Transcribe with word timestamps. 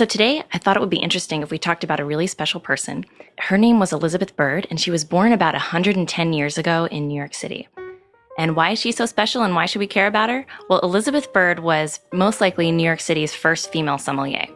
So 0.00 0.06
today, 0.06 0.42
I 0.50 0.56
thought 0.56 0.78
it 0.78 0.80
would 0.80 0.88
be 0.88 0.96
interesting 0.96 1.42
if 1.42 1.50
we 1.50 1.58
talked 1.58 1.84
about 1.84 2.00
a 2.00 2.06
really 2.06 2.26
special 2.26 2.58
person. 2.58 3.04
Her 3.38 3.58
name 3.58 3.78
was 3.78 3.92
Elizabeth 3.92 4.34
Bird, 4.34 4.66
and 4.70 4.80
she 4.80 4.90
was 4.90 5.04
born 5.04 5.30
about 5.30 5.52
110 5.52 6.32
years 6.32 6.56
ago 6.56 6.86
in 6.86 7.06
New 7.06 7.14
York 7.14 7.34
City. 7.34 7.68
And 8.38 8.56
why 8.56 8.70
is 8.70 8.80
she 8.80 8.92
so 8.92 9.04
special 9.04 9.42
and 9.42 9.54
why 9.54 9.66
should 9.66 9.80
we 9.80 9.86
care 9.86 10.06
about 10.06 10.30
her? 10.30 10.46
Well, 10.70 10.80
Elizabeth 10.80 11.30
Bird 11.34 11.58
was 11.58 12.00
most 12.14 12.40
likely 12.40 12.72
New 12.72 12.82
York 12.82 13.00
City's 13.00 13.34
first 13.34 13.70
female 13.72 13.98
sommelier. 13.98 14.46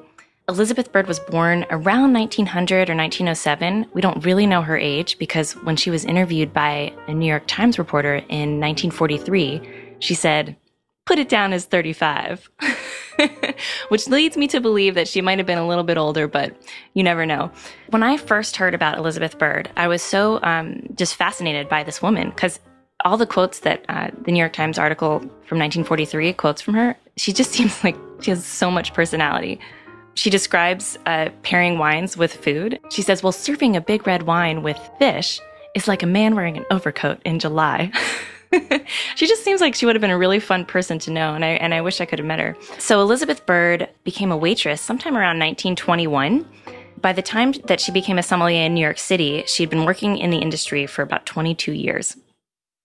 Elizabeth 0.48 0.90
Bird 0.90 1.06
was 1.06 1.20
born 1.20 1.66
around 1.68 2.14
1900 2.14 2.88
or 2.88 2.96
1907. 2.96 3.84
We 3.92 4.00
don't 4.00 4.24
really 4.24 4.46
know 4.46 4.62
her 4.62 4.78
age 4.78 5.18
because 5.18 5.52
when 5.56 5.76
she 5.76 5.90
was 5.90 6.06
interviewed 6.06 6.54
by 6.54 6.94
a 7.06 7.12
New 7.12 7.26
York 7.26 7.44
Times 7.46 7.78
reporter 7.78 8.14
in 8.30 8.60
1943, 8.60 9.96
she 9.98 10.14
said, 10.14 10.56
put 11.06 11.18
it 11.18 11.28
down 11.28 11.52
as 11.52 11.64
35. 11.66 12.50
Which 13.88 14.08
leads 14.08 14.36
me 14.36 14.48
to 14.48 14.60
believe 14.60 14.94
that 14.94 15.08
she 15.08 15.20
might 15.20 15.38
have 15.38 15.46
been 15.46 15.58
a 15.58 15.66
little 15.66 15.84
bit 15.84 15.96
older, 15.96 16.26
but 16.26 16.56
you 16.94 17.02
never 17.02 17.24
know. 17.26 17.50
When 17.90 18.02
I 18.02 18.16
first 18.16 18.56
heard 18.56 18.74
about 18.74 18.98
Elizabeth 18.98 19.38
Bird, 19.38 19.70
I 19.76 19.86
was 19.86 20.02
so 20.02 20.42
um, 20.42 20.82
just 20.94 21.14
fascinated 21.14 21.68
by 21.68 21.84
this 21.84 22.02
woman 22.02 22.30
because 22.30 22.58
all 23.04 23.16
the 23.16 23.26
quotes 23.26 23.60
that 23.60 23.84
uh, 23.88 24.10
the 24.22 24.32
New 24.32 24.38
York 24.38 24.52
Times 24.52 24.78
article 24.78 25.20
from 25.46 25.58
1943 25.58 26.32
quotes 26.32 26.62
from 26.62 26.74
her, 26.74 26.96
she 27.16 27.32
just 27.32 27.52
seems 27.52 27.84
like 27.84 27.96
she 28.20 28.30
has 28.30 28.44
so 28.44 28.70
much 28.70 28.94
personality. 28.94 29.60
She 30.14 30.30
describes 30.30 30.96
uh, 31.06 31.30
pairing 31.42 31.78
wines 31.78 32.16
with 32.16 32.32
food. 32.32 32.78
She 32.90 33.02
says, 33.02 33.22
Well, 33.22 33.32
serving 33.32 33.76
a 33.76 33.80
big 33.80 34.06
red 34.06 34.22
wine 34.22 34.62
with 34.62 34.78
fish 34.98 35.40
is 35.74 35.88
like 35.88 36.02
a 36.02 36.06
man 36.06 36.34
wearing 36.36 36.56
an 36.56 36.64
overcoat 36.70 37.20
in 37.24 37.38
July. 37.40 37.90
she 39.16 39.26
just 39.26 39.44
seems 39.44 39.60
like 39.60 39.74
she 39.74 39.86
would 39.86 39.94
have 39.94 40.00
been 40.00 40.10
a 40.10 40.18
really 40.18 40.40
fun 40.40 40.64
person 40.64 40.98
to 41.00 41.10
know, 41.10 41.34
and 41.34 41.44
I, 41.44 41.50
and 41.50 41.74
I 41.74 41.80
wish 41.80 42.00
I 42.00 42.04
could 42.04 42.18
have 42.18 42.26
met 42.26 42.38
her. 42.38 42.56
So, 42.78 43.00
Elizabeth 43.00 43.44
Bird 43.46 43.88
became 44.04 44.30
a 44.30 44.36
waitress 44.36 44.80
sometime 44.80 45.16
around 45.16 45.38
1921. 45.38 46.46
By 47.00 47.12
the 47.12 47.22
time 47.22 47.52
that 47.66 47.80
she 47.80 47.92
became 47.92 48.18
a 48.18 48.22
sommelier 48.22 48.64
in 48.64 48.74
New 48.74 48.80
York 48.80 48.98
City, 48.98 49.44
she'd 49.46 49.70
been 49.70 49.84
working 49.84 50.16
in 50.18 50.30
the 50.30 50.38
industry 50.38 50.86
for 50.86 51.02
about 51.02 51.26
22 51.26 51.72
years. 51.72 52.16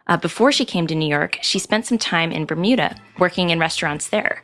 Uh, 0.08 0.18
before 0.18 0.52
she 0.52 0.66
came 0.66 0.88
to 0.88 0.96
New 0.96 1.08
York, 1.08 1.38
she 1.42 1.60
spent 1.60 1.86
some 1.86 2.00
time 2.00 2.32
in 2.32 2.46
Bermuda 2.46 2.96
working 3.20 3.52
in 3.52 3.60
restaurants 3.60 4.10
there. 4.10 4.42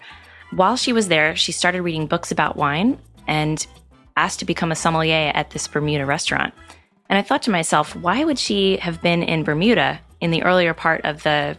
While 0.52 0.78
she 0.78 0.94
was 0.94 1.08
there, 1.08 1.36
she 1.36 1.52
started 1.52 1.82
reading 1.82 2.06
books 2.06 2.32
about 2.32 2.56
wine 2.56 3.00
and 3.28 3.66
asked 4.16 4.40
to 4.40 4.46
become 4.46 4.72
a 4.72 4.76
sommelier 4.76 5.32
at 5.34 5.50
this 5.50 5.68
Bermuda 5.68 6.06
restaurant. 6.06 6.54
And 7.10 7.18
I 7.18 7.22
thought 7.22 7.42
to 7.44 7.52
myself, 7.52 7.96
why 7.96 8.24
would 8.24 8.40
she 8.40 8.78
have 8.78 9.02
been 9.02 9.24
in 9.24 9.44
Bermuda 9.44 10.00
in 10.22 10.32
the 10.32 10.44
earlier 10.44 10.74
part 10.74 11.02
of 11.04 11.24
the 11.24 11.58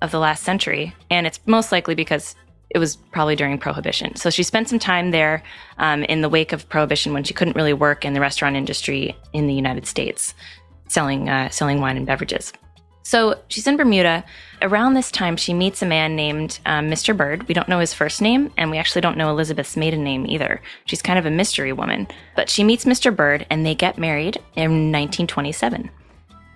of 0.00 0.10
the 0.10 0.18
last 0.18 0.44
century? 0.44 0.94
And 1.10 1.26
it's 1.26 1.40
most 1.46 1.72
likely 1.72 1.94
because 1.94 2.34
it 2.70 2.78
was 2.78 2.96
probably 2.96 3.34
during 3.34 3.58
Prohibition. 3.58 4.14
So 4.16 4.30
she 4.30 4.42
spent 4.42 4.68
some 4.68 4.78
time 4.78 5.10
there 5.10 5.42
um, 5.78 6.04
in 6.04 6.20
the 6.20 6.28
wake 6.28 6.52
of 6.52 6.68
Prohibition 6.68 7.12
when 7.12 7.24
she 7.24 7.34
couldn't 7.34 7.56
really 7.56 7.72
work 7.72 8.04
in 8.04 8.12
the 8.12 8.20
restaurant 8.20 8.56
industry 8.56 9.16
in 9.32 9.46
the 9.46 9.54
United 9.54 9.86
States, 9.86 10.34
selling 10.88 11.28
uh, 11.28 11.48
selling 11.50 11.80
wine 11.80 11.96
and 11.96 12.06
beverages. 12.06 12.52
So 13.08 13.40
she's 13.48 13.66
in 13.66 13.78
Bermuda. 13.78 14.22
Around 14.60 14.92
this 14.92 15.10
time, 15.10 15.38
she 15.38 15.54
meets 15.54 15.80
a 15.80 15.86
man 15.86 16.14
named 16.14 16.60
um, 16.66 16.90
Mr. 16.90 17.16
Bird. 17.16 17.48
We 17.48 17.54
don't 17.54 17.68
know 17.68 17.78
his 17.78 17.94
first 17.94 18.20
name, 18.20 18.52
and 18.58 18.70
we 18.70 18.76
actually 18.76 19.00
don't 19.00 19.16
know 19.16 19.30
Elizabeth's 19.30 19.78
maiden 19.78 20.04
name 20.04 20.26
either. 20.26 20.60
She's 20.84 21.00
kind 21.00 21.18
of 21.18 21.24
a 21.24 21.30
mystery 21.30 21.72
woman. 21.72 22.06
But 22.36 22.50
she 22.50 22.64
meets 22.64 22.84
Mr. 22.84 23.14
Bird, 23.14 23.46
and 23.48 23.64
they 23.64 23.74
get 23.74 23.96
married 23.96 24.36
in 24.56 24.92
1927. 24.92 25.88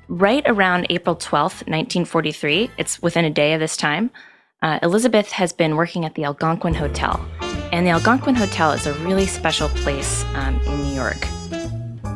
Right 0.08 0.42
around 0.46 0.86
April 0.90 1.16
12th, 1.16 1.66
1943, 1.68 2.70
it's 2.76 3.00
within 3.00 3.24
a 3.24 3.30
day 3.30 3.54
of 3.54 3.60
this 3.60 3.76
time, 3.76 4.10
uh, 4.60 4.78
Elizabeth 4.82 5.30
has 5.32 5.52
been 5.52 5.76
working 5.76 6.04
at 6.04 6.14
the 6.14 6.24
Algonquin 6.24 6.74
Hotel. 6.74 7.24
And 7.72 7.86
the 7.86 7.90
Algonquin 7.90 8.34
Hotel 8.34 8.72
is 8.72 8.86
a 8.86 8.94
really 8.94 9.26
special 9.26 9.68
place 9.68 10.24
um, 10.34 10.60
in 10.62 10.82
New 10.82 10.94
York. 10.94 11.16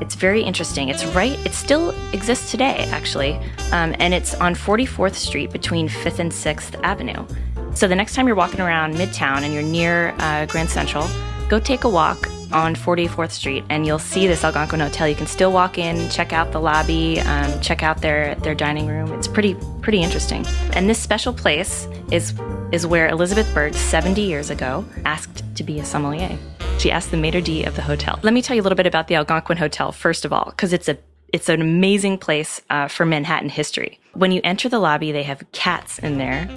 It's 0.03 0.15
very 0.15 0.43
interesting. 0.43 0.89
It's 0.89 1.05
right, 1.07 1.39
it 1.47 1.55
still 1.55 1.91
exists 2.13 2.51
today, 2.51 2.89
actually. 2.91 3.35
Um, 3.73 3.95
and 3.99 4.13
it's 4.13 4.35
on 4.35 4.55
44th 4.55 5.15
Street 5.15 5.51
between 5.51 5.89
5th 5.89 6.19
and 6.19 6.31
6th 6.31 6.79
Avenue. 6.83 7.27
So 7.75 7.89
the 7.89 7.95
next 7.95 8.15
time 8.15 8.27
you're 8.27 8.37
walking 8.37 8.61
around 8.61 8.95
Midtown 8.95 9.43
and 9.43 9.55
you're 9.55 9.63
near 9.63 10.15
uh, 10.19 10.47
Grand 10.47 10.69
Central, 10.71 11.07
go 11.49 11.61
take 11.61 11.85
a 11.85 11.89
walk 11.89 12.29
on 12.53 12.75
44th 12.75 13.31
Street 13.31 13.65
and 13.69 13.87
you'll 13.87 13.99
see 13.99 14.27
this 14.27 14.45
Algonquin 14.45 14.81
Hotel. 14.81 15.09
You 15.09 15.15
can 15.15 15.27
still 15.27 15.53
walk 15.53 15.79
in, 15.79 16.09
check 16.11 16.33
out 16.33 16.53
the 16.53 16.61
lobby, 16.61 17.21
um, 17.21 17.61
check 17.61 17.83
out 17.83 18.01
their, 18.01 18.35
their 18.37 18.55
dining 18.55 18.87
room. 18.87 19.13
It's 19.13 19.29
pretty, 19.29 19.57
pretty 19.83 20.03
interesting. 20.03 20.47
And 20.73 20.89
this 20.89 20.99
special 20.99 21.33
place 21.33 21.89
is, 22.11 22.35
is 22.73 22.87
where 22.87 23.09
Elizabeth 23.09 23.53
Bird, 23.55 23.75
70 23.75 24.21
years 24.21 24.51
ago, 24.51 24.85
asked 25.05 25.45
to 25.57 25.65
be 25.65 25.79
a 25.81 25.85
sommelier. 25.85 26.39
She 26.79 26.91
asked 26.91 27.11
the 27.11 27.17
maitre 27.17 27.41
d' 27.41 27.65
of 27.65 27.75
the 27.75 27.83
hotel. 27.83 28.19
Let 28.23 28.35
me 28.35 28.43
tell 28.43 28.55
you 28.55 28.63
a 28.63 28.65
little 28.65 28.77
bit 28.77 28.87
about 28.87 29.09
the 29.09 29.15
Algonquin 29.15 29.57
Hotel, 29.57 29.93
first 29.93 30.25
of 30.25 30.33
all, 30.33 30.47
because 30.47 30.73
it's 30.73 30.89
a 30.89 30.99
it's 31.33 31.49
an 31.49 31.61
amazing 31.61 32.19
place 32.19 32.63
uh, 32.71 32.87
for 32.87 33.05
Manhattan 33.05 33.49
history. 33.49 33.99
When 34.15 34.31
you 34.31 34.41
enter 34.45 34.69
the 34.69 34.79
lobby, 34.79 35.11
they 35.11 35.25
have 35.25 35.43
cats 35.51 35.99
in 35.99 36.19
there. 36.19 36.49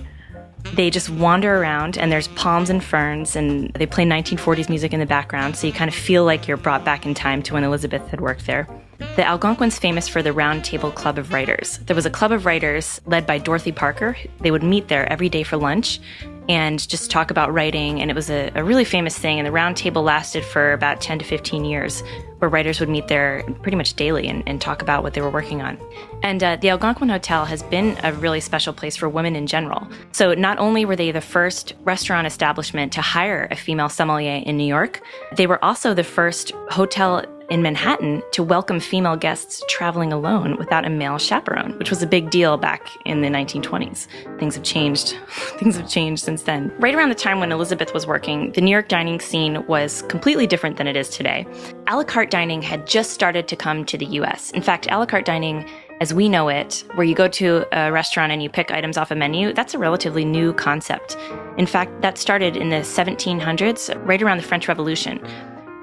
They 0.74 0.90
just 0.90 1.10
wander 1.10 1.62
around, 1.62 1.98
and 1.98 2.12
there's 2.12 2.28
palms 2.30 2.70
and 2.70 2.84
ferns, 2.84 3.36
and 3.36 3.72
they 3.74 3.86
play 3.86 4.06
1940s 4.06 4.70
music 4.70 4.94
in 4.94 5.00
the 5.00 5.06
background, 5.06 5.56
so 5.56 5.68
you 5.68 5.74
kind 5.74 5.90
of 5.90 5.96
feel 5.96 6.26
like 6.26 6.48
you're 6.48 6.58
brought 6.58 6.86
back 6.86 7.06
in 7.06 7.14
time 7.14 7.42
to 7.44 7.54
when 7.54 7.64
Elizabeth 7.64 8.08
had 8.08 8.22
worked 8.22 8.46
there. 8.46 8.68
The 9.16 9.26
Algonquin's 9.26 9.80
famous 9.80 10.08
for 10.08 10.22
the 10.22 10.34
Round 10.34 10.64
Table 10.64 10.92
Club 10.92 11.18
of 11.18 11.32
Writers. 11.32 11.80
There 11.86 11.96
was 11.96 12.06
a 12.06 12.10
club 12.10 12.32
of 12.32 12.46
writers 12.46 13.00
led 13.06 13.26
by 13.26 13.38
Dorothy 13.38 13.72
Parker. 13.72 14.18
They 14.42 14.52
would 14.52 14.64
meet 14.64 14.90
there 14.90 15.10
every 15.12 15.30
day 15.30 15.44
for 15.44 15.56
lunch 15.56 16.02
and 16.50 16.86
just 16.88 17.10
talk 17.10 17.32
about 17.32 17.54
writing. 17.54 18.02
And 18.02 18.12
it 18.12 18.14
was 18.14 18.30
a, 18.30 18.52
a, 18.56 18.64
really 18.64 18.84
famous 18.84 19.18
thing. 19.18 19.40
And 19.40 19.46
the 19.46 19.52
round 19.52 19.78
table 19.78 20.04
lasted 20.04 20.44
for 20.44 20.74
about 20.74 21.00
10 21.00 21.20
to 21.20 21.26
15 21.26 21.64
years, 21.64 22.04
where 22.40 22.50
writers 22.50 22.80
would 22.80 22.90
meet 22.90 23.08
there 23.08 23.44
pretty 23.62 23.78
much 23.78 23.94
daily 23.94 24.28
and, 24.28 24.44
and 24.48 24.60
talk 24.60 24.82
about 24.82 25.04
what 25.04 25.14
they 25.14 25.22
were 25.22 25.30
working 25.30 25.62
on. 25.62 25.78
And 26.24 26.44
uh, 26.44 26.56
the 26.56 26.70
Algonquin 26.70 27.10
Hotel 27.10 27.46
has 27.46 27.64
been 27.64 27.98
a 28.04 28.14
really 28.14 28.40
special 28.40 28.74
place 28.74 28.96
for 28.96 29.08
women 29.08 29.36
in 29.36 29.48
general. 29.48 29.88
So 30.12 30.34
not 30.34 30.58
only 30.58 30.86
were 30.86 30.96
they 30.96 31.12
the 31.12 31.22
first 31.22 31.74
restaurant 31.84 32.28
establishment 32.28 32.92
to 32.94 33.02
hire 33.02 33.48
a 33.52 33.56
female 33.56 33.90
sommelier 33.90 34.42
in 34.46 34.58
New 34.58 34.68
York, 34.68 35.02
they 35.36 35.48
were 35.48 35.64
also 35.64 35.94
the 35.94 36.04
first 36.04 36.52
hotel 36.70 37.26
in 37.50 37.62
Manhattan 37.62 38.22
to 38.32 38.44
welcome 38.44 38.80
female 38.80 39.16
guests 39.16 39.64
traveling 39.68 40.14
alone 40.14 40.56
without 40.58 40.86
a 40.86 40.90
male 40.90 41.18
chaperone, 41.18 41.78
which 41.80 41.90
was 41.90 42.04
a 42.04 42.08
big 42.08 42.30
deal 42.30 42.58
back 42.58 42.90
in 43.06 43.22
the 43.22 43.28
1920s. 43.28 44.08
Things 44.40 44.56
have 44.56 44.64
changed. 44.64 45.16
Things 45.58 45.76
have 45.76 45.90
changed 45.90 46.24
since 46.24 46.44
then. 46.44 46.72
Right 46.80 46.94
around 46.94 47.10
the 47.10 47.16
time 47.16 47.40
when 47.40 47.52
Elizabeth 47.52 47.94
was 47.94 48.06
working, 48.06 48.52
the 48.52 48.62
New 48.62 48.72
York 48.72 48.88
dining 48.88 49.20
scene 49.20 49.66
was 49.68 50.04
completely 50.04 50.46
different 50.46 50.78
than 50.78 50.88
it 50.88 50.96
is 50.96 51.10
today. 51.10 51.48
A 51.88 51.98
la 51.98 52.04
carte 52.04 52.30
dining 52.30 52.62
had 52.62 52.86
just 52.86 53.12
started 53.12 53.48
to 53.48 53.56
come 53.56 53.84
to 53.86 53.98
the 53.98 54.06
US. 54.06 54.52
In 54.52 54.62
fact, 54.62 54.88
a 54.92 54.98
la 54.98 55.06
carte 55.06 55.26
dining 55.26 55.68
as 56.02 56.14
we 56.14 56.30
know 56.30 56.48
it, 56.48 56.86
where 56.96 57.06
you 57.06 57.14
go 57.14 57.28
to 57.28 57.66
a 57.74 57.92
restaurant 57.92 58.32
and 58.32 58.42
you 58.42 58.50
pick 58.50 58.72
items 58.72 58.96
off 58.96 59.12
a 59.12 59.16
menu, 59.16 59.52
that's 59.52 59.74
a 59.74 59.78
relatively 59.78 60.24
new 60.24 60.54
concept. 60.54 61.18
In 61.58 61.66
fact, 61.66 62.02
that 62.02 62.18
started 62.18 62.56
in 62.56 62.70
the 62.70 62.78
1700s, 62.78 63.94
right 64.08 64.22
around 64.22 64.38
the 64.38 64.44
French 64.44 64.70
Revolution. 64.70 65.20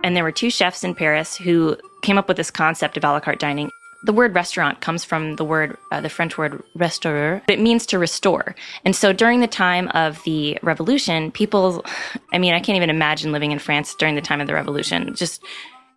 And 0.07 0.17
there 0.17 0.23
were 0.23 0.31
two 0.31 0.51
chefs 0.51 0.85
in 0.85 0.95
Paris 0.95 1.37
who 1.37 1.77
came 2.01 2.17
up 2.17 2.29
with 2.29 2.37
this 2.37 2.53
concept 2.53 2.97
of 2.97 3.03
a 3.03 3.09
la 3.09 3.19
carte 3.19 3.41
dining. 3.41 3.73
The 4.05 4.13
word 4.13 4.37
restaurant 4.37 4.81
comes 4.81 5.03
from 5.03 5.35
the 5.35 5.45
word, 5.45 5.77
uh, 5.91 6.01
the 6.01 6.09
French 6.09 6.39
word 6.39 6.63
restaurer. 6.77 7.43
It 7.49 7.59
means 7.59 7.87
to 7.87 7.99
restore. 7.99 8.55
And 8.85 8.95
so 8.95 9.13
during 9.13 9.41
the 9.41 9.49
time 9.49 9.89
of 9.95 10.23
the 10.23 10.61
revolution, 10.63 11.33
people, 11.33 11.85
I 12.33 12.39
mean, 12.39 12.55
I 12.55 12.61
can't 12.61 12.77
even 12.77 12.89
imagine 12.89 13.33
living 13.33 13.51
in 13.51 13.59
France 13.59 13.97
during 13.97 14.15
the 14.15 14.21
time 14.21 14.41
of 14.41 14.47
the 14.47 14.55
revolution. 14.55 15.13
Just, 15.17 15.43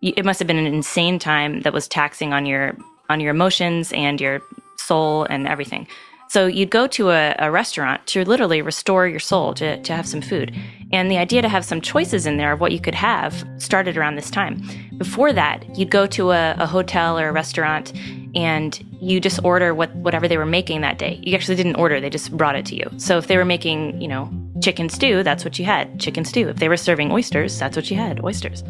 it 0.02 0.24
must 0.24 0.40
have 0.40 0.48
been 0.48 0.58
an 0.58 0.66
insane 0.66 1.20
time 1.20 1.60
that 1.60 1.72
was 1.72 1.86
taxing 1.86 2.32
on 2.32 2.46
your 2.46 2.76
on 3.08 3.20
your 3.20 3.30
emotions 3.30 3.92
and 3.92 4.20
your 4.20 4.40
soul 4.76 5.22
and 5.24 5.46
everything. 5.46 5.86
So 6.30 6.46
you'd 6.46 6.70
go 6.70 6.86
to 6.86 7.10
a, 7.10 7.34
a, 7.40 7.50
restaurant 7.50 8.06
to 8.06 8.24
literally 8.24 8.62
restore 8.62 9.08
your 9.08 9.18
soul, 9.18 9.52
to, 9.54 9.82
to 9.82 9.92
have 9.92 10.06
some 10.06 10.20
food. 10.20 10.54
And 10.92 11.10
the 11.10 11.18
idea 11.18 11.42
to 11.42 11.48
have 11.48 11.64
some 11.64 11.80
choices 11.80 12.24
in 12.24 12.36
there 12.36 12.52
of 12.52 12.60
what 12.60 12.70
you 12.70 12.78
could 12.78 12.94
have 12.94 13.44
started 13.58 13.96
around 13.96 14.14
this 14.14 14.30
time. 14.30 14.62
Before 14.96 15.32
that, 15.32 15.76
you'd 15.76 15.90
go 15.90 16.06
to 16.06 16.30
a, 16.30 16.52
a 16.52 16.66
hotel 16.68 17.18
or 17.18 17.28
a 17.28 17.32
restaurant 17.32 17.92
and 18.36 18.78
you 19.00 19.18
just 19.18 19.42
order 19.42 19.74
what 19.74 19.92
whatever 19.96 20.28
they 20.28 20.38
were 20.38 20.46
making 20.46 20.82
that 20.82 20.98
day. 20.98 21.18
You 21.20 21.34
actually 21.34 21.56
didn't 21.56 21.74
order, 21.74 22.00
they 22.00 22.10
just 22.10 22.30
brought 22.36 22.54
it 22.54 22.64
to 22.66 22.76
you. 22.76 22.88
So 22.96 23.18
if 23.18 23.26
they 23.26 23.36
were 23.36 23.44
making, 23.44 24.00
you 24.00 24.06
know, 24.06 24.30
chicken 24.62 24.88
stew, 24.88 25.24
that's 25.24 25.44
what 25.44 25.58
you 25.58 25.64
had, 25.64 25.98
chicken 25.98 26.24
stew. 26.24 26.48
If 26.48 26.58
they 26.58 26.68
were 26.68 26.76
serving 26.76 27.10
oysters, 27.10 27.58
that's 27.58 27.74
what 27.74 27.90
you 27.90 27.96
had, 27.96 28.22
oysters. 28.22 28.62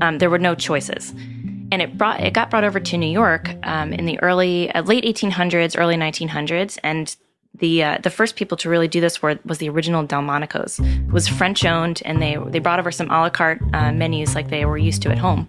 Um, 0.00 0.18
there 0.18 0.30
were 0.30 0.38
no 0.38 0.54
choices 0.54 1.12
and 1.70 1.82
it 1.82 1.96
brought 1.98 2.20
it 2.20 2.32
got 2.32 2.50
brought 2.50 2.64
over 2.64 2.80
to 2.80 2.96
New 2.96 3.10
York 3.10 3.54
um, 3.62 3.92
in 3.92 4.06
the 4.06 4.20
early 4.20 4.70
uh, 4.72 4.82
late 4.82 5.04
1800s, 5.04 5.78
early 5.78 5.96
1900s, 5.96 6.78
and 6.82 7.16
the 7.54 7.82
uh, 7.82 7.98
the 8.02 8.10
first 8.10 8.36
people 8.36 8.56
to 8.58 8.68
really 8.68 8.88
do 8.88 9.00
this 9.00 9.20
were 9.22 9.38
was 9.44 9.58
the 9.58 9.68
original 9.68 10.02
Delmonico's. 10.02 10.78
It 10.80 11.12
was 11.12 11.28
French 11.28 11.64
owned, 11.64 12.02
and 12.04 12.22
they 12.22 12.36
they 12.48 12.58
brought 12.58 12.78
over 12.78 12.90
some 12.90 13.10
a 13.10 13.20
la 13.20 13.30
carte 13.30 13.60
uh, 13.72 13.92
menus 13.92 14.34
like 14.34 14.48
they 14.48 14.64
were 14.64 14.78
used 14.78 15.02
to 15.02 15.10
at 15.10 15.18
home. 15.18 15.48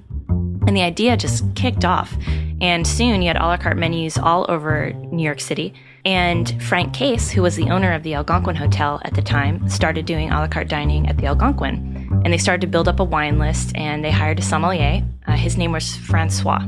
And 0.68 0.76
the 0.76 0.82
idea 0.82 1.18
just 1.18 1.44
kicked 1.56 1.86
off, 1.86 2.16
and 2.62 2.86
soon 2.86 3.22
you 3.22 3.28
had 3.28 3.38
a 3.38 3.46
la 3.46 3.58
carte 3.58 3.78
menus 3.78 4.18
all 4.18 4.46
over 4.50 4.92
New 4.94 5.24
York 5.24 5.40
City. 5.40 5.74
And 6.06 6.62
Frank 6.64 6.94
Case, 6.94 7.30
who 7.30 7.42
was 7.42 7.56
the 7.56 7.70
owner 7.70 7.94
of 7.94 8.04
the 8.04 8.14
Algonquin 8.14 8.56
Hotel 8.56 9.02
at 9.04 9.14
the 9.14 9.22
time, 9.22 9.68
started 9.70 10.06
doing 10.06 10.32
a 10.32 10.40
la 10.40 10.48
carte 10.48 10.70
dining 10.70 11.08
at 11.08 11.18
the 11.18 11.26
Algonquin 11.26 12.00
and 12.24 12.34
they 12.34 12.38
started 12.38 12.62
to 12.62 12.68
build 12.68 12.88
up 12.88 13.00
a 13.00 13.04
wine 13.04 13.40
list 13.40 13.76
and 13.76 14.04
they 14.04 14.12
hired 14.12 14.40
a 14.40 14.42
sommelier. 14.42 15.04
Uh, 15.28 15.36
his 15.36 15.58
name 15.58 15.72
was 15.72 15.96
Francois. 15.96 16.66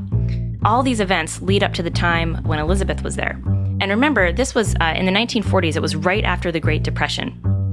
All 0.63 0.83
these 0.83 0.99
events 0.99 1.41
lead 1.41 1.63
up 1.63 1.73
to 1.73 1.83
the 1.83 1.89
time 1.89 2.35
when 2.43 2.59
Elizabeth 2.59 3.03
was 3.03 3.15
there. 3.15 3.41
And 3.81 3.89
remember, 3.89 4.31
this 4.31 4.53
was 4.53 4.75
uh, 4.79 4.93
in 4.95 5.05
the 5.05 5.11
1940s, 5.11 5.75
it 5.75 5.81
was 5.81 5.95
right 5.95 6.23
after 6.23 6.51
the 6.51 6.59
Great 6.59 6.83
Depression. 6.83 7.31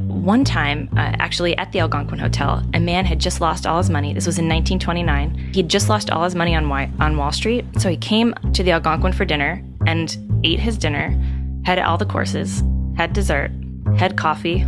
One 0.08 0.42
time, 0.42 0.88
uh, 0.92 1.12
actually 1.18 1.56
at 1.58 1.70
the 1.72 1.80
Algonquin 1.80 2.18
Hotel, 2.18 2.62
a 2.74 2.80
man 2.80 3.04
had 3.04 3.20
just 3.20 3.40
lost 3.40 3.66
all 3.66 3.78
his 3.78 3.90
money. 3.90 4.12
This 4.14 4.26
was 4.26 4.38
in 4.38 4.46
1929. 4.46 5.52
He'd 5.54 5.68
just 5.68 5.88
lost 5.88 6.10
all 6.10 6.24
his 6.24 6.34
money 6.34 6.54
on, 6.54 6.70
on 7.00 7.16
Wall 7.16 7.32
Street. 7.32 7.64
So 7.78 7.88
he 7.88 7.96
came 7.96 8.34
to 8.54 8.62
the 8.62 8.72
Algonquin 8.72 9.12
for 9.12 9.24
dinner 9.24 9.62
and 9.86 10.16
ate 10.44 10.60
his 10.60 10.76
dinner, 10.76 11.16
had 11.64 11.78
all 11.78 11.98
the 11.98 12.06
courses, 12.06 12.62
had 12.96 13.12
dessert, 13.12 13.50
had 13.96 14.16
coffee, 14.16 14.66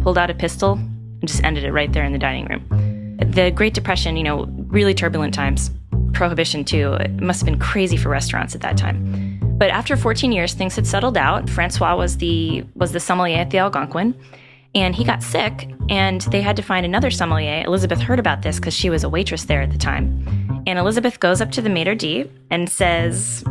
pulled 0.00 0.18
out 0.18 0.30
a 0.30 0.34
pistol, 0.34 0.72
and 0.72 1.28
just 1.28 1.42
ended 1.44 1.64
it 1.64 1.72
right 1.72 1.92
there 1.92 2.04
in 2.04 2.12
the 2.12 2.18
dining 2.18 2.46
room. 2.46 3.16
The 3.30 3.50
Great 3.50 3.74
Depression, 3.74 4.16
you 4.16 4.24
know, 4.24 4.46
really 4.68 4.94
turbulent 4.94 5.34
times. 5.34 5.70
Prohibition, 6.12 6.64
too. 6.64 6.94
It 6.94 7.20
must 7.20 7.40
have 7.40 7.46
been 7.46 7.58
crazy 7.58 7.96
for 7.96 8.08
restaurants 8.08 8.54
at 8.54 8.60
that 8.62 8.76
time. 8.76 9.38
But 9.58 9.70
after 9.70 9.96
14 9.96 10.32
years, 10.32 10.54
things 10.54 10.74
had 10.76 10.86
settled 10.86 11.16
out. 11.16 11.48
Francois 11.48 11.96
was 11.96 12.16
the 12.16 12.64
was 12.74 12.92
the 12.92 13.00
sommelier 13.00 13.38
at 13.38 13.50
the 13.50 13.58
Algonquin, 13.58 14.14
and 14.74 14.94
he 14.94 15.04
got 15.04 15.22
sick, 15.22 15.70
and 15.88 16.22
they 16.22 16.42
had 16.42 16.56
to 16.56 16.62
find 16.62 16.84
another 16.84 17.10
sommelier. 17.10 17.62
Elizabeth 17.64 18.00
heard 18.00 18.18
about 18.18 18.42
this 18.42 18.56
because 18.56 18.74
she 18.74 18.90
was 18.90 19.04
a 19.04 19.08
waitress 19.08 19.44
there 19.44 19.62
at 19.62 19.70
the 19.70 19.78
time. 19.78 20.62
And 20.66 20.78
Elizabeth 20.78 21.20
goes 21.20 21.40
up 21.40 21.52
to 21.52 21.62
the 21.62 21.68
maitre 21.68 21.94
d' 21.94 22.28
and 22.50 22.68
says, 22.68 23.44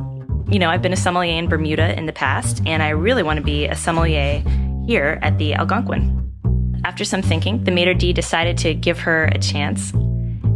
"You 0.51 0.59
know, 0.59 0.69
I've 0.69 0.81
been 0.81 0.93
a 0.93 0.97
sommelier 0.97 1.37
in 1.37 1.47
Bermuda 1.47 1.97
in 1.97 2.05
the 2.05 2.13
past, 2.13 2.61
and 2.65 2.83
I 2.83 2.89
really 2.89 3.23
want 3.23 3.37
to 3.37 3.43
be 3.43 3.65
a 3.65 3.75
sommelier 3.75 4.43
here 4.85 5.17
at 5.21 5.37
the 5.37 5.53
Algonquin." 5.53 6.17
After 6.83 7.05
some 7.05 7.21
thinking, 7.21 7.63
the 7.63 7.71
maitre 7.71 7.93
d' 7.93 8.13
decided 8.13 8.57
to 8.59 8.73
give 8.73 8.99
her 8.99 9.25
a 9.25 9.37
chance, 9.37 9.93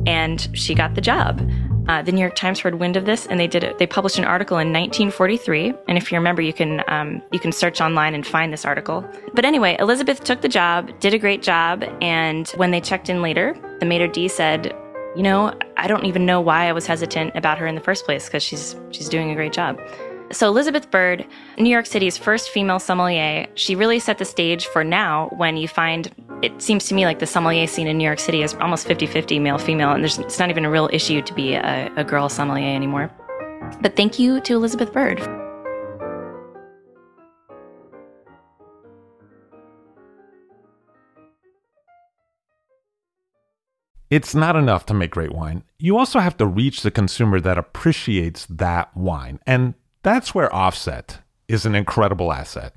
and 0.05 0.47
she 0.53 0.75
got 0.75 0.95
the 0.95 1.01
job. 1.01 1.41
Uh, 1.87 2.01
the 2.01 2.11
New 2.11 2.21
York 2.21 2.35
Times 2.35 2.59
heard 2.59 2.75
wind 2.79 2.97
of 2.97 3.05
this, 3.05 3.27
and 3.27 3.39
they 3.39 3.45
did 3.47 3.63
it. 3.63 3.77
They 3.77 3.85
published 3.85 4.17
an 4.17 4.25
article 4.25 4.57
in 4.57 4.73
1943, 4.73 5.73
and 5.87 5.97
if 5.97 6.11
you 6.11 6.17
remember, 6.17 6.41
you 6.41 6.53
can 6.53 6.83
um, 6.87 7.21
you 7.31 7.39
can 7.39 7.51
search 7.51 7.79
online 7.79 8.15
and 8.15 8.25
find 8.25 8.51
this 8.51 8.65
article. 8.65 9.07
But 9.33 9.45
anyway, 9.45 9.77
Elizabeth 9.79 10.23
took 10.23 10.41
the 10.41 10.49
job, 10.49 10.99
did 10.99 11.13
a 11.13 11.19
great 11.19 11.43
job, 11.43 11.83
and 12.01 12.47
when 12.55 12.71
they 12.71 12.81
checked 12.81 13.07
in 13.07 13.21
later, 13.21 13.55
the 13.79 13.85
maitre 13.85 14.07
d' 14.07 14.29
said, 14.29 14.75
"You 15.15 15.23
know, 15.23 15.57
I 15.77 15.87
don't 15.87 16.05
even 16.05 16.25
know 16.25 16.41
why 16.41 16.67
I 16.67 16.71
was 16.71 16.85
hesitant 16.85 17.35
about 17.35 17.57
her 17.57 17.67
in 17.67 17.75
the 17.75 17.81
first 17.81 18.05
place 18.05 18.25
because 18.25 18.43
she's 18.43 18.75
she's 18.91 19.09
doing 19.09 19.31
a 19.31 19.35
great 19.35 19.53
job." 19.53 19.79
So, 20.31 20.47
Elizabeth 20.47 20.89
Bird, 20.89 21.25
New 21.57 21.69
York 21.69 21.85
City's 21.85 22.17
first 22.17 22.49
female 22.49 22.79
sommelier, 22.79 23.45
she 23.53 23.75
really 23.75 23.99
set 23.99 24.17
the 24.17 24.25
stage 24.25 24.65
for 24.65 24.83
now 24.83 25.29
when 25.37 25.55
you 25.55 25.67
find 25.67 26.11
it 26.41 26.61
seems 26.61 26.85
to 26.85 26.95
me 26.95 27.05
like 27.05 27.19
the 27.19 27.27
sommelier 27.27 27.67
scene 27.67 27.87
in 27.87 27.97
New 27.97 28.03
York 28.03 28.19
City 28.19 28.41
is 28.41 28.53
almost 28.55 28.87
50 28.87 29.05
50 29.05 29.39
male 29.39 29.57
female, 29.57 29.91
and 29.91 30.03
there's, 30.03 30.19
it's 30.19 30.39
not 30.39 30.49
even 30.49 30.65
a 30.65 30.69
real 30.69 30.89
issue 30.91 31.21
to 31.21 31.33
be 31.33 31.53
a, 31.53 31.91
a 31.95 32.03
girl 32.03 32.27
sommelier 32.29 32.75
anymore. 32.75 33.11
But 33.81 33.95
thank 33.95 34.19
you 34.19 34.41
to 34.41 34.53
Elizabeth 34.53 34.91
Bird. 34.91 35.44
It's 44.09 44.35
not 44.35 44.55
enough 44.55 44.85
to 44.87 44.93
make 44.93 45.11
great 45.11 45.33
wine. 45.33 45.63
You 45.79 45.97
also 45.97 46.19
have 46.19 46.37
to 46.37 46.45
reach 46.45 46.81
the 46.81 46.91
consumer 46.91 47.39
that 47.39 47.57
appreciates 47.57 48.45
that 48.47 48.95
wine. 48.95 49.39
And 49.47 49.73
that's 50.03 50.35
where 50.35 50.53
Offset 50.53 51.19
is 51.47 51.65
an 51.65 51.75
incredible 51.75 52.31
asset. 52.31 52.75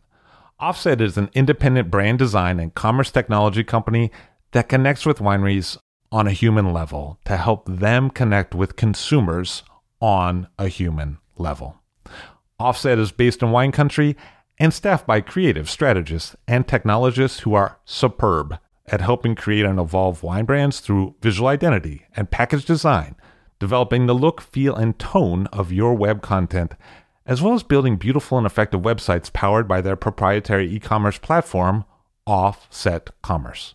Offset 0.58 1.00
is 1.00 1.16
an 1.16 1.30
independent 1.34 1.90
brand 1.90 2.18
design 2.18 2.58
and 2.58 2.74
commerce 2.74 3.10
technology 3.10 3.62
company 3.62 4.10
that 4.52 4.68
connects 4.68 5.04
with 5.04 5.18
wineries 5.18 5.78
on 6.10 6.26
a 6.26 6.32
human 6.32 6.72
level 6.72 7.20
to 7.26 7.36
help 7.36 7.66
them 7.68 8.10
connect 8.10 8.54
with 8.54 8.76
consumers 8.76 9.62
on 10.00 10.48
a 10.58 10.68
human 10.68 11.18
level. 11.36 11.76
Offset 12.58 12.98
is 12.98 13.12
based 13.12 13.42
in 13.42 13.50
wine 13.50 13.72
country 13.72 14.16
and 14.58 14.72
staffed 14.74 15.06
by 15.06 15.20
creative 15.20 15.70
strategists 15.70 16.34
and 16.48 16.66
technologists 16.66 17.40
who 17.40 17.54
are 17.54 17.78
superb 17.84 18.58
at 18.92 19.00
helping 19.00 19.34
create 19.34 19.64
and 19.64 19.78
evolve 19.78 20.22
wine 20.22 20.44
brands 20.44 20.80
through 20.80 21.14
visual 21.20 21.48
identity 21.48 22.06
and 22.16 22.30
package 22.30 22.64
design, 22.64 23.16
developing 23.58 24.06
the 24.06 24.14
look, 24.14 24.40
feel, 24.40 24.74
and 24.74 24.98
tone 24.98 25.46
of 25.48 25.72
your 25.72 25.94
web 25.94 26.22
content 26.22 26.74
as 27.28 27.40
well 27.42 27.54
as 27.54 27.62
building 27.62 27.96
beautiful 27.96 28.38
and 28.38 28.46
effective 28.46 28.80
websites 28.80 29.30
powered 29.30 29.68
by 29.68 29.82
their 29.82 29.94
proprietary 29.94 30.74
e 30.74 30.80
commerce 30.80 31.18
platform, 31.18 31.84
Offset 32.26 33.10
Commerce. 33.22 33.74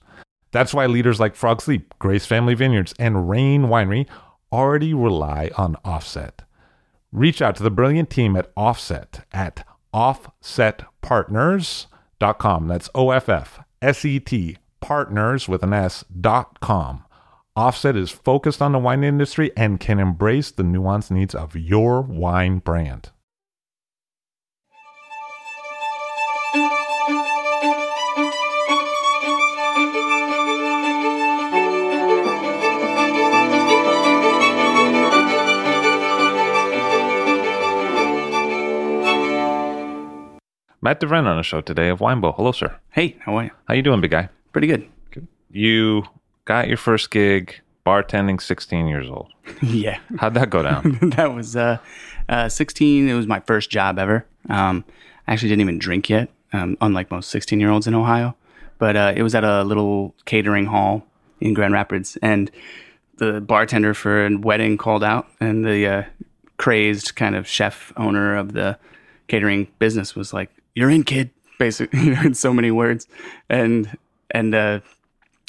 That's 0.52 0.74
why 0.74 0.88
leaders 0.88 1.20
like 1.20 1.36
Frog's 1.36 1.68
Leap, 1.68 1.94
Grace 2.00 2.26
Family 2.26 2.56
Vineyards, 2.56 2.96
and 2.98 3.30
Rain 3.30 3.66
Winery 3.66 4.08
already 4.52 4.92
rely 4.94 5.52
on 5.56 5.76
Offset. 5.86 6.42
Reach 7.12 7.44
out 7.44 7.56
to 7.58 7.64
the 7.64 7.70
brilliant 7.70 8.10
team 8.10 8.36
at 8.36 8.52
Offset 8.58 9.24
at 9.32 9.68
offsetpartners.com. 9.94 12.68
That's 12.68 12.90
O 12.96 13.12
F 13.12 13.30
F 13.30 13.60
S 13.82 14.04
E 14.04 14.20
T 14.20 14.58
partners 14.84 15.48
with 15.48 15.64
an 15.64 15.72
S 15.72 16.04
dot 16.20 16.60
com. 16.60 17.06
Offset 17.56 17.96
is 17.96 18.12
focused 18.12 18.62
on 18.62 18.74
the 18.74 18.80
wine 18.80 19.04
industry 19.04 19.52
and 19.56 19.80
can 19.80 19.98
embrace 19.98 20.52
the 20.52 20.64
nuanced 20.64 21.10
needs 21.10 21.34
of 21.34 21.56
your 21.56 22.02
wine 22.02 22.60
brand. 22.60 23.12
Matt 40.82 41.00
DeVriendt 41.00 41.28
on 41.28 41.38
the 41.38 41.44
show 41.44 41.62
today 41.62 41.88
of 41.88 42.00
Winebow. 42.00 42.36
Hello, 42.36 42.52
sir. 42.52 42.76
Hey, 42.92 43.16
how 43.22 43.38
are 43.38 43.46
you? 43.46 43.52
How 43.70 43.74
you 43.74 43.82
doing, 43.82 44.02
big 44.02 44.12
guy? 44.12 44.28
Pretty 44.54 44.68
good. 44.68 44.88
Good. 45.12 45.28
You 45.52 46.04
got 46.46 46.68
your 46.68 46.78
first 46.78 47.12
gig 47.12 47.60
bartending 47.86 48.42
16 48.42 48.88
years 48.88 49.10
old. 49.10 49.34
yeah. 49.62 50.00
How'd 50.18 50.36
that 50.36 50.50
go 50.50 50.64
down? 50.64 51.00
that 51.18 51.34
was 51.34 51.56
uh, 51.56 51.80
uh, 52.30 52.48
16. 52.48 53.10
It 53.10 53.14
was 53.14 53.28
my 53.28 53.42
first 53.42 53.70
job 53.70 54.00
ever. 54.00 54.26
Um, 54.50 54.86
I 55.28 55.34
actually 55.34 55.50
didn't 55.50 55.62
even 55.62 55.80
drink 55.80 56.10
yet, 56.10 56.30
um, 56.54 56.78
unlike 56.82 57.12
most 57.12 57.30
16 57.30 57.60
year 57.60 57.70
olds 57.70 57.88
in 57.88 57.96
Ohio. 57.96 58.36
But 58.78 58.96
uh, 58.96 59.14
it 59.16 59.24
was 59.24 59.36
at 59.36 59.44
a 59.44 59.64
little 59.64 60.14
catering 60.26 60.66
hall 60.66 61.06
in 61.40 61.54
Grand 61.54 61.74
Rapids, 61.74 62.18
and 62.22 62.52
the 63.18 63.40
bartender 63.42 63.94
for 63.94 64.26
a 64.26 64.36
wedding 64.38 64.78
called 64.78 65.04
out, 65.04 65.28
and 65.40 65.64
the 65.64 65.88
uh, 65.88 66.04
crazed 66.58 67.16
kind 67.16 67.36
of 67.36 67.48
chef 67.48 67.94
owner 67.96 68.36
of 68.36 68.54
the 68.54 68.78
catering 69.28 69.68
business 69.80 70.16
was 70.16 70.34
like, 70.34 70.50
"You're 70.76 70.90
in, 70.90 71.04
kid," 71.04 71.30
basically 71.60 72.00
you 72.04 72.16
know, 72.16 72.22
in 72.24 72.34
so 72.34 72.54
many 72.54 72.72
words, 72.72 73.08
and 73.50 73.98
and 74.34 74.54
uh, 74.56 74.80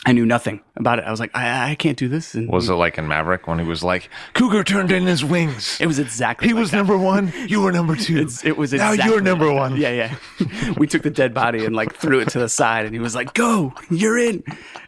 I 0.06 0.12
knew 0.12 0.26
nothing 0.26 0.60
about 0.76 0.98
it. 0.98 1.06
I 1.06 1.10
was 1.10 1.18
like, 1.18 1.30
I, 1.34 1.70
I 1.70 1.74
can't 1.76 1.96
do 1.96 2.08
this. 2.08 2.34
And 2.34 2.48
Was 2.50 2.68
it 2.68 2.74
like 2.74 2.98
in 2.98 3.08
Maverick 3.08 3.46
when 3.46 3.58
he 3.58 3.64
was 3.64 3.82
like, 3.82 4.10
Cougar 4.34 4.64
turned 4.64 4.92
in 4.92 5.06
his 5.06 5.24
wings? 5.24 5.78
it 5.80 5.86
was 5.86 5.98
exactly 5.98 6.48
He 6.48 6.52
like 6.54 6.60
was 6.60 6.70
that. 6.72 6.76
number 6.76 6.98
one. 6.98 7.32
You 7.48 7.62
were 7.62 7.72
number 7.72 7.96
two. 7.96 8.18
It's, 8.18 8.44
it 8.44 8.56
was 8.58 8.72
now 8.74 8.92
you're 8.92 9.20
number 9.22 9.46
that. 9.46 9.54
one. 9.54 9.76
Yeah, 9.76 9.90
yeah. 9.90 10.72
we 10.76 10.86
took 10.86 11.02
the 11.02 11.10
dead 11.10 11.32
body 11.32 11.64
and 11.64 11.74
like 11.74 11.94
threw 11.94 12.20
it 12.20 12.28
to 12.30 12.38
the 12.38 12.48
side, 12.50 12.84
and 12.84 12.94
he 12.94 13.00
was 13.00 13.14
like, 13.14 13.32
"Go, 13.34 13.72
you're 13.90 14.18
in." 14.18 14.42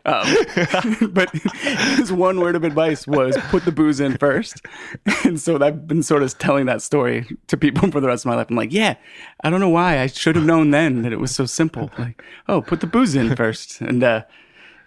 Um, 0.04 0.26
but 1.12 1.30
his 1.32 2.12
one 2.12 2.38
word 2.40 2.54
of 2.54 2.62
advice 2.64 3.06
was 3.06 3.36
put 3.48 3.64
the 3.64 3.72
booze 3.72 4.00
in 4.00 4.18
first, 4.18 4.60
and 5.24 5.40
so 5.40 5.62
I've 5.62 5.86
been 5.86 6.02
sort 6.02 6.22
of 6.22 6.36
telling 6.38 6.66
that 6.66 6.82
story 6.82 7.26
to 7.46 7.56
people 7.56 7.90
for 7.90 8.00
the 8.00 8.06
rest 8.08 8.24
of 8.24 8.28
my 8.30 8.36
life. 8.36 8.48
I'm 8.50 8.56
like, 8.56 8.72
yeah, 8.72 8.96
I 9.42 9.50
don't 9.50 9.60
know 9.60 9.68
why 9.70 10.00
I 10.00 10.06
should 10.08 10.36
have 10.36 10.44
known 10.44 10.70
then 10.72 11.02
that 11.02 11.12
it 11.12 11.20
was 11.20 11.34
so 11.34 11.46
simple. 11.46 11.90
Like, 11.98 12.22
oh, 12.48 12.60
put 12.60 12.80
the 12.80 12.86
booze 12.86 13.14
in 13.14 13.34
first, 13.34 13.80
and 13.80 14.02
uh, 14.04 14.22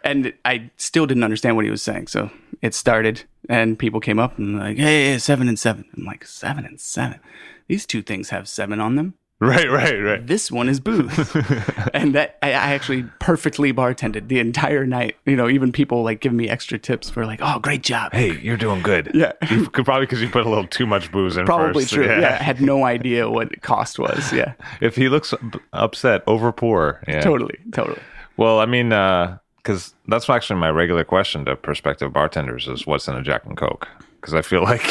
and 0.03 0.33
I 0.45 0.69
still 0.77 1.05
didn't 1.05 1.23
understand 1.23 1.55
what 1.55 1.65
he 1.65 1.71
was 1.71 1.81
saying. 1.81 2.07
So 2.07 2.29
it 2.61 2.73
started, 2.73 3.23
and 3.47 3.77
people 3.79 3.99
came 3.99 4.19
up 4.19 4.37
and 4.37 4.57
like, 4.59 4.77
hey, 4.77 5.17
seven 5.17 5.47
and 5.47 5.57
seven. 5.59 5.85
I'm 5.95 6.05
like, 6.05 6.25
seven 6.25 6.65
and 6.65 6.79
seven. 6.79 7.19
These 7.67 7.85
two 7.85 8.01
things 8.01 8.29
have 8.29 8.47
seven 8.47 8.79
on 8.79 8.95
them. 8.95 9.13
Right, 9.41 9.71
right, 9.71 9.93
right. 9.95 10.27
This 10.27 10.51
one 10.51 10.67
is 10.67 10.81
booze, 10.81 11.17
and 11.93 12.13
that 12.13 12.37
I, 12.41 12.49
I 12.49 12.73
actually 12.73 13.05
perfectly 13.19 13.71
bartended 13.71 14.27
the 14.27 14.37
entire 14.39 14.85
night. 14.85 15.15
You 15.25 15.37
know, 15.37 15.47
even 15.47 15.71
people 15.71 16.03
like 16.03 16.19
giving 16.19 16.35
me 16.37 16.49
extra 16.49 16.77
tips 16.77 17.09
for 17.09 17.25
like, 17.25 17.39
oh, 17.41 17.57
great 17.59 17.81
job. 17.81 18.11
Hey, 18.11 18.37
you're 18.41 18.57
doing 18.57 18.81
good. 18.81 19.11
Yeah. 19.15 19.31
You 19.49 19.69
could 19.69 19.85
probably 19.85 20.07
because 20.07 20.21
you 20.21 20.27
put 20.27 20.45
a 20.45 20.49
little 20.49 20.67
too 20.67 20.85
much 20.85 21.09
booze 21.13 21.37
in 21.37 21.45
Probably 21.45 21.83
first. 21.85 21.93
true. 21.93 22.05
Yeah. 22.05 22.37
I 22.37 22.43
had 22.43 22.59
no 22.59 22.83
idea 22.83 23.29
what 23.29 23.51
the 23.51 23.55
cost 23.61 23.97
was. 23.97 24.33
Yeah, 24.33 24.55
If 24.81 24.97
he 24.97 25.07
looks 25.07 25.33
upset, 25.71 26.21
over 26.27 26.51
poor. 26.51 27.01
Yeah. 27.07 27.21
totally, 27.21 27.59
totally. 27.71 28.01
Well, 28.35 28.59
I 28.59 28.65
mean, 28.65 28.91
uh, 28.91 29.37
because 29.69 29.93
that's 30.07 30.27
actually 30.27 30.59
my 30.59 30.71
regular 30.71 31.03
question 31.03 31.45
to 31.45 31.55
prospective 31.55 32.11
bartenders 32.11 32.67
is 32.67 32.87
what's 32.87 33.07
in 33.07 33.13
a 33.13 33.21
Jack 33.21 33.45
and 33.45 33.55
Coke? 33.55 33.87
Because 34.19 34.33
I 34.33 34.41
feel 34.41 34.63
like 34.63 34.81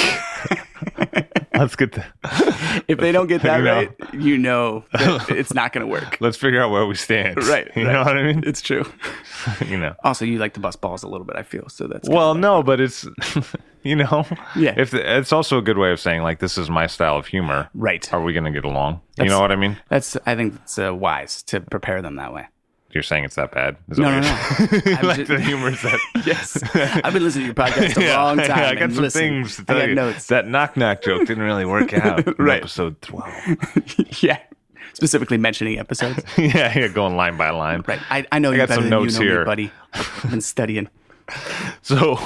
let's 1.53 1.75
get 1.75 1.91
the, 1.95 2.05
If 2.87 2.99
they 2.99 3.11
don't 3.11 3.27
get 3.27 3.43
that 3.43 3.59
You 3.59 3.65
know. 3.65 3.75
right, 3.75 4.15
you 4.15 4.39
know 4.39 4.85
that 4.93 5.31
it's 5.31 5.53
not 5.53 5.73
going 5.73 5.85
to 5.85 5.91
work. 5.91 6.19
let's 6.21 6.37
figure 6.37 6.63
out 6.63 6.71
where 6.71 6.87
we 6.87 6.95
stand. 6.95 7.43
Right, 7.49 7.69
You 7.77 7.87
right. 7.87 7.93
know 7.93 8.05
what 8.05 8.17
I 8.17 8.23
mean? 8.23 8.45
It's 8.47 8.63
true. 8.63 8.85
you 9.67 9.77
know. 9.79 9.97
Also, 10.05 10.25
you 10.25 10.39
like 10.39 10.55
to 10.55 10.61
bust 10.61 10.81
balls 10.81 11.03
a 11.03 11.09
little 11.09 11.27
bit. 11.27 11.35
I 11.35 11.43
feel 11.43 11.69
so. 11.69 11.89
That's 11.89 12.09
Well, 12.09 12.37
no, 12.37 12.63
but 12.63 12.81
it's 12.81 13.05
you 13.83 13.97
know, 13.97 14.25
Yeah. 14.55 14.75
If 14.77 14.93
the, 14.93 15.19
it's 15.19 15.33
also 15.33 15.59
a 15.59 15.63
good 15.63 15.79
way 15.79 15.91
of 15.91 15.99
saying 15.99 16.23
like 16.23 16.39
this 16.39 16.57
is 16.57 16.71
my 16.71 16.87
style 16.87 17.17
of 17.17 17.27
humor. 17.27 17.69
Right. 17.75 18.11
Are 18.15 18.23
we 18.23 18.33
going 18.33 18.45
to 18.45 18.53
get 18.53 18.65
along? 18.65 19.01
you 19.19 19.25
know 19.25 19.41
what 19.41 19.51
I 19.51 19.57
mean? 19.57 19.77
That's. 19.89 20.17
I 20.25 20.37
think 20.37 20.55
it's 20.63 20.79
uh, 20.79 20.95
wise 20.95 21.43
to 21.45 21.61
prepare 21.61 22.01
them 22.01 22.15
that 22.15 22.33
way. 22.33 22.47
You're 22.91 23.03
saying 23.03 23.25
it's 23.25 23.35
that 23.35 23.53
bad? 23.53 23.77
Is 23.91 23.99
No, 23.99 24.11
no, 24.11 24.21
no. 24.21 24.29
Like 25.07 25.17
just- 25.19 25.29
the 25.29 25.41
humor 25.41 25.69
is 25.69 25.83
that. 25.83 26.01
yes, 26.27 26.63
I've 27.05 27.13
been 27.13 27.23
listening 27.23 27.43
to 27.43 27.47
your 27.47 27.55
podcast 27.55 27.97
a 28.03 28.17
long 28.17 28.39
time. 28.39 28.51
I 28.51 28.75
got 28.75 28.83
and 28.85 28.95
some 28.95 29.03
listening. 29.05 29.45
things 29.45 29.57
to 29.57 29.63
I 29.69 29.75
tell 29.79 29.89
you. 29.91 29.95
notes. 29.95 30.27
That 30.29 30.49
knock 30.49 30.77
knock 30.77 31.03
joke 31.03 31.27
didn't 31.27 31.43
really 31.45 31.67
work 31.67 31.93
out 31.93 32.27
in 32.27 32.35
Right. 32.39 32.61
episode 32.61 33.01
twelve. 33.03 33.31
yeah, 34.23 34.39
specifically 34.95 35.37
mentioning 35.37 35.79
episodes. 35.79 36.23
yeah, 36.39 36.77
yeah, 36.79 36.89
going 36.89 37.15
line 37.17 37.37
by 37.37 37.51
line. 37.51 37.85
Right. 37.87 38.01
I, 38.11 38.27
I 38.33 38.39
know 38.39 38.53
you 38.53 38.57
got 38.57 38.69
better 38.69 38.81
some 38.81 38.91
than 38.91 39.03
notes 39.03 39.15
you 39.19 39.21
know 39.25 39.31
here. 39.33 39.39
me, 39.41 39.45
buddy. 39.45 39.73
I've 39.93 40.31
been 40.31 40.41
studying. 40.41 40.89
So, 41.83 42.19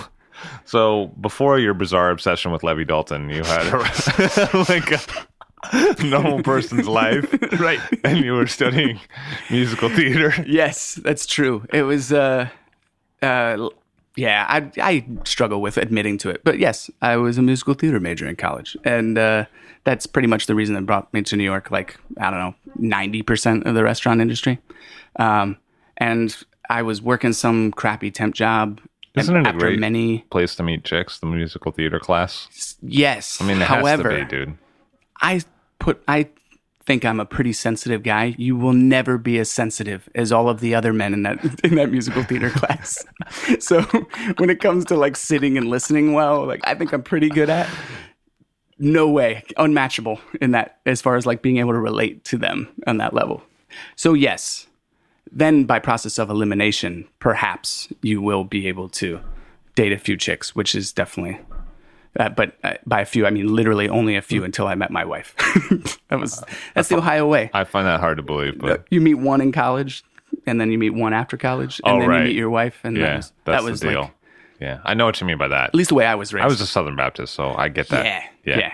so 0.64 1.08
before 1.20 1.58
your 1.58 1.74
bizarre 1.74 2.10
obsession 2.10 2.52
with 2.52 2.62
Levi 2.62 2.84
Dalton, 2.84 3.28
you 3.30 3.42
had 3.42 3.66
a, 3.66 4.64
like 4.68 4.92
a 4.92 5.00
normal 6.02 6.42
person's 6.42 6.88
life, 6.88 7.32
Right. 7.60 7.80
And 8.04 8.24
you 8.24 8.32
were 8.34 8.46
studying 8.46 9.00
musical 9.50 9.88
theater. 9.88 10.34
Yes, 10.46 10.94
that's 10.96 11.26
true. 11.26 11.66
It 11.72 11.82
was. 11.82 12.12
uh 12.12 12.48
uh 13.22 13.68
yeah, 14.16 14.44
I 14.48 14.70
I 14.82 15.06
struggle 15.24 15.62
with 15.62 15.78
admitting 15.78 16.18
to 16.18 16.28
it, 16.30 16.42
but 16.44 16.58
yes, 16.58 16.90
I 17.00 17.16
was 17.16 17.38
a 17.38 17.42
musical 17.42 17.72
theater 17.74 17.98
major 17.98 18.26
in 18.26 18.36
college, 18.36 18.76
and 18.84 19.16
uh, 19.16 19.46
that's 19.84 20.06
pretty 20.06 20.28
much 20.28 20.46
the 20.46 20.54
reason 20.54 20.74
that 20.74 20.84
brought 20.84 21.12
me 21.14 21.22
to 21.22 21.36
New 21.36 21.44
York. 21.44 21.70
Like 21.70 21.96
I 22.18 22.30
don't 22.30 22.38
know, 22.38 22.54
ninety 22.76 23.22
percent 23.22 23.66
of 23.66 23.74
the 23.74 23.82
restaurant 23.82 24.20
industry, 24.20 24.58
um, 25.16 25.56
and 25.96 26.36
I 26.68 26.82
was 26.82 27.00
working 27.00 27.32
some 27.32 27.70
crappy 27.72 28.10
temp 28.10 28.34
job. 28.34 28.82
Isn't 29.14 29.34
it 29.36 29.46
a 29.46 29.48
after 29.48 29.58
great 29.60 29.78
many? 29.78 30.18
place 30.30 30.54
to 30.56 30.62
meet 30.62 30.84
chicks? 30.84 31.18
The 31.18 31.26
musical 31.26 31.72
theater 31.72 31.98
class. 31.98 32.76
Yes, 32.82 33.40
I 33.40 33.46
mean, 33.46 33.62
it 33.62 33.66
however, 33.66 34.10
has 34.10 34.28
to 34.28 34.36
be, 34.36 34.44
dude. 34.44 34.58
I 35.22 35.42
put 35.78 36.02
I 36.06 36.28
think 36.84 37.04
I'm 37.04 37.20
a 37.20 37.24
pretty 37.24 37.52
sensitive 37.52 38.02
guy. 38.02 38.34
You 38.36 38.56
will 38.56 38.72
never 38.72 39.16
be 39.16 39.38
as 39.38 39.50
sensitive 39.50 40.08
as 40.14 40.32
all 40.32 40.48
of 40.48 40.60
the 40.60 40.74
other 40.74 40.92
men 40.92 41.14
in 41.14 41.22
that 41.22 41.60
in 41.64 41.76
that 41.76 41.90
musical 41.90 42.22
theater 42.24 42.50
class. 42.54 43.04
so 43.60 43.82
when 44.38 44.50
it 44.50 44.60
comes 44.60 44.84
to 44.86 44.96
like 44.96 45.16
sitting 45.16 45.56
and 45.56 45.68
listening 45.68 46.12
well, 46.12 46.46
like 46.46 46.60
I 46.64 46.74
think 46.74 46.92
I'm 46.92 47.02
pretty 47.02 47.28
good 47.28 47.50
at. 47.50 47.68
No 48.78 49.08
way, 49.08 49.44
unmatchable 49.58 50.18
in 50.40 50.50
that 50.52 50.80
as 50.86 51.00
far 51.00 51.14
as 51.14 51.24
like 51.24 51.40
being 51.40 51.58
able 51.58 51.72
to 51.72 51.78
relate 51.78 52.24
to 52.24 52.36
them 52.36 52.68
on 52.86 52.96
that 52.96 53.14
level. 53.14 53.42
So 53.94 54.12
yes, 54.12 54.66
then 55.30 55.64
by 55.64 55.78
process 55.78 56.18
of 56.18 56.30
elimination, 56.30 57.06
perhaps 57.20 57.88
you 58.02 58.20
will 58.20 58.42
be 58.42 58.66
able 58.66 58.88
to 58.90 59.20
date 59.76 59.92
a 59.92 59.98
few 59.98 60.16
chicks, 60.16 60.56
which 60.56 60.74
is 60.74 60.92
definitely 60.92 61.38
uh, 62.18 62.28
but 62.28 62.56
uh, 62.64 62.74
by 62.86 63.00
a 63.00 63.04
few, 63.04 63.26
I 63.26 63.30
mean 63.30 63.54
literally 63.54 63.88
only 63.88 64.16
a 64.16 64.20
Hmm. 64.20 64.24
few 64.26 64.44
until 64.44 64.66
I 64.66 64.74
met 64.74 64.90
my 64.90 65.04
wife. 65.04 65.34
that 66.08 66.18
was 66.20 66.42
that's 66.74 66.88
the 66.88 66.96
Ohio 66.96 67.26
way. 67.26 67.50
I 67.54 67.64
find 67.64 67.86
that 67.86 68.00
hard 68.00 68.16
to 68.18 68.22
believe, 68.22 68.58
but 68.58 68.86
You 68.90 69.00
meet 69.00 69.14
one 69.14 69.40
in 69.40 69.52
college, 69.52 70.04
and 70.46 70.60
then 70.60 70.70
you 70.70 70.78
meet 70.78 70.90
one 70.90 71.12
after 71.12 71.36
college, 71.36 71.80
and 71.84 71.94
Oh, 71.96 71.98
then 72.00 72.08
right. 72.08 72.18
you 72.20 72.24
meet 72.28 72.36
your 72.36 72.50
wife, 72.50 72.80
and 72.84 72.96
yeah, 72.96 73.02
that 73.02 73.16
was, 73.16 73.32
that's 73.44 73.64
that 73.64 73.70
was 73.70 73.80
the 73.80 73.88
deal. 73.90 74.00
like 74.02 74.10
yeah, 74.60 74.78
I 74.84 74.94
know 74.94 75.06
what 75.06 75.20
you 75.20 75.26
mean 75.26 75.38
by 75.38 75.48
that. 75.48 75.68
at 75.70 75.74
least 75.74 75.88
the 75.88 75.96
way 75.96 76.06
I 76.06 76.14
was 76.14 76.32
raised. 76.32 76.44
I 76.44 76.46
was 76.48 76.60
a 76.60 76.66
Southern 76.66 76.94
Baptist, 76.96 77.34
so 77.34 77.50
I 77.54 77.68
get 77.68 77.88
that. 77.88 78.04
yeah, 78.04 78.22
yeah, 78.44 78.72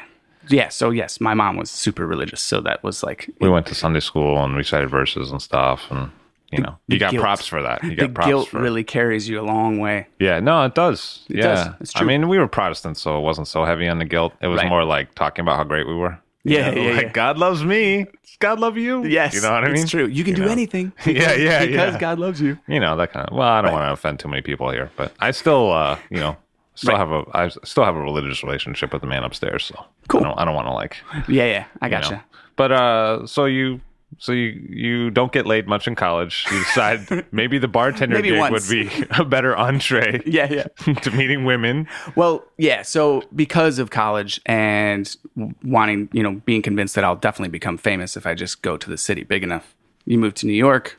yeah, 0.49 0.69
So 0.69 0.91
yes, 0.91 1.19
my 1.21 1.33
mom 1.35 1.57
was 1.57 1.71
super 1.71 2.07
religious, 2.07 2.41
so 2.43 2.61
that 2.63 2.83
was 2.83 3.03
like 3.03 3.31
We 3.41 3.49
went 3.49 3.67
to 3.69 3.75
Sunday 3.75 4.01
school 4.01 4.43
and 4.45 4.55
recited 4.57 4.91
verses 4.91 5.31
and 5.31 5.41
stuff, 5.41 5.91
and 5.91 6.11
you 6.53 6.61
know, 6.61 6.79
the 6.89 6.95
you 6.95 6.99
got 7.01 7.11
guilt. 7.13 7.23
props 7.23 7.47
for 7.47 7.63
that. 7.63 7.83
You 7.85 7.91
the 7.91 7.97
got 8.09 8.15
props 8.15 8.29
guilt 8.29 8.53
really 8.53 8.85
carries 8.85 9.29
you 9.29 9.41
a 9.41 9.43
long 9.43 9.79
way. 9.79 10.07
Yeah, 10.19 10.41
no, 10.41 10.65
it 10.65 10.75
does. 10.75 11.25
yeah, 11.29 11.43
does. 11.43 11.69
It's 11.81 11.93
true. 11.93 12.05
I 12.05 12.09
mean, 12.09 12.29
we 12.29 12.39
were 12.39 12.49
Protestants, 12.49 13.01
so 13.03 13.19
it 13.19 13.23
wasn't 13.23 13.49
so 13.49 13.65
heavy 13.65 13.87
on 13.89 13.99
the 13.99 14.05
guilt. 14.05 14.33
It 14.41 14.47
was 14.49 14.59
Right. 14.59 14.69
more 14.69 14.85
like 14.85 15.15
talking 15.15 15.43
about 15.43 15.57
how 15.57 15.65
great 15.65 15.87
we 15.87 15.95
were. 15.95 16.19
You 16.45 16.57
Yeah, 16.57 16.71
know, 16.71 16.81
yeah, 16.81 16.93
like 16.95 17.03
yeah. 17.07 17.13
God 17.13 17.37
loves 17.39 17.65
me. 17.65 18.07
God 18.39 18.61
love 18.61 18.79
you? 18.79 19.05
Yes, 19.05 19.35
you 19.35 19.41
know 19.43 19.51
what 19.51 19.65
I 19.65 19.69
mean. 19.69 19.83
It's 19.83 19.91
true. 19.91 20.07
You 20.07 20.23
can 20.25 20.35
do 20.35 20.45
know? 20.45 20.51
anything. 20.53 20.93
Yeah, 21.05 21.35
yeah, 21.35 21.67
because 21.67 21.95
yeah. 21.95 21.99
God 21.99 22.19
loves 22.19 22.41
you. 22.41 22.57
You 22.69 22.79
know 22.81 22.97
that 22.97 23.13
kind 23.13 23.29
of. 23.29 23.37
Well, 23.37 23.47
I 23.49 23.61
don't 23.61 23.73
want 23.73 23.89
to 23.89 23.93
offend 23.93 24.21
too 24.21 24.29
many 24.29 24.41
people 24.43 24.71
here, 24.71 24.91
but 24.97 25.13
I 25.19 25.33
still, 25.33 25.73
uh, 25.73 25.99
you 26.09 26.19
know, 26.19 26.37
still 26.77 26.93
Right. 26.93 26.99
have 26.99 27.11
a, 27.11 27.25
I 27.35 27.49
still 27.65 27.85
have 27.85 27.97
a 27.97 28.01
religious 28.01 28.43
relationship 28.45 28.93
with 28.93 29.03
the 29.03 29.09
man 29.09 29.25
upstairs. 29.25 29.65
So 29.65 29.85
Cool. 30.09 30.21
I 30.21 30.25
don't, 30.25 30.39
I 30.41 30.45
don't 30.45 30.55
want 30.55 30.69
to 30.69 30.73
like, 30.73 30.97
Yeah, 31.29 31.45
yeah, 31.47 31.65
I 31.83 31.87
you 31.89 31.99
know. 32.11 32.21
But 32.57 32.73
uh, 32.73 33.27
so 33.27 33.45
you. 33.45 33.81
So 34.17 34.33
you, 34.33 34.49
you 34.71 35.11
don't 35.11 35.31
get 35.33 35.47
laid 35.47 35.69
much 35.69 35.87
in 35.87 35.95
college. 35.95 36.47
You 36.51 36.59
decide 36.61 37.27
maybe 37.33 37.59
the 37.59 37.69
bartender 37.69 38.17
Maybe 38.17 38.31
gig 38.31 38.39
once. 38.39 38.69
would 38.69 38.89
be 38.89 38.91
a 39.11 39.25
better 39.25 39.55
entree 39.57 40.23
Yeah, 40.27 40.51
yeah. 40.87 40.93
to 41.03 41.11
meeting 41.11 41.45
women. 41.45 41.87
Well, 42.17 42.45
yeah. 42.57 42.83
So 42.83 43.23
because 43.37 43.79
of 43.79 43.91
college 43.91 44.41
and 44.47 45.15
wanting, 45.63 46.09
you 46.13 46.23
know, 46.23 46.41
being 46.47 46.63
convinced 46.63 46.95
that 46.95 47.05
I'll 47.05 47.17
definitely 47.17 47.51
become 47.51 47.77
famous 47.79 48.17
if 48.17 48.27
I 48.27 48.35
just 48.35 48.63
go 48.63 48.77
to 48.77 48.89
the 48.91 48.97
city 48.97 49.25
big 49.25 49.43
enough, 49.45 49.77
you 50.07 50.19
move 50.19 50.35
to 50.35 50.47
New 50.47 50.55
York, 50.55 50.99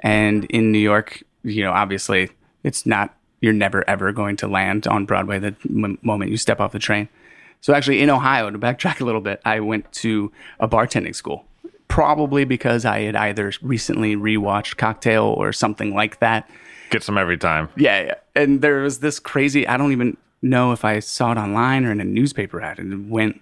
and 0.00 0.44
in 0.44 0.70
New 0.72 0.78
York, 0.78 1.22
you 1.42 1.64
know, 1.64 1.72
obviously, 1.72 2.30
it's 2.62 2.84
not. 2.84 3.16
You're 3.40 3.52
never 3.54 3.82
ever 3.88 4.12
going 4.12 4.36
to 4.36 4.46
land 4.46 4.86
on 4.86 5.04
Broadway 5.06 5.40
the 5.40 5.56
m- 5.68 5.98
moment 6.02 6.30
you 6.30 6.36
step 6.36 6.60
off 6.60 6.70
the 6.72 6.78
train. 6.78 7.08
So 7.60 7.74
actually, 7.74 8.00
in 8.02 8.10
Ohio, 8.10 8.50
to 8.50 8.58
backtrack 8.58 9.00
a 9.00 9.04
little 9.04 9.20
bit, 9.20 9.40
I 9.44 9.58
went 9.60 9.90
to 9.94 10.30
a 10.60 10.68
bartending 10.68 11.14
school. 11.14 11.44
Probably 11.92 12.44
because 12.46 12.86
I 12.86 13.00
had 13.00 13.16
either 13.16 13.52
recently 13.60 14.16
rewatched 14.16 14.78
Cocktail 14.78 15.24
or 15.24 15.52
something 15.52 15.94
like 15.94 16.20
that. 16.20 16.48
Gets 16.88 17.04
them 17.04 17.18
every 17.18 17.36
time. 17.36 17.68
Yeah, 17.76 18.00
yeah. 18.02 18.14
And 18.34 18.62
there 18.62 18.78
was 18.80 19.00
this 19.00 19.18
crazy, 19.18 19.68
I 19.68 19.76
don't 19.76 19.92
even 19.92 20.16
know 20.40 20.72
if 20.72 20.86
I 20.86 21.00
saw 21.00 21.32
it 21.32 21.36
online 21.38 21.84
or 21.84 21.92
in 21.92 22.00
a 22.00 22.04
newspaper 22.04 22.62
ad 22.62 22.78
and 22.78 22.92
it 22.94 23.10
went 23.10 23.40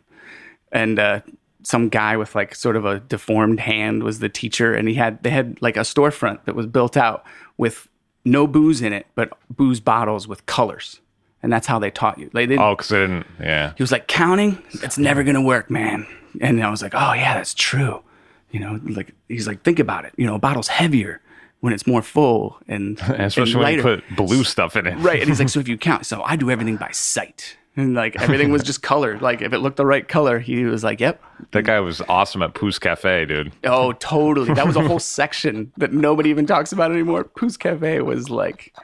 and 0.73 0.99
uh 0.99 1.21
some 1.63 1.89
guy 1.89 2.17
with 2.17 2.35
like 2.35 2.55
sort 2.55 2.75
of 2.75 2.85
a 2.85 2.99
deformed 3.01 3.61
hand 3.61 4.03
was 4.03 4.19
the 4.19 4.29
teacher 4.29 4.75
and 4.75 4.89
he 4.89 4.95
had 4.95 5.23
they 5.23 5.31
had 5.31 5.57
like 5.63 5.77
a 5.77 5.81
storefront 5.81 6.45
that 6.45 6.55
was 6.57 6.67
built 6.67 6.97
out 6.97 7.25
with 7.57 7.87
no 8.25 8.47
booze 8.49 8.83
in 8.83 8.93
it, 8.93 9.07
but 9.15 9.33
booze 9.49 9.79
bottles 9.79 10.27
with 10.27 10.45
colors. 10.47 11.01
And 11.43 11.53
that's 11.53 11.67
how 11.69 11.79
they 11.79 11.91
taught 11.91 12.19
you. 12.19 12.31
Like 12.35 12.49
they, 12.49 12.59
Oh, 12.59 12.75
because 12.75 12.93
I 12.93 12.99
didn't. 12.99 13.27
Yeah. 13.39 13.73
he 13.77 13.83
was 13.83 13.93
like 13.93 14.09
counting 14.09 14.61
it's 14.83 14.99
never 14.99 15.23
gonna 15.23 15.41
work 15.41 15.71
man 15.71 16.05
and 16.41 16.63
i 16.63 16.69
was 16.69 16.83
like 16.83 16.95
oh 16.95 17.13
yeah 17.15 17.35
that's 17.35 17.55
true 17.55 18.03
you 18.51 18.61
know 18.61 18.81
like 18.85 19.15
he's 19.29 19.47
like 19.47 19.63
think 19.63 19.79
about 19.79 20.05
it 20.05 20.13
you 20.17 20.27
know 20.27 20.35
a 20.35 20.39
bottle's 20.39 20.69
heavier 20.69 21.21
when 21.61 21.73
it's 21.73 21.87
more 21.87 22.03
full 22.03 22.59
and, 22.69 22.99
And 23.03 23.23
especially 23.23 23.53
and 23.53 23.63
when 23.63 23.75
you 23.75 23.83
put 23.83 24.17
blue 24.17 24.45
stuff 24.45 24.77
in 24.77 24.87
it. 24.87 24.97
right 24.99 25.21
and 25.21 25.29
he's 25.29 25.39
like 25.39 25.49
so 25.55 25.61
if 25.61 25.69
you 25.69 25.77
count 25.77 26.07
so 26.07 26.23
i 26.23 26.37
do 26.37 26.51
everything 26.51 26.77
by 26.77 26.91
sight 26.91 27.57
and 27.77 27.95
like 27.95 28.21
everything 28.21 28.51
was 28.51 28.63
just 28.63 28.83
color. 28.83 29.19
Like 29.19 29.43
if 29.43 29.53
it 29.53 29.59
looked 29.59 29.77
the 29.77 29.87
right 29.87 30.07
color, 30.07 30.39
he 30.39 30.65
was 30.65 30.83
like, 30.83 31.01
"Yep." 31.01 31.23
That 31.53 31.63
guy 31.63 31.81
was 31.81 32.01
awesome 32.03 32.43
at 32.43 32.55
Pousse 32.55 32.79
Café, 32.79 33.27
dude. 33.27 33.53
Oh, 33.65 33.93
totally. 33.93 34.53
That 34.55 34.67
was 34.67 34.77
a 34.77 34.87
whole 34.87 34.99
section 35.19 35.73
that 35.77 35.93
nobody 35.93 36.31
even 36.31 36.47
talks 36.47 36.73
about 36.73 36.91
anymore. 36.91 37.25
Pousse 37.25 37.57
Café 37.57 38.05
was 38.05 38.29
like, 38.29 38.75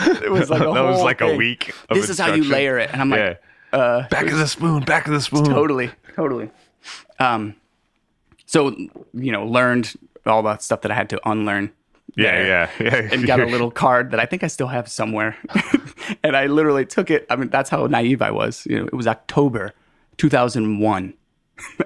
it 0.00 0.30
was 0.30 0.50
like 0.50 0.60
a 0.60 0.64
that 0.64 0.74
whole 0.74 0.86
was 0.86 1.02
like 1.02 1.20
a 1.20 1.36
week. 1.36 1.74
Of 1.88 1.96
This 1.96 2.08
is 2.08 2.18
how 2.18 2.32
you 2.34 2.44
layer 2.44 2.78
it, 2.78 2.90
and 2.92 3.00
I'm 3.00 3.10
like, 3.10 3.40
yeah. 3.72 3.78
uh, 3.78 4.08
back 4.08 4.26
of 4.26 4.38
the 4.38 4.48
spoon, 4.48 4.84
back 4.84 5.06
of 5.06 5.12
the 5.12 5.20
spoon. 5.20 5.44
totally, 5.44 5.90
totally. 6.14 6.50
Um, 7.18 7.54
so 8.50 8.70
you 9.14 9.30
know, 9.30 9.46
learned 9.46 9.94
all 10.26 10.42
that 10.42 10.60
stuff 10.60 10.80
that 10.80 10.90
I 10.90 10.94
had 10.94 11.08
to 11.10 11.20
unlearn. 11.28 11.70
Yeah, 12.16 12.44
yeah, 12.44 12.70
yeah. 12.80 13.08
and 13.12 13.24
got 13.24 13.38
a 13.38 13.46
little 13.54 13.70
card 13.70 14.10
that 14.10 14.18
I 14.18 14.26
think 14.26 14.42
I 14.42 14.48
still 14.48 14.66
have 14.66 14.88
somewhere. 14.88 15.36
and 16.24 16.36
I 16.36 16.46
literally 16.46 16.84
took 16.84 17.10
it. 17.12 17.24
I 17.30 17.36
mean, 17.36 17.48
that's 17.50 17.70
how 17.70 17.86
naive 17.86 18.20
I 18.22 18.32
was. 18.32 18.66
You 18.66 18.80
know, 18.80 18.86
it 18.86 18.94
was 18.94 19.06
October 19.06 19.72
2001. 20.16 21.14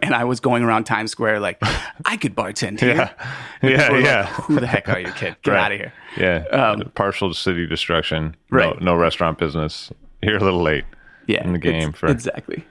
And 0.02 0.14
I 0.14 0.24
was 0.24 0.40
going 0.40 0.62
around 0.62 0.84
Times 0.84 1.10
Square 1.10 1.40
like, 1.40 1.58
I 2.06 2.16
could 2.16 2.34
bartend 2.34 2.80
here. 2.80 2.94
Yeah, 2.94 3.32
And 3.60 3.70
yeah, 3.72 3.90
were 3.92 4.00
like. 4.00 4.26
Who 4.46 4.60
the 4.60 4.66
heck 4.66 4.88
are 4.88 5.00
you, 5.00 5.12
kid? 5.12 5.36
Get 5.42 5.50
Right. 5.50 5.60
out 5.64 5.72
of 5.72 5.78
here. 5.78 5.92
Yeah, 6.16 6.76
partial 6.94 7.34
city 7.34 7.66
destruction. 7.66 8.36
Right. 8.50 8.80
No, 8.80 8.94
no 8.94 8.96
restaurant 8.96 9.36
business. 9.36 9.92
You're 10.22 10.36
a 10.38 10.40
little 10.44 10.62
late. 10.62 10.84
Yeah, 11.26 11.44
in 11.44 11.52
the 11.52 11.58
game 11.58 11.92
for- 11.92 12.06
exactly. 12.06 12.64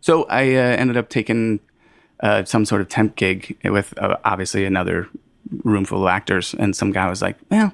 So 0.00 0.24
I 0.24 0.42
uh, 0.56 0.60
ended 0.82 0.96
up 0.96 1.08
taking 1.08 1.60
uh, 2.22 2.44
some 2.44 2.64
sort 2.64 2.80
of 2.80 2.88
temp 2.88 3.16
gig 3.16 3.56
with 3.64 3.96
uh, 3.98 4.16
obviously 4.24 4.64
another 4.64 5.08
room 5.64 5.84
full 5.84 6.02
of 6.02 6.08
actors, 6.08 6.54
and 6.54 6.74
some 6.74 6.92
guy 6.92 7.08
was 7.10 7.20
like, 7.20 7.36
"Well, 7.50 7.72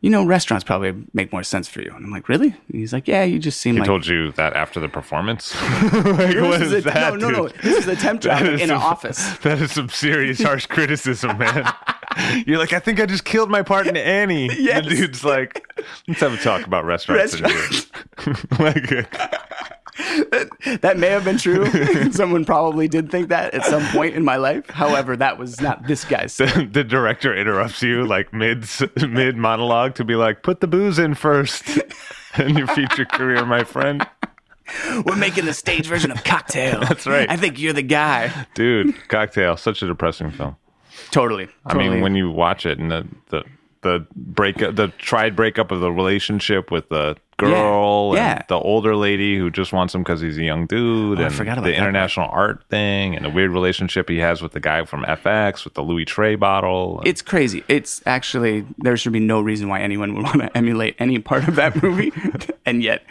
you 0.00 0.10
know, 0.10 0.24
restaurants 0.24 0.62
probably 0.64 0.94
make 1.12 1.32
more 1.32 1.42
sense 1.42 1.68
for 1.68 1.80
you." 1.82 1.92
And 1.94 2.04
I'm 2.04 2.10
like, 2.12 2.28
"Really?" 2.28 2.48
And 2.48 2.80
he's 2.80 2.92
like, 2.92 3.08
"Yeah, 3.08 3.24
you 3.24 3.38
just 3.38 3.60
seem 3.60 3.74
like." 3.74 3.78
He 3.78 3.80
like." 3.80 3.86
told 3.88 4.06
you 4.06 4.32
that 4.32 4.54
after 4.54 4.78
the 4.80 4.88
performance. 4.88 5.54
like, 5.92 5.92
what 6.36 6.62
is 6.62 6.72
is 6.72 6.86
a- 6.86 6.90
that? 6.90 7.14
no, 7.18 7.28
no, 7.28 7.42
no. 7.44 7.48
This 7.48 7.78
is 7.78 7.88
a 7.88 7.96
temp 7.96 8.20
job 8.20 8.42
in 8.42 8.54
is 8.54 8.62
an 8.62 8.70
office. 8.70 9.36
That 9.42 9.60
is 9.60 9.72
some 9.72 9.88
serious 9.88 10.40
harsh 10.42 10.66
criticism, 10.76 11.36
man. 11.38 11.66
You're 12.46 12.58
like, 12.58 12.72
I 12.72 12.78
think 12.78 12.98
I 13.00 13.04
just 13.06 13.24
killed 13.24 13.50
my 13.50 13.62
part 13.62 13.86
in 13.86 13.96
Annie. 13.96 14.48
Yes. 14.58 14.84
The 14.84 14.90
dude's 14.94 15.24
like, 15.24 15.66
let's 16.08 16.20
have 16.20 16.32
a 16.32 16.38
talk 16.38 16.66
about 16.66 16.84
restaurants. 16.86 17.34
here." 17.34 17.46
like, 18.58 18.90
That 20.80 20.98
may 20.98 21.08
have 21.08 21.24
been 21.24 21.38
true. 21.38 21.66
Someone 22.12 22.44
probably 22.44 22.88
did 22.88 23.10
think 23.10 23.28
that 23.28 23.54
at 23.54 23.64
some 23.64 23.84
point 23.88 24.14
in 24.14 24.24
my 24.24 24.36
life. 24.36 24.68
However, 24.68 25.16
that 25.16 25.38
was 25.38 25.60
not 25.60 25.86
this 25.86 26.04
guy's. 26.04 26.36
the, 26.36 26.68
the 26.70 26.84
director 26.84 27.34
interrupts 27.34 27.82
you 27.82 28.04
like 28.04 28.32
mid 28.32 28.66
mid 29.08 29.36
monologue 29.36 29.94
to 29.94 30.04
be 30.04 30.14
like, 30.14 30.42
put 30.42 30.60
the 30.60 30.66
booze 30.66 30.98
in 30.98 31.14
first 31.14 31.78
in 32.38 32.56
your 32.56 32.66
future 32.66 33.04
career, 33.04 33.44
my 33.46 33.64
friend. 33.64 34.06
We're 35.04 35.16
making 35.16 35.44
the 35.44 35.54
stage 35.54 35.86
version 35.86 36.10
of 36.10 36.24
Cocktail. 36.24 36.80
That's 36.80 37.06
right. 37.06 37.30
I 37.30 37.36
think 37.36 37.60
you're 37.60 37.72
the 37.72 37.82
guy. 37.82 38.46
Dude, 38.54 39.08
Cocktail, 39.08 39.56
such 39.56 39.80
a 39.82 39.86
depressing 39.86 40.32
film. 40.32 40.56
Totally. 41.12 41.48
I 41.64 41.74
mean, 41.74 42.00
when 42.00 42.16
you 42.16 42.30
watch 42.30 42.66
it 42.66 42.78
and 42.78 42.90
the 42.90 43.06
the 43.28 43.44
the 43.86 44.06
breakup, 44.14 44.76
the 44.76 44.88
tried 44.98 45.34
breakup 45.36 45.70
of 45.70 45.80
the 45.80 45.90
relationship 45.92 46.70
with 46.70 46.88
the 46.88 47.16
girl, 47.38 48.12
Yeah, 48.14 48.36
and 48.36 48.44
the 48.48 48.58
older 48.58 48.96
lady 48.96 49.36
who 49.38 49.50
just 49.50 49.72
wants 49.72 49.94
him 49.94 50.02
because 50.02 50.20
he's 50.20 50.38
a 50.38 50.42
young 50.42 50.66
dude, 50.66 51.20
Oh, 51.20 51.24
and 51.24 51.64
the 51.64 51.74
international 51.74 52.28
art 52.30 52.64
thing, 52.70 53.14
and 53.14 53.24
the 53.24 53.30
weird 53.30 53.50
relationship 53.50 54.08
he 54.08 54.18
has 54.18 54.40
with 54.42 54.52
the 54.52 54.60
guy 54.60 54.84
from 54.84 55.04
FX 55.04 55.64
with 55.64 55.74
the 55.74 55.82
Louis 55.82 56.04
Trey 56.06 56.34
bottle. 56.34 57.02
it's 57.04 57.22
crazy. 57.22 57.62
It's 57.68 58.02
actually 58.06 58.64
there 58.78 58.96
should 58.96 59.12
be 59.12 59.20
no 59.20 59.40
reason 59.40 59.68
why 59.68 59.80
anyone 59.80 60.14
would 60.14 60.24
want 60.24 60.40
to 60.40 60.56
emulate 60.56 60.96
any 60.98 61.18
part 61.18 61.46
of 61.46 61.56
that 61.56 61.82
movie, 61.82 62.12
and 62.66 62.82
yet 62.82 63.02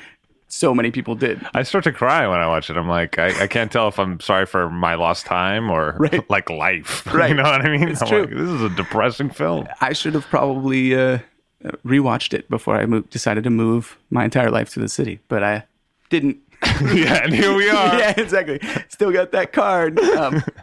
so 0.55 0.73
many 0.73 0.89
people 0.91 1.15
did. 1.15 1.45
I 1.53 1.63
start 1.63 1.83
to 1.83 1.91
cry 1.91 2.27
when 2.27 2.39
I 2.39 2.47
watch 2.47 2.69
it. 2.69 2.77
I'm 2.77 2.87
like, 2.87 3.19
I, 3.19 3.43
I 3.43 3.47
can't 3.47 3.71
tell 3.71 3.87
if 3.87 3.99
I'm 3.99 4.19
sorry 4.19 4.45
for 4.45 4.69
my 4.69 4.95
lost 4.95 5.25
time 5.25 5.69
or 5.69 5.95
Right. 5.99 6.27
like 6.29 6.49
life. 6.49 7.05
Right. 7.13 7.29
You 7.29 7.35
know 7.35 7.43
what 7.43 7.65
I 7.65 7.69
mean? 7.77 7.87
It's 7.89 8.01
I'm 8.01 8.07
true. 8.07 8.21
like, 8.21 8.29
this 8.31 8.49
is 8.49 8.61
a 8.61 8.69
depressing 8.69 9.29
film. 9.29 9.67
I 9.81 9.93
should 9.93 10.13
have 10.13 10.25
probably 10.25 10.95
uh, 10.95 11.19
rewatched 11.85 12.33
it 12.33 12.49
before 12.49 12.75
I 12.75 12.85
moved, 12.85 13.09
decided 13.09 13.43
to 13.45 13.49
move 13.49 13.97
my 14.09 14.25
entire 14.25 14.51
life 14.51 14.69
to 14.73 14.79
the 14.79 14.89
city, 14.89 15.19
but 15.27 15.43
I 15.43 15.65
didn't. 16.09 16.37
yeah, 16.93 17.23
and 17.23 17.33
here 17.33 17.53
we 17.55 17.69
are. 17.69 17.97
yeah, 17.97 18.13
exactly. 18.17 18.59
Still 18.89 19.11
got 19.11 19.31
that 19.31 19.53
card. 19.53 19.99
Um, 19.99 20.43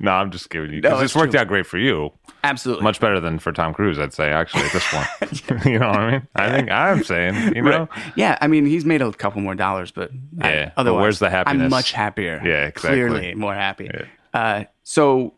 No, 0.00 0.10
I'm 0.12 0.30
just 0.30 0.50
giving 0.50 0.70
you. 0.72 0.80
No, 0.80 0.90
Because 0.90 1.02
it's 1.02 1.12
it's 1.12 1.16
worked 1.16 1.32
true. 1.32 1.40
out 1.40 1.48
great 1.48 1.66
for 1.66 1.78
you. 1.78 2.12
absolutely. 2.44 2.84
Much 2.84 3.00
better 3.00 3.18
than 3.20 3.38
for 3.38 3.50
Tom 3.52 3.72
Cruise, 3.72 3.98
I'd 3.98 4.12
say, 4.12 4.30
actually, 4.30 4.64
at 4.64 4.72
this 4.72 4.84
point. 4.90 5.64
you 5.66 5.78
know 5.78 5.88
what 5.88 5.96
I 5.98 6.10
mean? 6.10 6.28
I 6.36 6.50
think 6.50 6.70
I'm 6.70 7.02
saying, 7.02 7.54
you 7.56 7.62
know? 7.62 7.88
Right. 7.90 8.12
Yeah, 8.16 8.36
I 8.40 8.46
mean, 8.46 8.66
he's 8.66 8.84
made 8.84 9.00
a 9.02 9.10
couple 9.12 9.40
more 9.40 9.54
dollars, 9.54 9.90
but 9.90 10.10
I- 10.40 10.52
Yeah, 10.52 10.70
but 10.76 10.94
where's 10.94 11.18
the 11.18 11.30
happiness? 11.30 11.64
I'm 11.64 11.70
much 11.70 11.92
happier. 11.92 12.40
Yeah, 12.44 12.66
exactly. 12.66 12.96
Clearly 13.00 13.34
more 13.34 13.54
happy. 13.54 13.90
Uh, 14.34 14.64
so, 14.82 15.32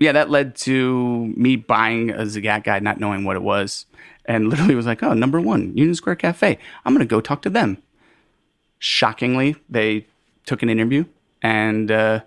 yeah, 0.00 0.12
that 0.12 0.30
led 0.30 0.54
to 0.56 1.26
me 1.36 1.56
buying 1.56 2.10
a 2.10 2.22
Zagat 2.22 2.64
guide, 2.64 2.82
not 2.82 2.98
knowing 3.00 3.24
what 3.24 3.36
it 3.36 3.42
was, 3.42 3.84
and 4.24 4.48
literally 4.48 4.74
was 4.74 4.86
like, 4.86 5.02
"Oh, 5.02 5.12
number 5.12 5.40
one, 5.40 5.76
Union 5.76 5.94
Square 5.94 6.16
Cafe. 6.16 6.58
I'm 6.84 6.94
gonna 6.94 7.04
go 7.04 7.20
talk 7.20 7.42
to 7.42 7.50
them." 7.50 7.78
Shockingly, 8.78 9.56
they 9.68 10.06
took 10.46 10.62
an 10.62 10.70
interview 10.70 11.04
and 11.42 11.90
uh, 11.90 12.20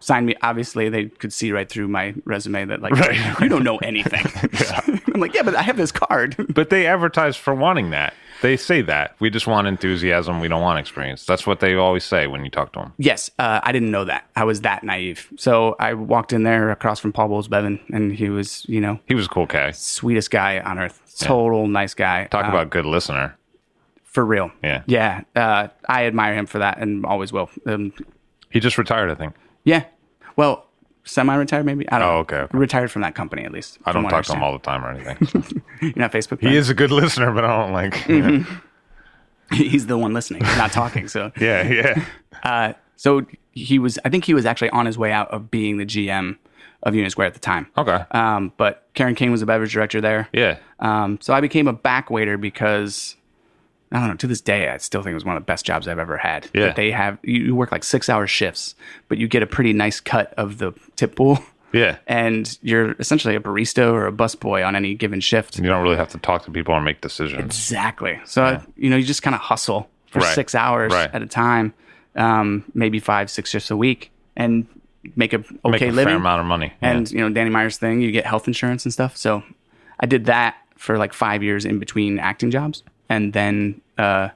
signed 0.00 0.26
me. 0.26 0.34
Obviously, 0.42 0.88
they 0.88 1.06
could 1.06 1.32
see 1.32 1.52
right 1.52 1.68
through 1.68 1.88
my 1.88 2.14
resume 2.24 2.64
that 2.66 2.80
like 2.82 2.92
Right. 2.94 3.40
you 3.40 3.48
don't 3.48 3.64
know 3.64 3.78
anything. 3.78 4.24
I'm 5.14 5.20
like, 5.20 5.34
yeah, 5.34 5.42
but 5.42 5.54
I 5.54 5.62
have 5.62 5.76
this 5.76 5.92
card. 5.92 6.36
But 6.54 6.70
they 6.70 6.86
advertise 6.86 7.36
for 7.36 7.54
wanting 7.54 7.90
that. 7.90 8.14
They 8.42 8.58
say 8.58 8.82
that. 8.82 9.16
We 9.18 9.30
just 9.30 9.46
want 9.46 9.66
enthusiasm. 9.66 10.40
We 10.40 10.48
don't 10.48 10.60
want 10.60 10.78
experience. 10.78 11.24
That's 11.24 11.46
what 11.46 11.60
they 11.60 11.74
always 11.74 12.04
say 12.04 12.26
when 12.26 12.44
you 12.44 12.50
talk 12.50 12.72
to 12.74 12.80
them. 12.80 12.92
Yes, 12.98 13.30
uh, 13.38 13.60
I 13.62 13.72
didn't 13.72 13.90
know 13.90 14.04
that. 14.04 14.26
I 14.36 14.44
was 14.44 14.60
that 14.60 14.84
naive. 14.84 15.32
So 15.38 15.74
I 15.80 15.94
walked 15.94 16.34
in 16.34 16.42
there 16.42 16.70
across 16.70 17.00
from 17.00 17.14
Paul 17.14 17.28
Bolles-Beaven, 17.30 17.80
and 17.94 18.12
he 18.12 18.28
was, 18.28 18.66
you 18.68 18.78
know, 18.80 19.00
He 19.06 19.14
was 19.14 19.24
a 19.24 19.28
cool 19.30 19.46
guy. 19.46 19.70
sweetest 19.70 20.30
guy 20.30 20.60
on 20.60 20.78
earth. 20.78 21.00
Total 21.18 21.66
nice 21.66 21.94
guy. 21.94 22.26
Talk 22.26 22.44
Uh, 22.44 22.48
about 22.50 22.68
good 22.68 22.84
listener. 22.84 23.38
For 24.16 24.24
real. 24.24 24.50
Yeah. 24.64 24.82
yeah. 24.86 25.24
Uh, 25.36 25.68
I 25.86 26.06
admire 26.06 26.34
him 26.34 26.46
for 26.46 26.58
that, 26.60 26.78
and 26.78 27.04
always 27.04 27.32
will. 27.34 27.50
Um, 27.66 27.92
He 28.50 28.60
just 28.60 28.78
retired, 28.78 29.10
I 29.10 29.14
think. 29.14 29.34
yeah. 29.64 29.84
Well, 30.36 30.64
semi-retired 31.04 31.66
maybe. 31.66 31.86
I 31.90 31.98
don't. 31.98 32.08
Oh, 32.08 32.12
know. 32.12 32.18
okay, 32.20 32.36
okay. 32.38 32.56
Retired 32.58 32.90
from 32.90 33.02
that 33.02 33.14
company 33.14 33.44
at 33.44 33.52
least. 33.52 33.76
I 33.84 33.92
don't 33.92 34.08
talk 34.08 34.24
to 34.24 34.32
him 34.32 34.42
all 34.42 34.52
the 34.54 34.58
time 34.58 34.82
or 34.84 34.90
anything. 34.90 35.62
You're 35.82 35.92
not 35.96 36.12
Facebook. 36.12 36.40
he 36.40 36.56
is 36.56 36.70
a 36.70 36.74
good 36.74 36.90
listener, 37.02 37.30
but 37.32 37.44
I 37.44 37.62
don't 37.62 37.72
like. 37.74 38.08
know. 38.08 38.44
He's 39.52 39.86
the 39.86 39.96
one 39.98 40.12
listening, 40.14 40.42
not 40.42 40.72
talking. 40.72 41.08
So 41.08 41.30
Yeah, 41.38 41.62
yeah. 41.68 42.04
Uh, 42.42 42.72
so 42.96 43.26
he 43.52 43.78
was, 43.78 43.98
I 44.04 44.08
think 44.08 44.24
he 44.24 44.32
was 44.34 44.44
actually 44.46 44.70
on 44.70 44.86
his 44.86 44.96
way 44.98 45.12
out 45.12 45.30
of 45.30 45.50
being 45.50 45.76
the 45.76 45.84
GM 45.86 46.36
of 46.82 46.94
Union 46.94 47.10
Square 47.10 47.28
at 47.28 47.34
the 47.34 47.40
time. 47.40 47.66
Okay. 47.78 48.02
Um, 48.10 48.52
but 48.56 48.88
Karen 48.94 49.14
King 49.14 49.30
was 49.30 49.40
the 49.40 49.46
beverage 49.46 49.72
director 49.74 50.00
there. 50.00 50.28
Yeah. 50.32 50.58
Um, 50.80 51.18
so 51.20 51.32
I 51.34 51.40
became 51.40 51.68
a 51.68 51.72
back 51.72 52.10
waiter 52.10 52.36
because 52.38 53.16
I 53.92 54.00
don't 54.00 54.08
know. 54.08 54.14
To 54.16 54.26
this 54.26 54.40
day, 54.40 54.68
I 54.68 54.76
still 54.78 55.02
think 55.02 55.12
it 55.12 55.14
was 55.14 55.24
one 55.24 55.36
of 55.36 55.42
the 55.42 55.46
best 55.46 55.64
jobs 55.64 55.86
I've 55.86 55.98
ever 55.98 56.16
had. 56.16 56.48
Yeah. 56.52 56.66
That 56.66 56.76
they 56.76 56.90
have 56.90 57.18
you 57.22 57.54
work 57.54 57.70
like 57.72 57.84
six 57.84 58.08
hour 58.08 58.26
shifts, 58.26 58.74
but 59.08 59.18
you 59.18 59.28
get 59.28 59.42
a 59.42 59.46
pretty 59.46 59.72
nice 59.72 60.00
cut 60.00 60.34
of 60.36 60.58
the 60.58 60.72
tip 60.96 61.14
pool, 61.14 61.38
Yeah. 61.72 61.96
and 62.08 62.58
you're 62.62 62.92
essentially 62.98 63.36
a 63.36 63.40
barista 63.40 63.92
or 63.92 64.06
a 64.08 64.12
busboy 64.12 64.66
on 64.66 64.74
any 64.74 64.94
given 64.94 65.20
shift. 65.20 65.58
You 65.58 65.64
don't 65.66 65.82
really 65.84 65.96
have 65.96 66.08
to 66.10 66.18
talk 66.18 66.44
to 66.46 66.50
people 66.50 66.74
or 66.74 66.80
make 66.80 67.00
decisions. 67.00 67.42
Exactly. 67.44 68.18
So 68.24 68.44
I- 68.44 68.60
you 68.76 68.90
know, 68.90 68.96
you 68.96 69.04
just 69.04 69.22
kind 69.22 69.34
of 69.36 69.40
hustle 69.40 69.88
for 70.10 70.18
Right. 70.18 70.34
six 70.34 70.54
hours 70.54 70.92
Right. 70.92 71.10
at 71.14 71.22
a 71.22 71.26
time, 71.26 71.72
um, 72.16 72.64
maybe 72.74 72.98
five, 72.98 73.30
six 73.30 73.50
shifts 73.50 73.70
a 73.70 73.76
week, 73.76 74.10
and 74.36 74.66
make 75.14 75.32
a 75.32 75.36
okay 75.38 75.50
Make 75.70 75.82
a 75.82 75.86
living. 75.86 76.04
fair 76.06 76.16
amount 76.16 76.40
of 76.40 76.46
money. 76.46 76.72
And 76.82 77.08
you 77.12 77.18
know, 77.18 77.28
Danny 77.30 77.50
Meyer's 77.50 77.76
thing, 77.78 78.00
you 78.00 78.10
get 78.10 78.26
health 78.26 78.48
insurance 78.48 78.84
and 78.84 78.92
stuff. 78.92 79.16
So 79.16 79.44
I 80.00 80.06
did 80.06 80.24
that 80.24 80.56
for 80.76 80.98
like 80.98 81.12
five 81.12 81.42
years 81.44 81.64
in 81.64 81.78
between 81.78 82.18
acting 82.18 82.50
jobs, 82.50 82.82
and 83.08 83.32
then 83.32 83.80
uh, 83.98 84.30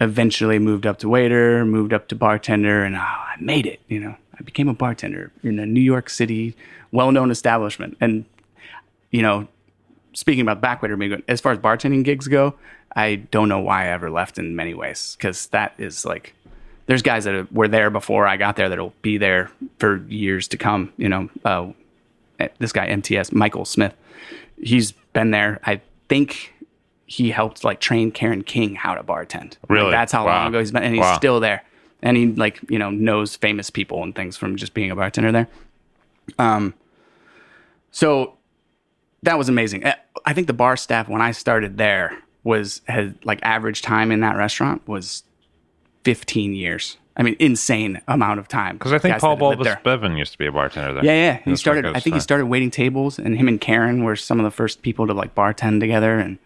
eventually 0.00 0.58
moved 0.58 0.86
up 0.86 0.98
to 0.98 1.08
waiter, 1.08 1.64
moved 1.64 1.92
up 1.92 2.08
to 2.08 2.14
bartender, 2.14 2.84
and 2.84 2.96
oh, 2.96 2.98
I 2.98 3.34
made 3.40 3.66
it. 3.66 3.80
You 3.88 4.00
know, 4.00 4.16
I 4.38 4.42
became 4.42 4.68
a 4.68 4.74
bartender 4.74 5.32
in 5.42 5.58
a 5.58 5.66
New 5.66 5.80
York 5.80 6.10
City 6.10 6.56
well-known 6.92 7.30
establishment, 7.30 7.96
and 8.00 8.24
you 9.10 9.22
know, 9.22 9.48
speaking 10.12 10.42
about 10.42 10.60
back 10.60 10.82
waiter, 10.82 11.22
as 11.28 11.40
far 11.40 11.52
as 11.52 11.58
bartending 11.58 12.04
gigs 12.04 12.28
go, 12.28 12.54
I 12.96 13.16
don't 13.16 13.48
know 13.48 13.60
why 13.60 13.84
I 13.84 13.88
ever 13.88 14.10
left 14.10 14.38
in 14.38 14.54
many 14.54 14.74
ways 14.74 15.16
because 15.18 15.46
that 15.48 15.74
is 15.78 16.04
like 16.04 16.34
there's 16.86 17.02
guys 17.02 17.24
that 17.24 17.52
were 17.52 17.68
there 17.68 17.90
before 17.90 18.26
I 18.26 18.36
got 18.36 18.56
there 18.56 18.68
that'll 18.68 18.94
be 19.02 19.18
there 19.18 19.50
for 19.78 19.96
years 20.08 20.48
to 20.48 20.56
come. 20.56 20.92
You 20.96 21.08
know, 21.08 21.30
uh, 21.44 21.72
this 22.58 22.72
guy 22.72 22.86
MTS 22.86 23.32
Michael 23.32 23.64
Smith, 23.64 23.94
he's 24.60 24.92
been 25.12 25.30
there. 25.30 25.60
I 25.64 25.80
think 26.08 26.53
he 27.06 27.30
helped 27.30 27.64
like 27.64 27.80
train 27.80 28.10
Karen 28.10 28.42
King 28.42 28.74
how 28.74 28.94
to 28.94 29.02
bartend. 29.02 29.56
Like, 29.62 29.70
Really? 29.70 29.90
that's 29.90 30.12
how 30.12 30.26
Wow. 30.26 30.38
long 30.40 30.48
ago 30.48 30.58
he's 30.60 30.72
been, 30.72 30.82
and 30.82 30.94
he's 30.94 31.02
Wow. 31.02 31.16
still 31.16 31.40
there. 31.40 31.62
And 32.02 32.16
he 32.16 32.26
like 32.26 32.60
you 32.68 32.78
know 32.78 32.90
knows 32.90 33.36
famous 33.36 33.70
people 33.70 34.02
and 34.02 34.14
things 34.14 34.36
from 34.36 34.56
just 34.56 34.74
being 34.74 34.90
a 34.90 34.96
bartender 34.96 35.32
there. 35.32 35.48
Um, 36.38 36.74
so 37.90 38.34
that 39.22 39.38
was 39.38 39.48
amazing. 39.48 39.84
Uh, 39.84 39.94
I 40.24 40.32
think 40.34 40.46
the 40.46 40.52
bar 40.52 40.76
staff 40.76 41.08
when 41.08 41.20
I 41.22 41.32
started 41.32 41.76
there 41.78 42.18
was 42.42 42.82
had 42.88 43.16
like 43.24 43.38
average 43.42 43.82
time 43.82 44.10
in 44.12 44.20
that 44.20 44.36
restaurant 44.36 44.86
was 44.86 45.22
15 46.04 46.54
years. 46.54 46.98
I 47.16 47.22
mean, 47.22 47.36
insane 47.38 48.02
amount 48.08 48.40
of 48.40 48.48
time. 48.48 48.76
Because 48.76 48.92
I 48.92 48.98
think 48.98 49.18
Paul 49.18 49.36
Bolles. 49.36 49.56
Beaven 49.56 50.18
used 50.18 50.32
to 50.32 50.38
be 50.38 50.46
a 50.46 50.52
bartender 50.52 50.94
there. 50.94 51.04
Yeah, 51.04 51.12
yeah. 51.12 51.36
He 51.44 51.50
That's 51.52 51.60
started. 51.60 51.86
I 51.86 52.00
think 52.00 52.14
he 52.14 52.20
started 52.20 52.46
waiting 52.46 52.72
tables, 52.72 53.20
and 53.20 53.36
him 53.36 53.46
and 53.46 53.60
Karen 53.60 54.02
were 54.02 54.16
some 54.16 54.40
of 54.40 54.44
the 54.44 54.50
first 54.50 54.82
people 54.82 55.06
to 55.06 55.14
like 55.14 55.32
bartend 55.34 55.78
together. 55.78 56.18
And 56.18 56.38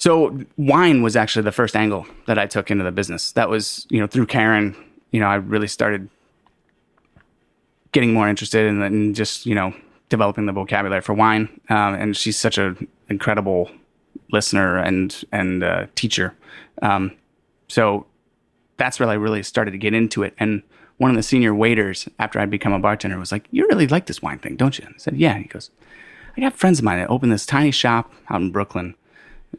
so 0.00 0.36
wine 0.56 1.02
was 1.02 1.14
actually 1.14 1.42
the 1.42 1.52
first 1.52 1.76
angle 1.76 2.06
that 2.26 2.38
I 2.38 2.46
took 2.46 2.70
into 2.70 2.82
the 2.82 2.90
business. 2.90 3.32
That 3.32 3.50
was 3.50 3.86
you 3.90 4.00
know 4.00 4.06
through 4.06 4.26
Karen. 4.26 4.74
You 5.10 5.20
know, 5.20 5.26
I 5.26 5.34
really 5.34 5.68
started 5.68 6.08
getting 7.92 8.14
more 8.14 8.28
interested 8.28 8.66
in, 8.66 8.80
in 8.82 9.12
just 9.12 9.44
you 9.44 9.54
know 9.54 9.74
developing 10.08 10.46
the 10.46 10.52
vocabulary 10.52 11.02
for 11.02 11.12
wine. 11.12 11.48
Um, 11.68 11.94
and 11.94 12.16
she's 12.16 12.38
such 12.38 12.56
an 12.56 12.88
incredible 13.10 13.70
listener 14.32 14.78
and 14.78 15.22
and 15.32 15.62
uh, 15.62 15.86
teacher. 15.96 16.34
Um, 16.80 17.12
so 17.68 18.06
that's 18.78 18.98
where 18.98 19.08
I 19.08 19.14
really 19.14 19.42
started 19.42 19.72
to 19.72 19.78
get 19.78 19.92
into 19.92 20.22
it. 20.22 20.32
And 20.38 20.62
one 20.96 21.10
of 21.10 21.16
the 21.16 21.22
senior 21.22 21.54
waiters, 21.54 22.08
after 22.18 22.40
I'd 22.40 22.48
become 22.48 22.72
a 22.72 22.78
bartender, 22.78 23.18
was 23.18 23.32
like, 23.32 23.46
"You 23.50 23.68
really 23.68 23.86
like 23.86 24.06
this 24.06 24.22
wine 24.22 24.38
thing, 24.38 24.56
don't 24.56 24.78
you?" 24.78 24.86
I 24.88 24.92
said, 24.96 25.18
"Yeah." 25.18 25.36
He 25.36 25.44
goes, 25.44 25.70
"I 26.38 26.40
got 26.40 26.56
friends 26.56 26.78
of 26.78 26.86
mine 26.86 27.00
that 27.00 27.10
opened 27.10 27.32
this 27.32 27.44
tiny 27.44 27.70
shop 27.70 28.10
out 28.30 28.40
in 28.40 28.50
Brooklyn. 28.50 28.94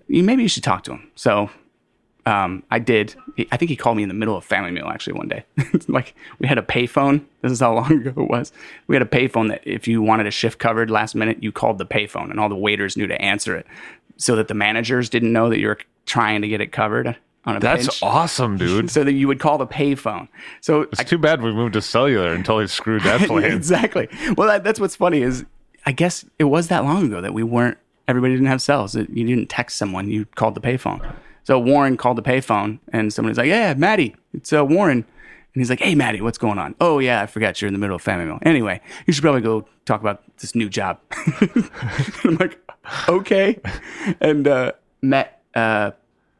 You 0.08 0.24
maybe 0.24 0.44
you 0.44 0.50
should 0.50 0.64
talk 0.64 0.84
to 0.84 0.92
him." 0.92 1.12
So 1.16 1.50
um, 2.26 2.64
I 2.70 2.80
did. 2.80 3.16
I 3.52 3.58
think 3.58 3.70
he 3.70 3.76
called 3.76 3.98
me 3.98 4.04
in 4.04 4.10
the 4.10 4.16
middle 4.16 4.36
of 4.36 4.44
family 4.44 4.72
meal 4.72 4.88
actually 4.88 5.14
one 5.14 5.28
day. 5.28 5.44
like 5.88 6.16
we 6.40 6.48
had 6.48 6.58
a 6.58 6.62
payphone. 6.64 7.26
This 7.42 7.52
is 7.52 7.60
how 7.60 7.74
long 7.76 7.92
ago 8.06 8.22
it 8.22 8.30
was. 8.30 8.52
We 8.88 8.96
had 8.96 9.02
a 9.02 9.06
payphone 9.06 9.50
that 9.50 9.62
if 9.66 9.88
you 9.88 10.02
wanted 10.02 10.28
a 10.28 10.32
shift 10.32 10.60
covered 10.60 10.90
last 10.90 11.16
minute, 11.16 11.42
you 11.42 11.52
called 11.52 11.78
the 11.78 11.86
payphone, 11.86 12.30
and 12.30 12.40
all 12.40 12.50
the 12.50 12.56
waiters 12.56 12.96
knew 12.98 13.08
to 13.08 13.22
answer 13.22 13.56
it, 13.56 13.66
so 14.18 14.36
that 14.36 14.48
the 14.48 14.54
managers 14.54 15.10
didn't 15.10 15.34
know 15.34 15.50
that 15.50 15.60
you 15.60 15.68
were 15.68 15.80
trying 16.06 16.42
to 16.42 16.48
get 16.48 16.62
it 16.62 16.72
covered 16.72 17.16
on 17.46 17.58
a 17.58 17.60
That's 17.60 18.02
awesome, 18.04 18.58
dude. 18.58 18.90
So 18.92 19.04
that 19.04 19.14
you 19.14 19.28
would 19.28 19.40
call 19.40 19.58
the 19.58 19.68
payphone. 19.68 20.28
So 20.62 20.82
It's 20.84 21.04
too 21.04 21.18
bad 21.18 21.42
we 21.42 21.52
moved 21.54 21.74
to 21.74 21.82
cellular 21.82 22.34
until 22.34 22.60
he 22.60 22.68
screwed 22.68 23.04
that 23.04 23.22
plan. 23.28 23.46
exactly. 23.46 24.08
Well, 24.38 24.48
that, 24.48 24.64
that's 24.64 24.80
what's 24.80 24.96
funny 24.96 25.22
is 25.22 25.46
I 25.86 25.92
guess 25.92 26.26
it 26.38 26.44
was 26.46 26.68
that 26.68 26.84
long 26.84 27.06
ago 27.06 27.22
that 27.22 27.34
we 27.34 27.44
weren't. 27.44 27.78
Everybody 28.12 28.34
didn't 28.34 28.48
have 28.48 28.62
cells. 28.62 28.92
That 28.92 29.10
You 29.10 29.26
didn't 29.26 29.50
text 29.50 29.78
someone. 29.78 30.10
You 30.10 30.26
called 30.36 30.54
the 30.56 30.62
payphone. 30.62 31.16
So 31.44 31.58
Warren 31.58 31.96
called 31.96 32.18
the 32.18 32.22
payphone, 32.22 32.80
and 32.92 33.12
somebody's 33.14 33.38
like, 33.38 33.48
"Yeah, 33.48 33.74
Maddie, 33.74 34.16
it's 34.34 34.52
uh, 34.52 34.66
Warren." 34.66 34.98
And 35.54 35.62
he's 35.62 35.70
like, 35.70 35.80
"Hey, 35.80 35.96
Maddie, 35.96 36.20
what's 36.20 36.38
going 36.38 36.60
on?" 36.60 36.76
"Oh 36.82 37.00
yeah, 37.00 37.22
I 37.22 37.26
forgot 37.26 37.62
you're 37.62 37.68
in 37.68 37.74
the 37.74 37.80
middle 37.80 37.96
of 37.96 38.02
family 38.02 38.26
meal. 38.26 38.40
Anyway, 38.44 38.82
you 39.08 39.14
should 39.14 39.24
probably 39.24 39.42
go 39.42 39.66
talk 39.86 40.02
about 40.02 40.24
this 40.40 40.54
new 40.56 40.68
job." 40.68 41.00
I'm 42.24 42.36
like, 42.36 42.60
"Okay," 43.08 43.60
and 44.20 44.48
uh, 44.48 44.74
met. 45.02 45.42
Uh, 45.56 45.92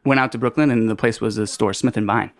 went 0.04 0.20
out 0.20 0.32
to 0.34 0.38
Brooklyn, 0.38 0.72
and 0.72 0.90
the 0.90 0.96
place 0.96 1.22
was 1.22 1.38
a 1.38 1.48
store, 1.48 1.74
Smith 1.74 1.98
and 1.98 2.06
Vine. 2.08 2.32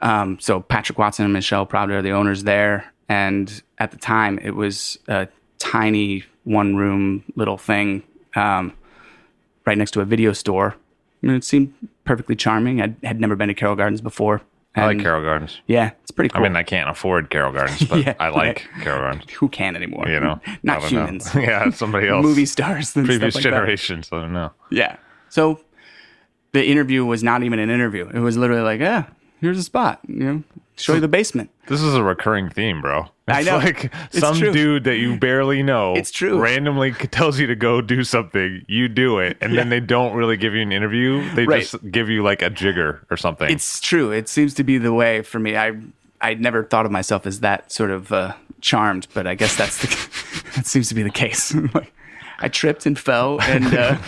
Um, 0.00 0.38
so 0.40 0.60
Patrick 0.60 0.98
Watson 0.98 1.24
and 1.24 1.32
Michelle 1.32 1.66
Pravda 1.66 1.94
are 1.94 2.02
the 2.02 2.10
owners 2.10 2.44
there. 2.44 2.92
And 3.08 3.62
at 3.78 3.90
the 3.90 3.96
time, 3.96 4.38
it 4.42 4.52
was 4.52 4.98
a 5.08 5.28
tiny 5.58 6.24
one 6.44 6.76
room 6.76 7.24
little 7.36 7.58
thing 7.58 8.02
um, 8.38 8.72
right 9.66 9.76
next 9.76 9.90
to 9.92 10.00
a 10.00 10.04
video 10.04 10.32
store. 10.32 10.76
And 11.22 11.32
it 11.32 11.44
seemed 11.44 11.74
perfectly 12.04 12.36
charming. 12.36 12.80
I 12.80 12.94
had 13.02 13.20
never 13.20 13.34
been 13.34 13.48
to 13.48 13.54
Carroll 13.54 13.74
Gardens 13.76 14.00
before. 14.00 14.42
I 14.76 14.86
like 14.86 15.00
Carroll 15.00 15.24
Gardens. 15.24 15.60
Yeah, 15.66 15.90
it's 16.02 16.12
pretty 16.12 16.32
I 16.34 16.40
mean, 16.40 16.54
I 16.54 16.62
can't 16.62 16.88
afford 16.88 17.30
Carroll 17.30 17.52
Gardens, 17.52 17.82
but 17.88 18.06
Yeah, 18.06 18.14
I 18.20 18.28
like 18.28 18.68
Carroll 18.82 19.00
Gardens. 19.00 19.32
Who 19.32 19.48
can 19.48 19.74
anymore? 19.74 20.08
You 20.08 20.20
know, 20.20 20.40
not 20.62 20.82
don't 20.82 20.92
know. 20.92 21.00
humans. 21.00 21.30
yeah, 21.34 21.70
somebody 21.70 22.06
else. 22.06 22.22
Movie 22.22 22.46
stars. 22.46 22.92
Previous 22.92 23.34
like 23.34 23.42
generations. 23.42 24.08
I 24.12 24.20
don't 24.20 24.32
know. 24.32 24.52
Yeah. 24.70 24.96
So 25.30 25.60
the 26.52 26.64
interview 26.64 27.04
was 27.04 27.24
not 27.24 27.42
even 27.42 27.58
an 27.58 27.70
interview. 27.70 28.08
It 28.08 28.20
was 28.20 28.36
literally 28.36 28.62
like, 28.62 28.80
yeah, 28.80 29.06
here's 29.40 29.58
a 29.58 29.64
spot. 29.64 30.00
You 30.06 30.14
know, 30.16 30.42
show 30.76 30.94
you 30.94 31.00
the 31.00 31.08
basement. 31.08 31.50
This 31.66 31.82
is 31.82 31.94
a 31.94 32.02
recurring 32.04 32.48
theme, 32.48 32.80
bro. 32.80 33.08
I 33.30 33.40
It's 33.40 33.48
know. 33.48 33.58
like 33.58 33.92
It's 34.10 34.18
some 34.20 34.36
true. 34.38 34.52
dude 34.52 34.84
that 34.84 34.96
you 34.96 35.16
barely 35.18 35.62
know. 35.62 35.94
It's 35.94 36.10
true. 36.10 36.38
Randomly 36.40 36.92
tells 37.10 37.38
you 37.38 37.46
to 37.46 37.54
go 37.54 37.80
do 37.80 38.04
something, 38.04 38.64
you 38.68 38.88
do 38.88 39.18
it, 39.18 39.36
and 39.40 39.56
then 39.56 39.68
they 39.68 39.80
don't 39.80 40.14
really 40.14 40.36
give 40.36 40.54
you 40.54 40.62
an 40.62 40.72
interview. 40.72 41.28
They 41.34 41.44
Right. 41.46 41.60
just 41.62 41.90
give 41.90 42.08
you 42.08 42.22
like 42.22 42.42
a 42.42 42.50
jigger 42.50 43.00
or 43.10 43.16
something. 43.16 43.50
It's 43.50 43.80
true. 43.80 44.10
It 44.12 44.28
seems 44.28 44.54
to 44.54 44.64
be 44.64 44.78
the 44.78 44.92
way 44.92 45.22
for 45.22 45.38
me. 45.38 45.56
I 45.56 45.72
I 46.20 46.34
never 46.34 46.64
thought 46.64 46.84
of 46.86 46.90
myself 46.92 47.26
as 47.26 47.40
that 47.40 47.70
sort 47.70 47.90
of 47.90 48.10
uh, 48.12 48.32
charmed, 48.60 49.06
but 49.14 49.26
I 49.26 49.34
guess 49.36 49.56
that's 49.56 49.78
the 49.78 49.86
that 50.56 50.66
seems 50.66 50.88
to 50.88 50.94
be 50.94 51.02
the 51.04 51.10
case. 51.10 51.54
like, 51.74 51.92
I 52.40 52.48
tripped 52.48 52.86
and 52.86 52.98
fell, 52.98 53.40
and 53.42 53.66
uh, 53.74 53.98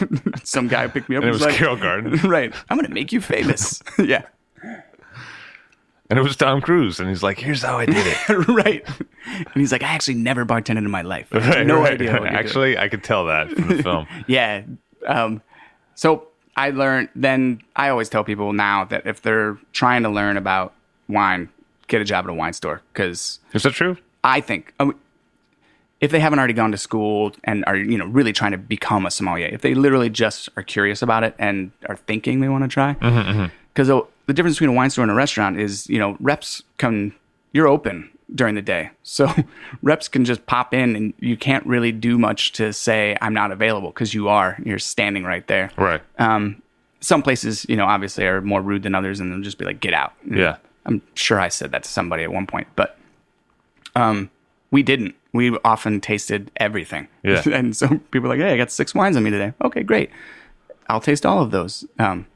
some 0.45 0.67
guy 0.69 0.87
picked 0.89 1.09
me 1.09 1.17
up. 1.17 1.23
and 1.23 1.29
it 1.31 1.33
and 1.35 1.41
was 1.41 1.43
like, 1.43 1.55
Carroll 1.55 1.77
Gardens, 1.77 2.23
right. 2.25 2.53
I'm 2.69 2.77
gonna 2.79 2.89
make 2.95 3.13
you 3.13 3.21
famous. 3.21 3.81
yeah. 3.99 4.23
And 6.11 6.19
it 6.19 6.23
was 6.23 6.37
Tom 6.37 6.61
Cruise, 6.61 7.01
and 7.01 7.09
he's 7.09 7.23
like, 7.23 7.39
"Here's 7.39 7.63
how 7.63 7.79
I 7.79 7.87
did 7.87 8.07
it." 8.07 8.49
right. 8.49 8.85
And 9.27 9.49
he's 9.55 9.73
like, 9.73 9.83
I 9.83 9.89
actually 9.95 10.15
never 10.15 10.45
bartended 10.45 10.79
in 10.79 10.91
my 10.91 11.03
life. 11.03 11.29
I 11.33 11.41
have 11.41 11.55
Right, 11.55 11.67
no 11.67 11.81
right. 11.81 11.93
idea. 11.95 12.13
What 12.13 12.21
you're 12.23 12.31
doing." 12.31 12.39
Actually, 12.39 12.77
I 12.79 12.89
could 12.89 13.03
tell 13.05 13.25
that 13.27 13.51
from 13.51 13.69
the 13.69 13.83
film. 13.83 14.07
yeah. 14.27 14.63
Um, 15.07 15.41
so 15.95 16.27
I 16.57 16.71
learned 16.71 17.09
then 17.15 17.63
I 17.77 17.89
always 17.89 18.09
tell 18.11 18.25
people 18.25 18.53
now 18.53 18.85
that 18.87 19.07
if 19.07 19.23
they're 19.23 19.57
trying 19.73 20.03
to 20.03 20.09
learn 20.11 20.37
about 20.37 20.75
wine, 21.09 21.49
get 21.89 22.01
a 22.03 22.05
job 22.05 22.25
at 22.25 22.31
a 22.31 22.35
wine 22.35 22.53
store 22.53 22.83
because 22.93 23.39
Is 23.55 23.63
that 23.63 23.73
true? 23.73 23.97
I 24.23 24.41
think 24.41 24.75
um, 24.79 24.95
if 26.01 26.11
they 26.11 26.21
haven't 26.21 26.39
already 26.39 26.53
gone 26.55 26.71
to 26.73 26.79
school 26.79 27.33
and 27.45 27.65
are 27.67 27.77
you 27.77 27.97
know 27.97 28.07
really 28.07 28.33
trying 28.33 28.53
to 28.53 28.59
become 28.59 29.07
a 29.07 29.11
sommelier, 29.11 29.47
if 29.47 29.63
they 29.63 29.75
literally 29.75 30.11
just 30.11 30.49
are 30.57 30.63
curious 30.63 31.01
about 31.03 31.25
it 31.25 31.35
and 31.39 31.71
are 31.89 31.97
thinking 31.97 32.41
they 32.41 32.49
want 32.49 32.65
to 32.65 32.69
try, 32.69 32.93
because 33.73 33.89
the 34.31 34.35
difference 34.35 34.59
between 34.59 34.71
a 34.71 34.75
wine 34.75 34.91
store 34.91 35.03
and 35.03 35.11
a 35.11 35.15
restaurant 35.15 35.59
is 35.59 35.89
you 35.89 35.99
know 35.99 36.17
reps 36.21 36.63
can 36.79 37.13
you're 37.53 37.67
open 37.67 38.09
during 38.33 38.55
the 38.55 38.63
day, 38.63 38.91
so 39.03 39.29
reps 39.83 40.07
can 40.07 40.25
just 40.25 40.47
pop 40.47 40.73
in 40.73 40.95
and 40.95 41.15
you 41.19 41.37
can't 41.37 41.67
really 41.67 41.91
do 41.91 42.17
much 42.17 42.53
to 42.53 42.73
say 42.73 43.17
I'm 43.21 43.35
not 43.35 43.51
available 43.51 43.91
because 43.91 44.15
you 44.15 44.29
are 44.29 44.57
you're 44.65 44.79
standing 44.79 45.25
right 45.25 45.45
there. 45.49 45.73
Right. 45.77 46.01
Um, 46.21 46.63
some 47.01 47.23
places 47.23 47.67
you 47.69 47.75
know 47.75 47.87
obviously 47.87 48.25
are 48.25 48.41
more 48.41 48.63
rude 48.63 48.85
than 48.85 48.95
others 48.95 49.19
and 49.19 49.33
they'll 49.33 49.43
just 49.43 49.59
be 49.59 49.65
like 49.65 49.81
get 49.81 49.95
out. 49.95 50.13
yeah. 50.25 50.59
I'm 50.87 51.03
sure 51.15 51.39
I 51.39 51.49
said 51.49 51.73
that 51.73 51.83
to 51.83 51.89
somebody 51.91 52.23
at 52.23 52.33
one 52.33 52.47
point, 52.47 52.69
but 52.75 52.97
um, 53.95 54.31
we 54.71 54.83
didn't. 54.83 55.15
We 55.33 55.57
often 55.65 56.01
tasted 56.01 56.51
everything. 56.57 57.09
Yeah. 57.23 57.43
and 57.53 57.77
so 57.77 57.89
people 57.89 58.23
were 58.23 58.29
like, 58.29 58.39
hey, 58.39 58.55
I 58.55 58.57
got 58.57 58.71
six 58.71 58.95
wines 58.95 59.17
on 59.17 59.23
me 59.23 59.31
today. 59.31 59.53
Okay, 59.63 59.83
great. 59.83 60.11
I'll 60.89 61.01
taste 61.01 61.27
all 61.27 61.43
of 61.43 61.51
those. 61.51 61.85
Um, 61.99 62.27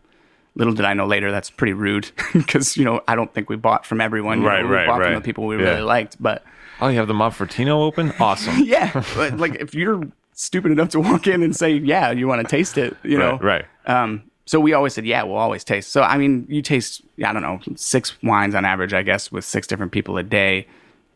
little 0.57 0.73
did 0.73 0.85
I 0.85 0.95
know 0.95 1.07
later 1.07 1.31
that's 1.31 1.51
pretty 1.51 1.73
rude 1.73 2.11
because, 2.33 2.77
you 2.77 2.85
know, 2.85 3.01
I 3.09 3.14
don't 3.17 3.33
think 3.35 3.49
we 3.51 3.57
bought 3.57 3.85
from 3.87 4.01
everyone. 4.01 4.38
You 4.38 4.45
know, 4.45 4.51
Right, 4.51 4.64
we 4.64 4.71
right, 4.71 4.87
bought 4.87 5.01
right. 5.01 5.07
from 5.07 5.14
the 5.14 5.21
people 5.21 5.47
we 5.47 5.57
Yeah. 5.57 5.62
really 5.71 5.83
liked. 5.83 6.17
But 6.23 6.45
Oh, 6.81 6.88
you 6.88 6.99
have 6.99 7.09
the 7.09 7.14
Monfortino 7.14 7.71
open? 7.83 8.12
Awesome. 8.21 8.59
yeah, 8.64 9.03
but, 9.17 9.38
like 9.38 9.55
if 9.57 9.75
you're 9.75 10.03
stupid 10.33 10.73
enough 10.73 10.88
to 10.90 11.01
walk 11.01 11.27
in 11.29 11.43
and 11.43 11.55
say, 11.55 11.73
yeah, 11.75 12.11
you 12.11 12.27
want 12.27 12.40
to 12.43 12.47
taste 12.49 12.77
it, 12.79 12.97
you 13.05 13.17
know, 13.19 13.38
right, 13.38 13.64
right. 13.87 14.03
um, 14.03 14.23
so 14.47 14.59
we 14.61 14.73
always 14.75 14.93
said, 14.93 15.07
yeah, 15.07 15.23
we'll 15.23 15.37
always 15.37 15.64
taste. 15.64 15.90
So 15.93 16.03
I 16.03 16.19
mean, 16.19 16.47
you 16.49 16.61
taste, 16.62 17.03
I 17.25 17.33
don't 17.33 17.43
know, 17.43 17.61
six 17.77 18.21
wines 18.23 18.55
on 18.55 18.64
average, 18.64 18.93
I 18.93 19.03
guess, 19.03 19.31
with 19.33 19.45
six 19.45 19.67
different 19.67 19.93
people 19.93 20.19
a 20.19 20.23
day, 20.23 20.67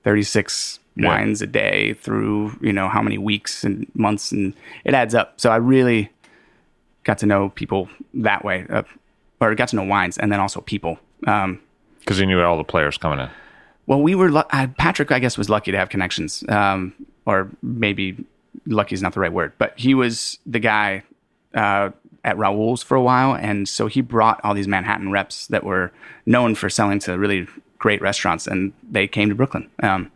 thirty-six 0.05 0.79
Yeah. 0.96 1.09
wines 1.09 1.42
a 1.42 1.46
day 1.46 1.92
through 1.94 2.57
you 2.61 2.72
know 2.72 2.88
how 2.88 3.03
many 3.03 3.18
weeks 3.18 3.64
and 3.64 3.87
months, 3.94 4.33
and 4.33 4.55
it 4.85 4.94
adds 4.94 5.14
up. 5.14 5.35
So 5.40 5.51
I 5.51 5.57
really 5.57 6.11
got 7.05 7.18
to 7.18 7.27
know 7.27 7.51
people 7.51 7.88
that 8.14 8.44
way, 8.44 8.64
uh, 8.70 8.83
or 9.40 9.55
got 9.55 9.68
to 9.68 9.77
know 9.77 9.85
wines, 9.85 10.18
and 10.18 10.31
then 10.33 10.40
also 10.40 10.61
people. 10.61 10.98
Um, 11.27 11.61
Because 12.01 12.18
you 12.20 12.27
knew 12.27 12.40
all 12.40 12.57
the 12.57 12.64
players 12.64 12.98
coming 12.98 13.20
in. 13.20 13.29
well, 13.87 14.01
we 14.01 14.14
were 14.14 14.31
uh, 14.37 14.66
Patrick. 14.79 15.12
I 15.12 15.18
guess 15.18 15.38
was 15.38 15.48
lucky 15.48 15.72
to 15.72 15.79
have 15.79 15.88
connections, 15.88 16.44
um, 16.48 16.92
or 17.27 17.48
maybe 17.62 18.24
lucky 18.66 18.94
is 18.94 19.03
not 19.03 19.12
the 19.14 19.20
right 19.20 19.33
word, 19.33 19.53
but 19.59 19.72
he 19.77 19.94
was 19.94 20.38
the 20.46 20.59
guy 20.59 21.03
uh, 21.55 21.90
at 22.24 22.37
Raoul's 22.37 22.83
for 22.83 22.96
a 22.96 23.03
while, 23.03 23.35
and 23.35 23.68
so 23.68 23.87
he 23.87 24.01
brought 24.01 24.40
all 24.44 24.55
these 24.55 24.68
Manhattan 24.68 25.11
reps 25.11 25.46
that 25.48 25.64
were 25.64 25.90
known 26.27 26.55
for 26.55 26.68
selling 26.68 26.98
to 27.01 27.16
really 27.18 27.46
great 27.79 28.01
restaurants, 28.03 28.46
and 28.46 28.72
they 28.90 29.07
came 29.07 29.29
to 29.29 29.35
Brooklyn, 29.35 29.70
um, 29.83 30.11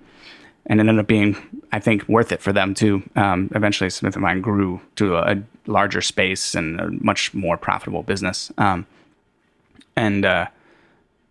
and 0.67 0.81
it 0.81 0.83
ended 0.83 0.99
up 0.99 1.07
being, 1.07 1.37
I 1.73 1.79
think, 1.81 2.07
worth 2.09 2.33
it 2.33 2.43
for 2.43 2.53
them 2.53 2.75
too. 2.75 3.03
Um, 3.17 3.51
eventually, 3.55 3.89
Smith 3.91 4.17
and 4.17 4.23
Vine 4.23 4.41
grew 4.41 4.81
to 4.97 5.17
a, 5.17 5.35
a 5.35 5.43
larger 5.67 6.01
space 6.03 6.55
and 6.55 6.81
a 6.81 6.91
much 7.05 7.33
more 7.35 7.57
profitable 7.57 8.03
business, 8.03 8.51
um, 8.59 8.87
and. 9.97 10.25
Uh, 10.25 10.47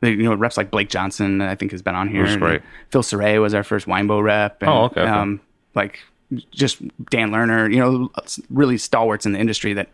the- 0.02 0.10
you 0.10 0.24
know, 0.24 0.34
reps 0.34 0.58
like 0.58 0.72
Blake 0.72 0.90
Johnson, 0.90 1.42
I 1.42 1.54
think, 1.54 1.72
has 1.74 1.84
been 1.84 1.94
on 1.94 2.08
here. 2.10 2.26
Great. 2.40 2.64
Phil 2.90 3.04
Saray 3.04 3.40
was 3.40 3.54
our 3.54 3.64
first 3.64 3.86
Winebow 3.86 4.24
rep. 4.24 4.60
And, 4.64 4.72
Oh, 4.72 4.84
okay, 4.86 5.02
okay. 5.02 5.10
Um, 5.12 5.40
like 5.76 6.00
just 6.50 6.82
Dan 7.12 7.30
Lerner, 7.30 7.72
you 7.72 7.78
know, 7.80 8.10
really 8.50 8.80
stalwarts 8.80 9.28
in 9.28 9.34
the 9.34 9.40
industry 9.40 9.74
that 9.74 9.90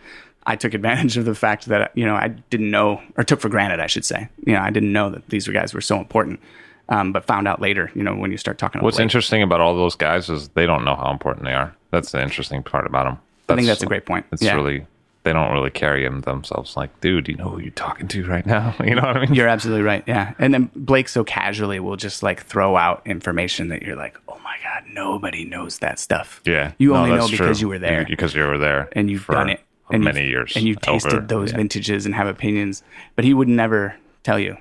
I 0.45 0.55
took 0.55 0.73
advantage 0.73 1.17
of 1.17 1.25
the 1.25 1.35
fact 1.35 1.65
that, 1.65 1.91
you 1.93 2.05
know, 2.05 2.15
I 2.15 2.29
didn't 2.29 2.71
know 2.71 3.01
or 3.17 3.25
took 3.25 3.41
for 3.41 3.49
granted, 3.49 3.81
I 3.81 3.87
should 3.87 4.05
say. 4.05 4.29
You 4.45 4.53
know, 4.53 4.61
I 4.61 4.69
didn't 4.69 4.93
know 4.93 5.09
that 5.09 5.27
these 5.27 5.45
guys 5.49 5.73
were 5.73 5.81
so 5.81 5.97
important. 5.97 6.39
Um, 6.87 7.11
but 7.11 7.25
found 7.25 7.45
out 7.49 7.59
later, 7.59 7.91
you 7.93 8.01
know, 8.01 8.15
when 8.15 8.31
you 8.31 8.37
start 8.37 8.57
talking 8.57 8.81
What's 8.81 8.95
Blake. 8.95 9.03
interesting 9.03 9.41
about 9.43 9.59
all 9.59 9.75
those 9.75 9.95
guys 9.97 10.29
is 10.29 10.47
they 10.49 10.65
don't 10.65 10.85
know 10.85 10.95
how 10.95 11.11
important 11.11 11.43
they 11.45 11.53
are. 11.53 11.75
That's 11.91 12.11
the 12.13 12.21
interesting 12.21 12.63
part 12.63 12.85
about 12.87 13.03
them. 13.07 13.17
I 13.49 13.55
think 13.55 13.67
that's 13.67 13.83
a 13.83 13.87
great 13.87 14.05
point. 14.05 14.25
It's 14.31 14.41
Yeah. 14.41 14.55
really 14.55 14.85
they 15.27 15.33
don't 15.33 15.51
really 15.51 15.69
carry 15.69 16.03
them 16.05 16.21
themselves. 16.21 16.77
Like, 16.77 17.01
dude, 17.01 17.27
you 17.27 17.35
know 17.35 17.49
who 17.49 17.59
you're 17.59 17.71
talking 17.71 18.07
to 18.07 18.25
right 18.25 18.45
now? 18.45 18.73
You 18.83 18.95
know 18.95 19.01
what 19.01 19.17
I 19.17 19.25
mean? 19.25 19.33
You're 19.33 19.49
absolutely 19.49 19.83
right. 19.83 20.03
Yeah. 20.07 20.33
And 20.39 20.53
then 20.53 20.71
Blake 20.73 21.09
so 21.09 21.25
casually 21.25 21.81
will 21.81 21.97
just 21.97 22.23
like 22.23 22.43
throw 22.45 22.77
out 22.77 23.01
information 23.05 23.67
that 23.67 23.81
you're 23.81 23.97
like, 23.97 24.17
oh 24.29 24.39
my 24.43 24.55
God, 24.63 24.83
nobody 24.93 25.43
knows 25.43 25.79
that 25.79 25.99
stuff. 25.99 26.41
yeah. 26.45 26.71
You 26.77 26.93
No, 26.93 26.95
only 27.03 27.17
know 27.17 27.27
because 27.27 27.57
true. 27.59 27.65
you 27.65 27.67
were 27.67 27.79
there. 27.79 28.05
Because 28.07 28.33
you 28.33 28.43
were 28.43 28.57
there. 28.57 28.87
and 28.93 29.09
you've 29.11 29.27
done 29.27 29.49
it. 29.49 29.59
And 29.89 30.03
many 30.03 30.27
years. 30.27 30.55
And 30.55 30.65
you've 30.65 30.79
tasted 30.81 31.13
over- 31.13 31.25
those 31.27 31.51
yeah. 31.51 31.57
vintages 31.57 32.05
and 32.05 32.15
have 32.15 32.27
opinions. 32.27 32.83
But 33.17 33.25
he 33.25 33.33
would 33.33 33.47
never 33.49 33.95
tell 34.23 34.39
you. 34.39 34.55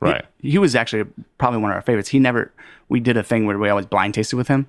Right. 0.00 0.24
He, 0.38 0.52
he 0.52 0.58
was 0.58 0.74
actually 0.74 1.04
probably 1.38 1.60
one 1.60 1.70
of 1.70 1.74
our 1.76 1.82
favorites. 1.82 2.08
He 2.08 2.18
never, 2.18 2.52
we 2.88 3.00
did 3.00 3.16
a 3.18 3.22
thing 3.22 3.44
where 3.46 3.58
we 3.58 3.68
always 3.68 3.86
blind 3.86 4.14
tasted 4.14 4.36
with 4.36 4.48
him. 4.48 4.66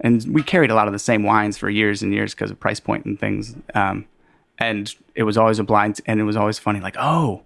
And 0.00 0.24
we 0.32 0.42
carried 0.42 0.70
a 0.70 0.74
lot 0.74 0.86
of 0.88 0.92
the 0.92 0.98
same 0.98 1.22
wines 1.24 1.56
for 1.58 1.68
years 1.70 2.02
and 2.02 2.12
years 2.14 2.34
because 2.34 2.50
of 2.50 2.60
price 2.60 2.78
point 2.80 3.04
and 3.06 3.18
things. 3.18 3.56
Um, 3.74 4.06
and 4.58 4.94
it 5.14 5.22
was 5.22 5.36
always 5.36 5.58
a 5.58 5.64
blind, 5.64 6.00
and 6.06 6.20
it 6.20 6.24
was 6.24 6.36
always 6.36 6.58
funny. 6.58 6.80
Like, 6.80 6.96
oh, 6.98 7.42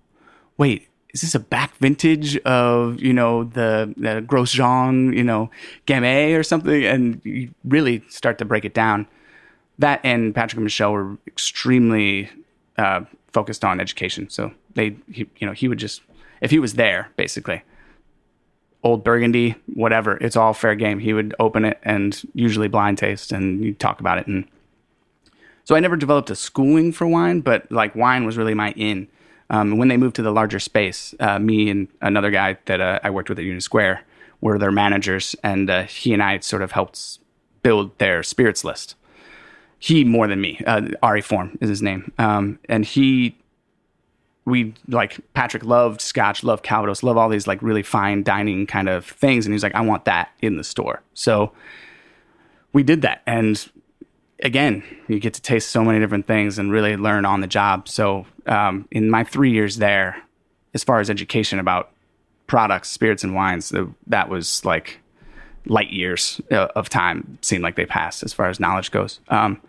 wait, 0.57 0.89
is 1.13 1.21
this 1.21 1.35
a 1.35 1.41
back 1.41 1.77
vintage 1.77 2.37
of 2.39 3.01
you 3.01 3.13
know 3.13 3.45
the 3.45 3.93
the 3.97 4.25
Grosjean, 4.27 5.15
you 5.15 5.25
know, 5.25 5.51
Gamay 5.87 6.39
or 6.39 6.43
something? 6.43 6.85
And 6.85 7.21
you 7.25 7.55
really 7.65 8.03
start 8.09 8.39
to 8.39 8.45
break 8.45 8.65
it 8.65 8.75
down. 8.75 9.07
That 9.79 10.01
and 10.05 10.35
Patrick 10.35 10.59
and 10.59 10.65
Michelle 10.65 10.93
were 10.93 11.17
extremely 11.27 12.31
uh, 12.79 13.03
focused 13.33 13.65
on 13.65 13.81
education. 13.81 14.29
So 14.31 14.53
they, 14.75 14.97
he, 15.11 15.29
you 15.39 15.47
know, 15.47 15.53
he 15.53 15.69
would 15.69 15.79
just 15.79 16.03
if 16.41 16.51
he 16.51 16.59
was 16.59 16.75
there, 16.75 17.11
basically, 17.17 17.63
old 18.83 19.05
Burgundy, 19.05 19.55
whatever, 19.75 20.17
it's 20.17 20.37
all 20.37 20.53
fair 20.53 20.75
game. 20.75 20.99
He 20.99 21.13
would 21.13 21.35
open 21.39 21.65
it 21.65 21.79
and 21.83 22.21
usually 22.35 22.69
blind 22.69 22.99
taste, 22.99 23.33
and 23.33 23.65
you 23.65 23.75
talk 23.75 24.01
about 24.01 24.19
it. 24.19 24.27
And 24.27 24.47
so 25.65 25.75
I 25.75 25.81
never 25.81 25.97
developed 25.97 26.31
a 26.31 26.37
schooling 26.37 26.93
for 26.93 27.07
wine, 27.07 27.41
but 27.41 27.71
like 27.71 27.95
wine 27.95 28.25
was 28.25 28.37
really 28.37 28.55
my 28.55 28.73
in. 28.73 29.09
Um, 29.51 29.77
when 29.77 29.89
they 29.89 29.97
moved 29.97 30.17
to 30.17 30.23
the 30.23 30.33
larger 30.33 30.59
space, 30.59 31.15
uh, 31.21 31.39
me 31.39 31.69
and 31.69 31.89
another 32.01 32.31
guy 32.31 32.57
that 32.65 32.81
uh, 32.81 33.01
I 33.03 33.11
worked 33.11 33.29
with 33.29 33.39
at 33.39 33.45
Union 33.45 33.61
Square 33.61 34.03
were 34.41 34.59
their 34.59 34.73
managers, 34.73 35.37
and 35.43 35.69
uh, 35.69 35.83
he 35.85 36.13
and 36.13 36.23
I 36.23 36.39
sort 36.39 36.63
of 36.63 36.73
helped 36.73 37.19
build 37.63 37.97
their 37.99 38.23
spirits 38.23 38.65
list. 38.65 38.97
He 39.79 40.05
more 40.05 40.27
than 40.27 40.41
me. 40.41 40.61
Uh, 40.67 40.89
Ari 41.03 41.21
Form 41.21 41.59
is 41.61 41.69
his 41.69 41.83
name, 41.83 42.13
um, 42.19 42.59
and 42.69 42.85
he 42.85 43.37
we 44.45 44.75
like 44.89 45.21
Patrick 45.35 45.65
loved 45.65 46.01
Scotch, 46.01 46.43
loved 46.43 46.65
Calvados, 46.65 47.03
loved 47.03 47.19
all 47.19 47.29
these 47.29 47.47
like 47.47 47.63
really 47.63 47.83
fine 47.83 48.23
dining 48.23 48.67
kind 48.67 48.89
of 48.89 49.07
things, 49.07 49.47
and 49.47 49.53
he's 49.53 49.63
like, 49.63 49.75
I 49.75 49.81
want 49.83 50.05
that 50.07 50.31
in 50.41 50.57
the 50.57 50.65
store. 50.65 51.03
So 51.15 51.53
we 52.73 52.83
did 52.83 53.03
that, 53.03 53.23
and 53.27 53.69
again, 54.43 54.83
you 55.09 55.21
get 55.21 55.35
to 55.35 55.43
taste 55.43 55.71
so 55.71 55.83
many 55.85 56.01
different 56.01 56.27
things 56.27 56.59
and 56.59 56.71
really 56.71 56.97
learn 56.97 57.25
on 57.25 57.41
the 57.41 57.47
job. 57.47 57.89
So 57.89 58.27
um, 58.47 58.87
in 58.91 59.09
my 59.09 59.25
three 59.25 59.53
years 59.53 59.77
there, 59.77 60.23
as 60.75 60.85
far 60.85 61.01
as 61.01 61.09
education 61.09 61.59
about 61.59 61.91
products, 62.47 62.91
spirits, 62.91 63.25
and 63.25 63.35
wines, 63.35 63.73
that 64.09 64.29
was 64.29 64.65
like 64.65 64.99
light 65.67 65.91
years 65.91 66.41
uh, 66.51 66.69
of 66.75 66.89
time 66.89 67.39
seemed 67.41 67.63
like 67.63 67.77
they 67.77 67.87
passed 67.87 68.23
as 68.23 68.33
far 68.33 68.49
as 68.49 68.59
knowledge 68.59 68.91
goes. 68.91 69.21
Um, 69.29 69.61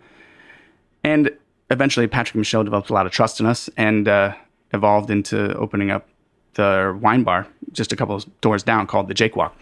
and 1.04 1.30
eventually, 1.70 2.06
Patrick 2.06 2.34
and 2.34 2.40
Michelle 2.40 2.64
developed 2.64 2.90
a 2.90 2.94
lot 2.94 3.06
of 3.06 3.12
trust 3.12 3.40
in 3.40 3.46
us 3.46 3.70
and 3.76 4.08
uh, 4.08 4.34
evolved 4.72 5.10
into 5.10 5.54
opening 5.56 5.90
up 5.90 6.08
the 6.54 6.98
wine 7.00 7.22
bar 7.22 7.46
just 7.72 7.92
a 7.92 7.96
couple 7.96 8.22
doors 8.40 8.62
down 8.62 8.86
called 8.86 9.08
the 9.08 9.14
Jake 9.14 9.36
Walk. 9.36 9.56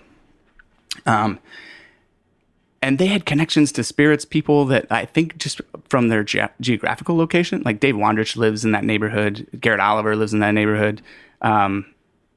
Um, 1.06 1.38
and 2.82 2.98
they 2.98 3.06
had 3.06 3.24
connections 3.24 3.70
to 3.72 3.84
spirits 3.84 4.24
people 4.24 4.66
that 4.66 4.86
I 4.90 5.04
think 5.04 5.38
just 5.38 5.60
from 5.88 6.08
their 6.08 6.24
ge- 6.24 6.50
geographical 6.60 7.16
location, 7.16 7.62
like 7.64 7.80
Dave 7.80 7.94
Wondrich 7.94 8.36
lives 8.36 8.64
in 8.64 8.72
that 8.72 8.84
neighborhood, 8.84 9.46
Garrett 9.60 9.80
Oliver 9.80 10.16
lives 10.16 10.34
in 10.34 10.40
that 10.40 10.52
neighborhood. 10.52 11.00
Um, 11.40 11.86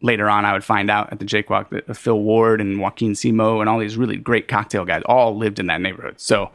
later 0.02 0.30
on, 0.30 0.46
I 0.46 0.54
would 0.54 0.64
find 0.64 0.92
out 0.92 1.12
at 1.12 1.20
the 1.20 1.26
Jake 1.26 1.50
Walk 1.50 1.72
that 1.72 1.90
uh, 1.90 1.94
Phil 1.94 2.20
Ward 2.20 2.62
and 2.62 2.80
Joaquin 2.80 3.14
Simo 3.14 3.60
and 3.60 3.68
all 3.68 3.80
these 3.80 3.98
really 3.98 4.18
great 4.18 4.48
cocktail 4.48 4.86
guys 4.86 5.02
all 5.08 5.36
lived 5.36 5.60
in 5.60 5.66
that 5.66 5.82
neighborhood. 5.82 6.22
So 6.22 6.52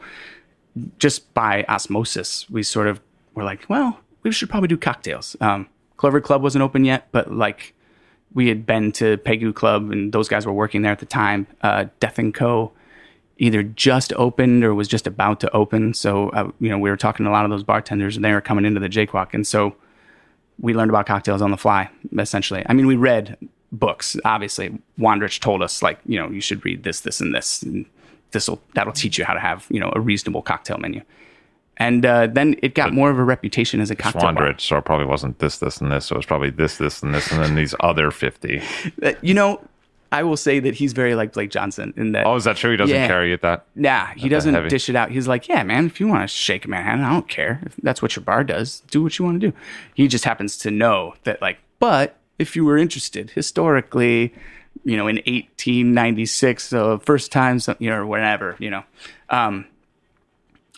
just 0.97 1.33
by 1.33 1.65
osmosis, 1.67 2.49
we 2.49 2.63
sort 2.63 2.87
of 2.87 3.01
were 3.35 3.43
like, 3.43 3.65
well, 3.67 3.99
we 4.23 4.31
should 4.31 4.49
probably 4.49 4.69
do 4.69 4.77
cocktails. 4.77 5.35
Um, 5.41 5.67
Clover 5.97 6.21
Club 6.21 6.41
wasn't 6.41 6.63
open 6.63 6.85
yet, 6.85 7.09
but 7.11 7.33
like 7.33 7.73
we 8.33 8.47
had 8.47 8.65
been 8.65 8.93
to 8.93 9.17
Pegu 9.17 9.53
Club 9.53 9.91
and 9.91 10.13
those 10.13 10.29
guys 10.29 10.45
were 10.45 10.53
working 10.53 10.81
there 10.81 10.93
at 10.93 10.99
the 10.99 11.05
time. 11.05 11.45
Uh, 11.61 11.85
Death 11.99 12.17
and 12.17 12.33
Co. 12.33 12.71
either 13.41 13.63
just 13.63 14.13
opened 14.13 14.63
or 14.63 14.73
was 14.75 14.87
just 14.87 15.07
about 15.07 15.39
to 15.39 15.51
open. 15.51 15.95
So, 15.95 16.29
uh, 16.29 16.51
you 16.59 16.69
know, 16.69 16.77
we 16.77 16.91
were 16.91 16.95
talking 16.95 17.23
to 17.25 17.29
a 17.29 17.33
lot 17.33 17.43
of 17.43 17.49
those 17.49 17.63
bartenders 17.63 18.15
and 18.15 18.23
they 18.23 18.31
were 18.31 18.39
coming 18.39 18.65
into 18.65 18.79
the 18.79 18.87
Jake 18.87 19.15
Walk. 19.15 19.33
And 19.33 19.47
so 19.47 19.75
we 20.59 20.75
learned 20.75 20.91
about 20.91 21.07
cocktails 21.07 21.41
on 21.41 21.49
the 21.49 21.57
fly, 21.57 21.89
essentially. 22.19 22.63
I 22.69 22.73
mean, 22.73 22.85
we 22.85 22.95
read 22.95 23.35
books, 23.71 24.15
obviously. 24.23 24.77
Wondrich 24.99 25.39
told 25.39 25.63
us, 25.63 25.81
like, 25.81 25.99
you 26.05 26.19
know, 26.19 26.29
you 26.29 26.39
should 26.39 26.63
read 26.63 26.83
this, 26.83 26.99
this, 26.99 27.19
and 27.19 27.33
this. 27.33 27.63
And 27.63 27.87
this'll, 28.29 28.61
that'll 28.75 28.93
teach 28.93 29.17
you 29.17 29.25
how 29.25 29.33
to 29.33 29.39
have, 29.39 29.65
you 29.71 29.79
know, 29.79 29.91
a 29.95 29.99
reasonable 29.99 30.43
cocktail 30.43 30.77
menu. 30.77 31.01
And 31.77 32.05
uh, 32.05 32.27
then 32.27 32.57
it 32.61 32.75
got 32.75 32.93
more 32.93 33.09
of 33.09 33.17
a 33.17 33.23
reputation 33.23 33.81
as 33.81 33.89
a 33.89 33.95
cocktail 33.95 34.33
bar. 34.33 34.35
Wondrich, 34.35 34.61
so 34.61 34.77
it 34.77 34.85
probably 34.85 35.07
wasn't 35.07 35.39
this, 35.39 35.57
this, 35.57 35.81
and 35.81 35.91
this. 35.91 36.05
So 36.05 36.13
it 36.13 36.17
was 36.19 36.27
probably 36.27 36.51
this, 36.51 36.77
this, 36.77 37.01
and 37.01 37.11
this, 37.15 37.31
and 37.31 37.41
then 37.43 37.55
these 37.55 37.73
other 37.79 38.11
50. 38.11 38.61
Uh, 39.01 39.13
You 39.23 39.33
know, 39.33 39.67
I 40.11 40.23
will 40.23 40.35
say 40.37 40.59
that 40.59 40.75
he's 40.75 40.91
very 40.93 41.15
like 41.15 41.31
Blake 41.33 41.51
Johnson 41.51 41.93
in 41.95 42.11
that. 42.11 42.25
Oh, 42.27 42.35
is 42.35 42.43
that 42.43 42.57
true? 42.57 42.71
He 42.71 42.77
doesn't 42.77 42.93
Yeah. 42.95 43.07
carry 43.07 43.31
it 43.31 43.41
that? 43.41 43.65
Nah, 43.75 44.07
he 44.07 44.27
doesn't 44.27 44.53
heavy. 44.53 44.67
dish 44.67 44.89
it 44.89 44.95
out. 44.95 45.09
He's 45.11 45.27
like, 45.27 45.47
yeah, 45.47 45.63
man, 45.63 45.85
if 45.85 45.99
you 46.01 46.07
want 46.07 46.21
to 46.23 46.27
shake 46.27 46.65
a 46.65 46.67
Manhattan, 46.67 47.03
I 47.05 47.11
don't 47.13 47.29
care. 47.29 47.61
If 47.65 47.75
that's 47.77 48.01
what 48.01 48.15
your 48.15 48.23
bar 48.25 48.43
does, 48.43 48.81
do 48.91 49.01
what 49.03 49.17
you 49.17 49.23
want 49.25 49.39
to 49.39 49.51
do. 49.51 49.57
He 49.93 50.07
just 50.09 50.25
happens 50.25 50.57
to 50.57 50.71
know 50.71 51.13
that, 51.23 51.41
like, 51.41 51.59
but 51.79 52.17
if 52.37 52.55
you 52.55 52.65
were 52.65 52.77
interested 52.77 53.31
historically, 53.31 54.33
you 54.83 54.97
know, 54.97 55.07
in 55.07 55.17
1896, 55.27 56.63
so 56.67 56.97
first 56.99 57.31
time, 57.31 57.59
you 57.79 57.89
know, 57.89 57.97
or 57.97 58.05
whatever, 58.05 58.55
you 58.59 58.69
know. 58.69 58.83
Um, 59.29 59.65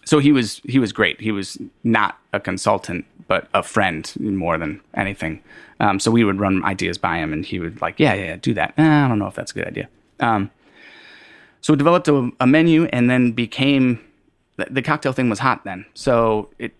so 0.05 0.19
he 0.19 0.31
was 0.31 0.61
he 0.65 0.79
was 0.79 0.91
great. 0.91 1.21
He 1.21 1.31
was 1.31 1.57
not 1.83 2.17
a 2.33 2.39
consultant, 2.39 3.05
but 3.27 3.47
a 3.53 3.63
friend 3.63 4.11
more 4.19 4.57
than 4.57 4.81
anything. 4.93 5.41
Um, 5.79 5.99
so 5.99 6.11
we 6.11 6.23
would 6.23 6.39
run 6.39 6.63
ideas 6.63 6.97
by 6.97 7.17
him, 7.17 7.33
and 7.33 7.45
he 7.45 7.59
would 7.59 7.81
like, 7.81 7.99
yeah, 7.99 8.13
yeah, 8.13 8.35
do 8.35 8.53
that. 8.53 8.73
I 8.77 9.07
don't 9.07 9.19
know 9.19 9.27
if 9.27 9.35
that's 9.35 9.51
a 9.51 9.55
good 9.55 9.67
idea. 9.67 9.89
Um, 10.19 10.51
so 11.61 11.73
we 11.73 11.77
developed 11.77 12.07
a, 12.07 12.31
a 12.39 12.47
menu, 12.47 12.85
and 12.85 13.09
then 13.09 13.31
became 13.31 13.99
the, 14.57 14.67
the 14.69 14.81
cocktail 14.81 15.13
thing 15.13 15.29
was 15.29 15.39
hot 15.39 15.63
then. 15.63 15.85
So 15.93 16.49
it 16.59 16.73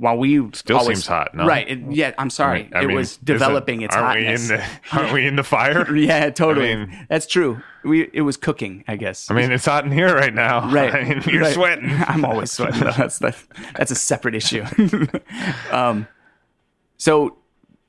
while 0.00 0.16
we 0.16 0.50
Still 0.54 0.78
always- 0.78 0.98
seems 0.98 1.06
hot, 1.06 1.34
no? 1.34 1.44
right? 1.46 1.68
It, 1.68 1.78
yeah, 1.90 2.12
I'm 2.16 2.30
sorry, 2.30 2.70
I 2.74 2.82
it 2.82 2.86
mean, 2.86 2.96
was 2.96 3.12
isn't- 3.12 3.24
developing 3.26 3.82
its 3.82 3.94
aren't 3.94 4.18
hotness. 4.24 4.48
We 4.48 4.54
in 4.56 4.60
the, 4.60 4.96
aren't 4.96 5.12
we 5.12 5.26
in 5.26 5.36
the 5.36 5.44
fire? 5.44 5.94
yeah, 5.96 6.30
totally. 6.30 6.72
I 6.72 6.76
mean- 6.76 7.06
That's 7.10 7.26
true. 7.26 7.60
We 7.84 8.08
it 8.12 8.22
was 8.22 8.36
cooking, 8.36 8.82
I 8.88 8.96
guess. 8.96 9.30
I 9.30 9.34
mean, 9.34 9.52
it's 9.52 9.66
hot 9.66 9.84
in 9.84 9.92
here 9.92 10.14
right 10.14 10.34
now. 10.34 10.70
Right. 10.72 10.94
I 10.94 11.04
mean, 11.04 11.22
you're 11.26 11.42
right. 11.42 11.54
sweating. 11.54 11.90
I'm 12.06 12.24
always 12.24 12.50
sweating. 12.50 12.80
That's 12.80 13.18
that's 13.18 13.90
a 13.90 13.94
separate 13.94 14.34
issue. 14.34 14.64
um, 15.70 16.06
so 16.96 17.36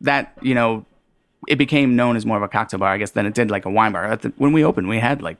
that 0.01 0.37
you 0.41 0.55
know, 0.55 0.85
it 1.47 1.55
became 1.57 1.95
known 1.95 2.15
as 2.15 2.25
more 2.25 2.37
of 2.37 2.43
a 2.43 2.47
cocktail 2.47 2.79
bar, 2.79 2.89
I 2.93 2.97
guess, 2.97 3.11
than 3.11 3.25
it 3.25 3.33
did 3.33 3.49
like 3.51 3.65
a 3.65 3.69
wine 3.69 3.91
bar. 3.93 4.15
The, 4.15 4.33
when 4.37 4.51
we 4.53 4.63
opened, 4.63 4.87
we 4.89 4.99
had 4.99 5.21
like 5.21 5.37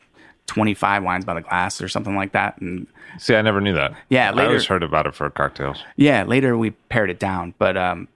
25 0.52 1.02
wines 1.04 1.24
by 1.24 1.34
the 1.34 1.40
glass 1.42 1.82
or 1.82 1.88
something 1.88 2.14
like 2.16 2.34
that, 2.34 2.60
and 2.60 2.86
See, 3.18 3.36
I 3.36 3.42
never 3.42 3.62
knew 3.62 3.74
that. 3.74 3.94
Yeah, 4.10 4.30
I 4.30 4.34
later- 4.34 4.48
always 4.50 4.66
heard 4.66 4.84
about 4.84 5.08
it 5.08 5.16
for 5.16 5.30
cocktails. 5.30 5.82
yeah, 5.96 6.24
later 6.24 6.58
we 6.58 6.72
pared 6.90 7.10
it 7.10 7.20
down, 7.20 7.54
but 7.58 7.78
um, 7.78 8.10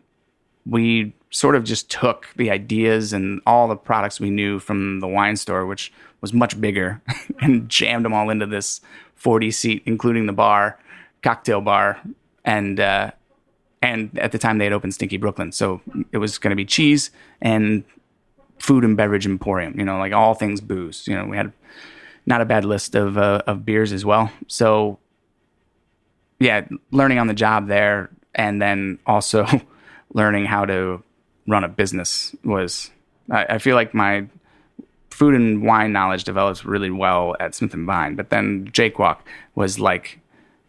we 0.65 1.13
sort 1.31 1.55
of 1.55 1.63
just 1.63 1.89
took 1.89 2.27
the 2.35 2.51
ideas 2.51 3.13
and 3.13 3.41
all 3.45 3.67
the 3.69 3.75
products 3.77 4.19
we 4.19 4.29
knew 4.29 4.59
from 4.59 4.99
the 4.99 5.07
wine 5.07 5.37
store, 5.37 5.65
which 5.65 5.93
was 6.19 6.33
much 6.33 6.59
bigger, 6.59 7.01
and 7.41 7.69
jammed 7.69 8.03
them 8.03 8.13
all 8.13 8.29
into 8.29 8.45
this 8.45 8.81
40 9.15 9.49
seat, 9.51 9.83
including 9.85 10.25
the 10.25 10.33
bar, 10.33 10.77
cocktail 11.23 11.61
bar, 11.61 12.01
and 12.43 12.79
uh, 12.81 13.11
and 13.81 14.17
at 14.19 14.31
the 14.33 14.37
time 14.37 14.57
they 14.57 14.65
had 14.65 14.73
opened 14.73 14.93
Stinky 14.93 15.17
Brooklyn, 15.17 15.51
so 15.53 15.79
it 16.11 16.17
was 16.17 16.37
going 16.37 16.49
to 16.51 16.55
be 16.55 16.65
cheese 16.65 17.11
and 17.41 17.83
food 18.57 18.83
and 18.83 18.95
beverage 18.97 19.25
emporium, 19.25 19.77
you 19.77 19.85
know, 19.85 19.97
like 19.99 20.13
all 20.13 20.33
things 20.33 20.61
booze. 20.61 21.07
You 21.07 21.15
know, 21.15 21.25
we 21.25 21.37
had 21.37 21.51
not 22.25 22.41
a 22.41 22.45
bad 22.45 22.65
list 22.65 22.95
of 22.95 23.17
uh, 23.17 23.41
of 23.47 23.65
beers 23.65 23.91
as 23.91 24.05
well. 24.05 24.31
So 24.47 24.99
yeah, 26.39 26.67
learning 26.91 27.19
on 27.19 27.27
the 27.27 27.33
job 27.33 27.67
there, 27.67 28.09
and 28.33 28.61
then 28.61 28.99
also 29.05 29.45
learning 30.13 30.45
how 30.45 30.65
to 30.65 31.03
run 31.47 31.63
a 31.63 31.69
business 31.69 32.35
was. 32.43 32.91
I, 33.31 33.45
I 33.45 33.57
feel 33.57 33.75
like 33.75 33.93
my 33.93 34.27
food 35.09 35.33
and 35.33 35.63
wine 35.63 35.93
knowledge 35.93 36.25
developed 36.25 36.65
really 36.65 36.91
well 36.91 37.35
at 37.39 37.55
Smith 37.55 37.73
and 37.73 37.85
Vine, 37.85 38.15
but 38.15 38.29
then 38.29 38.67
Jake 38.71 38.99
Walk 38.99 39.25
was 39.55 39.79
like, 39.79 40.19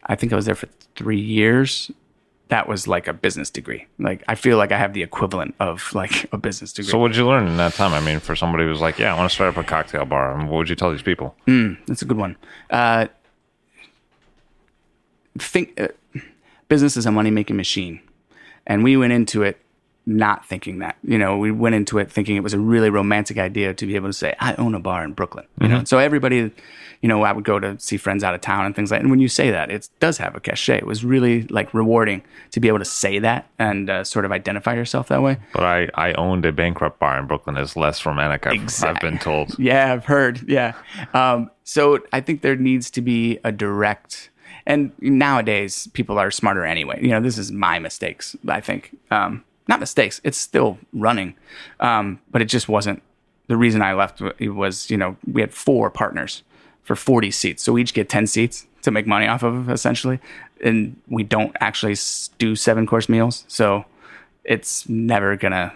I 0.05 0.15
think 0.15 0.33
I 0.33 0.37
was 0.37 0.47
there 0.47 0.55
for 0.55 0.69
three 0.95 1.21
years. 1.21 1.91
That 2.49 2.69
was 2.69 2.87
like 2.87 3.09
a 3.09 3.13
business 3.13 3.51
degree. 3.51 3.87
Like 3.99 4.23
I 4.29 4.37
feel 4.37 4.57
like 4.57 4.71
I 4.71 4.79
have 4.79 4.93
the 4.93 5.03
equivalent 5.03 5.55
of 5.59 5.93
like 5.95 6.29
a 6.33 6.39
business 6.39 6.73
degree. 6.73 6.91
So, 6.91 6.99
what 6.99 7.09
did 7.09 7.17
you 7.17 7.27
learn 7.27 7.47
in 7.49 7.57
that 7.57 7.75
time? 7.75 7.93
I 7.93 8.01
mean, 8.01 8.21
for 8.21 8.37
somebody 8.37 8.65
who's 8.65 8.81
like, 8.81 8.99
"Yeah, 8.99 9.13
I 9.13 9.17
want 9.19 9.29
to 9.29 9.35
start 9.35 9.57
up 9.57 9.65
a 9.65 9.67
cocktail 9.67 10.05
bar," 10.05 10.33
I 10.33 10.39
mean, 10.39 10.47
what 10.49 10.59
would 10.59 10.69
you 10.69 10.77
tell 10.77 10.93
these 10.93 11.03
people? 11.03 11.35
That's 11.87 12.03
a 12.03 12.05
good 12.05 12.17
one. 12.17 12.37
Uh, 12.71 13.07
think 15.39 15.81
uh, 15.81 15.89
business 16.69 16.97
is 16.97 17.07
a 17.07 17.11
money 17.11 17.31
making 17.31 17.57
machine, 17.57 18.01
And 18.67 18.83
we 18.83 18.97
went 18.97 19.13
into 19.13 19.43
it 19.43 19.59
not 20.07 20.47
thinking 20.47 20.79
that. 20.79 20.97
You 21.03 21.19
know, 21.19 21.37
we 21.37 21.51
went 21.51 21.75
into 21.75 21.99
it 21.99 22.11
thinking 22.11 22.37
it 22.37 22.43
was 22.43 22.55
a 22.55 22.59
really 22.59 22.91
romantic 22.91 23.39
idea 23.39 23.75
to 23.75 23.87
be 23.87 23.97
able 23.97 24.09
to 24.09 24.13
say, 24.13 24.35
I 24.39 24.55
own 24.55 24.75
a 24.75 24.81
bar 24.81 25.05
in 25.05 25.13
Brooklyn. 25.13 25.47
You 25.61 25.69
know, 25.69 25.85
so 25.85 25.99
everybody, 25.99 26.53
you 27.03 27.09
know, 27.09 27.23
I 27.23 27.33
would 27.33 27.45
go 27.45 27.59
to 27.59 27.79
see 27.81 27.97
friends 27.97 28.23
out 28.23 28.33
of 28.33 28.41
town 28.41 28.67
and 28.67 28.77
things 28.77 28.93
like. 28.93 29.01
And 29.01 29.11
when 29.11 29.19
you 29.19 29.27
say 29.27 29.51
that, 29.51 29.71
it 29.71 29.89
does 29.99 30.19
have 30.19 30.37
a 30.37 30.41
cachet. 30.41 30.79
It 30.79 30.87
was 30.87 31.05
really 31.05 31.43
like 31.49 31.75
rewarding 31.75 32.23
to 32.53 32.61
be 32.61 32.69
able 32.69 32.79
to 32.79 32.85
say 32.85 33.19
that 33.19 33.51
and 33.59 33.91
uh, 33.91 34.05
sort 34.05 34.25
of 34.25 34.31
identify 34.31 34.75
yourself 34.75 35.09
that 35.09 35.23
way. 35.23 35.39
But 35.53 35.65
I, 35.65 35.89
I 35.95 36.13
owned 36.13 36.47
a 36.47 36.53
bankrupt 36.53 37.01
bar 37.01 37.19
in 37.19 37.27
Brooklyn 37.27 37.57
is 37.57 37.77
less 37.77 38.07
romantic, 38.07 38.47
I've, 38.47 38.85
I've 38.85 39.01
been 39.01 39.19
told. 39.19 39.59
Yeah, 39.67 39.93
I've 39.93 40.05
heard. 40.05 40.49
Yeah. 40.49 40.75
Um, 41.13 41.51
so 41.65 41.99
I 42.13 42.21
think 42.21 42.43
there 42.43 42.55
needs 42.55 42.91
to 42.93 43.01
be 43.01 43.41
a 43.43 43.51
direct, 43.51 44.31
and 44.67 44.93
nowadays 45.01 45.89
people 45.95 46.19
are 46.19 46.31
smarter 46.31 46.65
anyway. 46.65 47.01
You 47.03 47.09
know, 47.09 47.21
this 47.21 47.39
is 47.39 47.51
my 47.51 47.81
mistakes, 47.81 48.37
I 48.47 48.61
think. 48.61 48.97
Um, 49.11 49.43
not 49.69 49.81
mistakes, 49.81 50.21
it's 50.25 50.39
still 50.39 50.79
running. 50.93 51.35
Um, 51.81 52.21
but 52.31 52.43
it 52.43 52.47
just 52.47 52.69
wasn't. 52.69 53.03
The 53.49 53.57
reason 53.57 53.81
I 53.83 53.95
left 53.95 54.21
was, 54.41 54.91
you 54.91 54.97
know, 54.97 55.17
we 55.31 55.41
had 55.41 55.55
four 55.55 55.91
partners 55.91 56.43
for 56.83 56.97
40 56.97 57.31
seats. 57.31 57.63
So 57.63 57.73
we 57.73 57.83
each 57.83 57.95
get 57.95 58.09
10 58.09 58.27
seats 58.27 58.67
to 58.83 58.91
make 58.91 59.07
money 59.07 59.27
off 59.27 59.43
of, 59.43 59.69
essentially. 59.69 60.21
And 60.63 61.01
we 61.09 61.23
don't 61.23 61.57
actually 61.61 61.97
do 62.39 62.57
seven 62.57 62.87
course 62.87 63.09
meals. 63.09 63.45
So 63.49 63.85
it's 64.45 64.89
never 64.89 65.37
to 65.53 65.73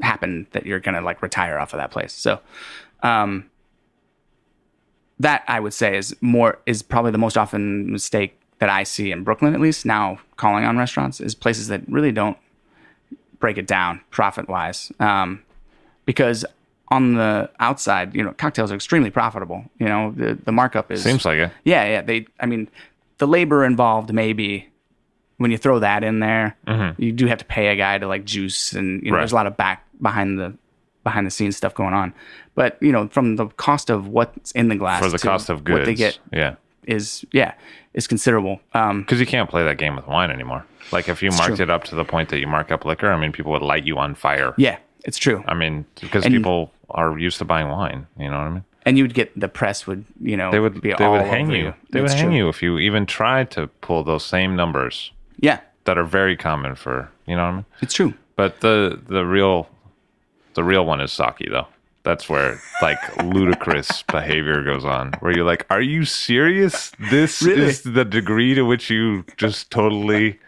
happen 0.00 0.46
that 0.52 0.66
you're 0.66 0.80
to 0.94 1.00
like 1.00 1.22
retire 1.22 1.58
off 1.58 1.72
of 1.72 1.78
that 1.78 1.90
place. 1.90 2.12
So, 2.12 2.40
um, 3.02 3.50
that 5.18 5.44
I 5.46 5.60
would 5.60 5.74
say 5.74 5.96
is 5.96 6.16
more 6.20 6.58
is 6.66 6.82
probably 6.82 7.12
the 7.12 7.18
most 7.18 7.36
often 7.36 7.92
mistake 7.92 8.38
that 8.58 8.68
I 8.68 8.82
see 8.82 9.12
in 9.12 9.24
Brooklyn, 9.24 9.54
at 9.54 9.60
least 9.60 9.86
now 9.86 10.18
calling 10.36 10.64
on 10.64 10.76
restaurants, 10.76 11.20
is 11.20 11.34
places 11.34 11.68
that 11.68 11.82
really 11.88 12.12
don't 12.12 12.36
break 13.42 13.58
it 13.58 13.66
down 13.66 14.00
profit 14.10 14.48
wise. 14.48 14.90
Um, 14.98 15.42
because 16.06 16.44
on 16.88 17.14
the 17.14 17.50
outside, 17.60 18.14
you 18.14 18.22
know, 18.22 18.32
cocktails 18.32 18.72
are 18.72 18.74
extremely 18.74 19.10
profitable. 19.10 19.64
You 19.78 19.86
know, 19.86 20.12
the 20.16 20.38
the 20.42 20.52
markup 20.52 20.90
is 20.90 21.02
Seems 21.02 21.24
like 21.26 21.38
it. 21.38 21.50
yeah, 21.64 21.84
yeah. 21.86 22.02
They, 22.02 22.26
I 22.40 22.46
mean, 22.46 22.68
the 23.18 23.26
labor 23.26 23.64
involved 23.64 24.12
maybe 24.12 24.68
when 25.38 25.50
you 25.50 25.58
throw 25.58 25.78
that 25.80 26.04
in 26.04 26.20
there, 26.20 26.56
you 26.98 27.12
do 27.12 27.26
have 27.26 27.38
to 27.38 27.44
pay 27.44 27.68
a 27.68 27.76
guy 27.76 27.98
to 27.98 28.06
like 28.06 28.24
juice, 28.24 28.72
and 28.72 29.02
you 29.02 29.10
know, 29.10 29.16
Right. 29.16 29.22
there's 29.22 29.32
a 29.32 29.34
lot 29.34 29.46
of 29.46 29.56
back 29.56 29.84
behind 30.00 30.38
the 30.38 30.54
behind 31.04 31.26
the 31.26 31.30
scenes 31.32 31.56
stuff 31.56 31.74
going 31.74 31.94
on. 31.94 32.14
But 32.54 32.78
you 32.80 32.92
know, 32.92 33.08
from 33.08 33.36
the 33.36 33.46
cost 33.48 33.90
of 33.90 34.06
what's 34.08 34.52
in 34.52 34.68
the 34.68 34.76
glass 34.76 35.02
For 35.02 35.10
the 35.10 35.18
cost 35.18 35.50
of 35.50 35.64
goods. 35.64 35.78
what 35.80 35.84
they 35.86 35.94
get 35.94 36.18
Yeah. 36.32 36.54
is 36.86 37.24
yeah 37.32 37.54
is 37.94 38.06
considerable. 38.06 38.60
Um, 38.74 39.00
Because 39.02 39.18
you 39.20 39.26
can't 39.26 39.48
play 39.50 39.64
that 39.64 39.78
game 39.78 39.96
with 39.96 40.06
wine 40.06 40.30
anymore. 40.30 40.64
Like 40.90 41.08
if 41.08 41.22
you 41.22 41.30
marked 41.30 41.56
true. 41.56 41.62
it 41.64 41.70
up 41.70 41.84
to 41.84 41.94
the 41.94 42.04
point 42.04 42.28
that 42.30 42.38
you 42.40 42.46
mark 42.46 42.70
up 42.72 42.84
liquor, 42.84 43.10
I 43.12 43.18
mean, 43.20 43.32
people 43.32 43.52
would 43.52 43.62
light 43.62 43.84
you 43.84 43.98
on 43.98 44.14
fire. 44.14 44.54
yeah, 44.58 44.78
it's 45.04 45.18
true. 45.18 45.44
I 45.46 45.54
mean, 45.54 45.84
because 46.00 46.24
And- 46.24 46.34
people 46.34 46.72
are 46.90 47.18
used 47.18 47.38
to 47.38 47.44
buying 47.44 47.68
wine. 47.68 48.06
You 48.18 48.28
know 48.30 48.38
what 48.38 48.46
I 48.46 48.50
mean? 48.50 48.64
and 48.84 48.98
you 48.98 49.04
would 49.04 49.14
get 49.14 49.30
the 49.38 49.46
press 49.48 49.86
would 49.86 50.04
you 50.20 50.36
know 50.36 50.50
They 50.50 50.58
would 50.58 50.80
be 50.80 50.92
they 50.98 51.06
would 51.06 51.20
hang 51.22 51.46
over 51.46 51.56
you. 51.56 51.74
They 51.90 52.00
That's 52.00 52.14
would 52.14 52.18
hang 52.20 52.28
true. 52.30 52.36
you 52.36 52.48
if 52.48 52.62
you 52.62 52.78
even 52.80 53.06
tried 53.06 53.48
to 53.52 53.68
pull 53.80 54.02
those 54.02 54.24
same 54.24 54.56
numbers 54.56 55.12
Yeah, 55.38 55.60
that 55.84 55.96
are 55.98 56.04
very 56.04 56.36
common 56.36 56.74
for 56.74 57.08
you 57.26 57.36
know 57.36 57.44
what 57.44 57.52
I 57.52 57.56
mean. 57.58 57.64
it's 57.80 57.94
true. 57.94 58.14
But 58.34 58.60
the 58.60 59.00
the 59.06 59.24
real 59.24 59.68
the 60.54 60.64
real 60.64 60.84
one 60.84 61.00
is 61.00 61.12
sake 61.12 61.48
though. 61.50 61.68
That's 62.02 62.28
where 62.28 62.60
like 62.82 62.98
ludicrous 63.22 64.02
behavior 64.02 64.64
goes 64.64 64.84
on, 64.84 65.12
where 65.20 65.32
you're 65.32 65.46
like, 65.46 65.64
"Are 65.70 65.80
you 65.80 66.04
serious? 66.04 66.90
This 66.98 67.40
Really? 67.42 67.62
is 67.62 67.82
the 67.82 68.04
degree 68.04 68.54
to 68.56 68.62
which 68.62 68.90
you 68.90 69.24
just 69.36 69.70
totally 69.70 70.40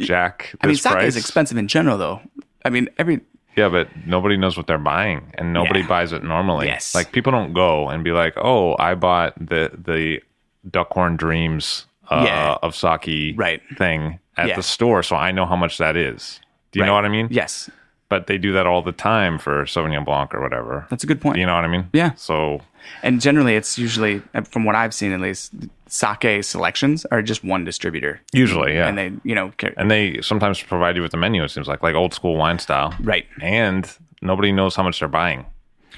jack 0.00 0.50
this 0.52 0.56
I 0.60 0.66
mean, 0.66 0.76
sake 0.76 0.92
price." 0.92 1.08
is 1.08 1.16
expensive 1.16 1.56
in 1.56 1.68
general, 1.68 1.98
though. 1.98 2.20
I 2.64 2.70
mean, 2.70 2.88
every 2.98 3.20
Yeah, 3.56 3.68
but 3.68 3.88
nobody 4.06 4.36
knows 4.36 4.56
what 4.56 4.66
they're 4.66 4.78
buying, 4.78 5.32
and 5.34 5.52
nobody 5.52 5.80
Yeah. 5.80 5.86
buys 5.86 6.12
it 6.12 6.24
normally. 6.24 6.66
Yes. 6.66 6.94
Like 6.94 7.12
people 7.12 7.30
don't 7.32 7.52
go 7.52 7.88
and 7.88 8.02
be 8.02 8.10
like, 8.10 8.34
"Oh, 8.36 8.74
I 8.78 8.94
bought 8.94 9.34
the 9.38 9.70
the 9.76 10.20
Duckhorn 10.68 11.16
Dreams 11.16 11.86
uh, 12.10 12.24
Yeah. 12.26 12.56
of 12.62 12.74
sake 12.74 13.34
Right. 13.36 13.62
thing 13.78 14.18
at 14.36 14.48
Yeah. 14.48 14.56
the 14.56 14.62
store, 14.62 15.02
so 15.02 15.16
I 15.16 15.30
know 15.32 15.46
how 15.46 15.56
much 15.56 15.78
that 15.78 15.96
is." 15.96 16.40
Do 16.72 16.80
you 16.80 16.86
know 16.86 16.94
what 16.94 17.04
I 17.04 17.08
mean? 17.08 17.28
yes, 17.30 17.70
But 18.10 18.26
they 18.26 18.36
do 18.38 18.52
that 18.52 18.66
all 18.66 18.82
the 18.82 18.92
time 18.92 19.38
for 19.38 19.64
Sauvignon 19.64 20.04
Blanc 20.04 20.34
or 20.34 20.40
whatever. 20.42 20.86
that's 20.90 21.02
a 21.04 21.06
good 21.06 21.20
point. 21.20 21.38
you 21.38 21.46
know 21.46 21.54
what 21.54 21.64
I 21.64 21.68
mean? 21.68 21.88
Yeah. 21.92 22.12
So 22.16 22.60
And 23.02 23.20
generally, 23.20 23.54
it's 23.56 23.78
usually, 23.78 24.22
uh, 24.34 24.42
from 24.42 24.64
what 24.64 24.74
I've 24.74 24.94
seen 24.94 25.12
at 25.12 25.20
least, 25.20 25.52
sake 25.86 26.42
selections 26.44 27.04
are 27.06 27.22
just 27.22 27.44
one 27.44 27.64
distributor. 27.64 28.20
usually, 28.32 28.74
yeah. 28.74 28.88
And 28.88 28.96
they, 28.98 29.12
you 29.24 29.34
know, 29.34 29.52
ca- 29.58 29.74
and 29.76 29.90
they 29.90 30.20
sometimes 30.22 30.62
provide 30.62 30.96
you 30.96 31.02
with 31.02 31.10
the 31.12 31.16
menu. 31.18 31.42
It 31.44 31.50
seems 31.50 31.68
like 31.68 31.82
like 31.82 31.94
old 31.94 32.14
school 32.14 32.36
wine 32.36 32.58
style, 32.58 32.94
right. 33.00 33.26
and 33.42 33.90
nobody 34.22 34.52
knows 34.52 34.74
how 34.76 34.82
much 34.82 34.98
they're 35.00 35.08
buying. 35.08 35.44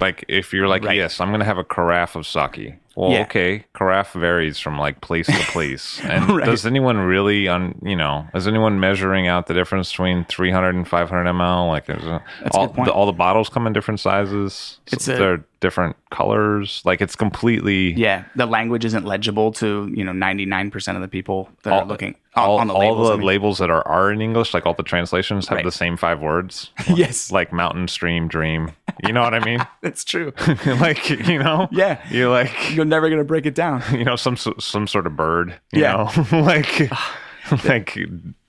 Like 0.01 0.25
if 0.29 0.53
you're 0.53 0.69
like, 0.69 0.85
Right. 0.85 0.97
yes, 0.97 1.21
I'm 1.21 1.31
gonna 1.31 1.45
have 1.45 1.59
a 1.59 1.65
carafe 1.65 2.17
of 2.17 2.27
sake. 2.27 2.75
Well, 2.97 3.11
Yeah. 3.13 3.23
okay, 3.23 3.65
carafe 3.75 4.15
varies 4.15 4.59
from 4.59 4.79
like 4.79 5.01
place 5.03 5.27
to 5.27 5.33
place. 5.53 6.01
And 6.05 6.29
Right. 6.39 6.47
does 6.47 6.65
anyone 6.67 6.97
really 6.99 7.47
on 7.47 7.79
you 7.83 7.95
know 7.95 8.27
is 8.35 8.49
anyone 8.49 8.81
measuring 8.81 9.29
out 9.29 9.47
the 9.47 9.55
difference 9.55 9.91
between 9.93 10.25
300 10.25 10.75
and 10.75 10.89
500 10.89 11.25
ml? 11.31 11.69
Like 11.69 11.85
there's 11.87 12.05
a, 12.05 12.23
all 12.53 12.69
the, 12.69 12.91
all 12.93 13.07
the 13.07 13.13
bottles 13.13 13.49
come 13.51 13.67
in 13.67 13.73
different 13.75 14.01
sizes. 14.01 14.81
It's 14.87 15.05
So 15.05 15.15
a- 15.15 15.19
they're 15.19 15.45
different 15.61 15.97
colors. 16.11 16.83
Like 16.85 17.01
it's 17.01 17.17
completely 17.17 17.93
Yeah. 17.95 18.25
The 18.35 18.47
language 18.47 18.85
isn't 18.85 19.05
legible 19.05 19.53
to, 19.53 19.91
you 19.95 20.05
know, 20.05 20.13
99% 20.13 20.95
of 20.97 21.01
the 21.03 21.09
people 21.09 21.49
that 21.65 21.73
are 21.73 21.85
looking 21.85 22.15
on, 22.35 22.45
all, 22.45 22.59
on 22.59 22.67
the 22.69 22.75
all 22.75 22.81
labels. 22.81 23.09
the 23.09 23.15
I 23.15 23.17
mean. 23.17 23.27
labels 23.27 23.59
that 23.59 23.71
are, 23.71 23.87
are 23.89 24.13
in 24.13 24.21
English, 24.21 24.53
like 24.55 24.67
all 24.67 24.75
the 24.75 24.83
translations, 24.83 25.49
have 25.49 25.57
Right. 25.57 25.65
the 25.65 25.73
same 25.73 25.97
five 25.97 26.21
words. 26.21 26.71
yes. 26.95 27.33
like 27.33 27.53
mountain, 27.53 27.89
stream, 27.89 28.29
dream. 28.29 28.73
You 29.05 29.13
know 29.15 29.23
what 29.23 29.35
I 29.35 29.41
mean? 29.45 29.61
That's 29.83 30.05
true. 30.05 30.33
like 30.81 31.09
you 31.11 31.39
know, 31.43 31.69
Yeah. 31.73 32.01
You're 32.11 32.31
like 32.31 32.53
You're 32.75 32.85
never 32.89 33.09
going 33.09 33.21
to 33.21 33.25
break 33.25 33.47
it 33.47 33.55
down. 33.55 33.83
you 33.93 34.05
know 34.05 34.17
some 34.17 34.37
some 34.37 34.87
sort 34.87 35.07
of 35.07 35.17
bird. 35.17 35.59
You 35.73 35.83
Yeah. 35.83 36.11
know, 36.33 36.41
like 36.43 36.91
like 37.65 37.99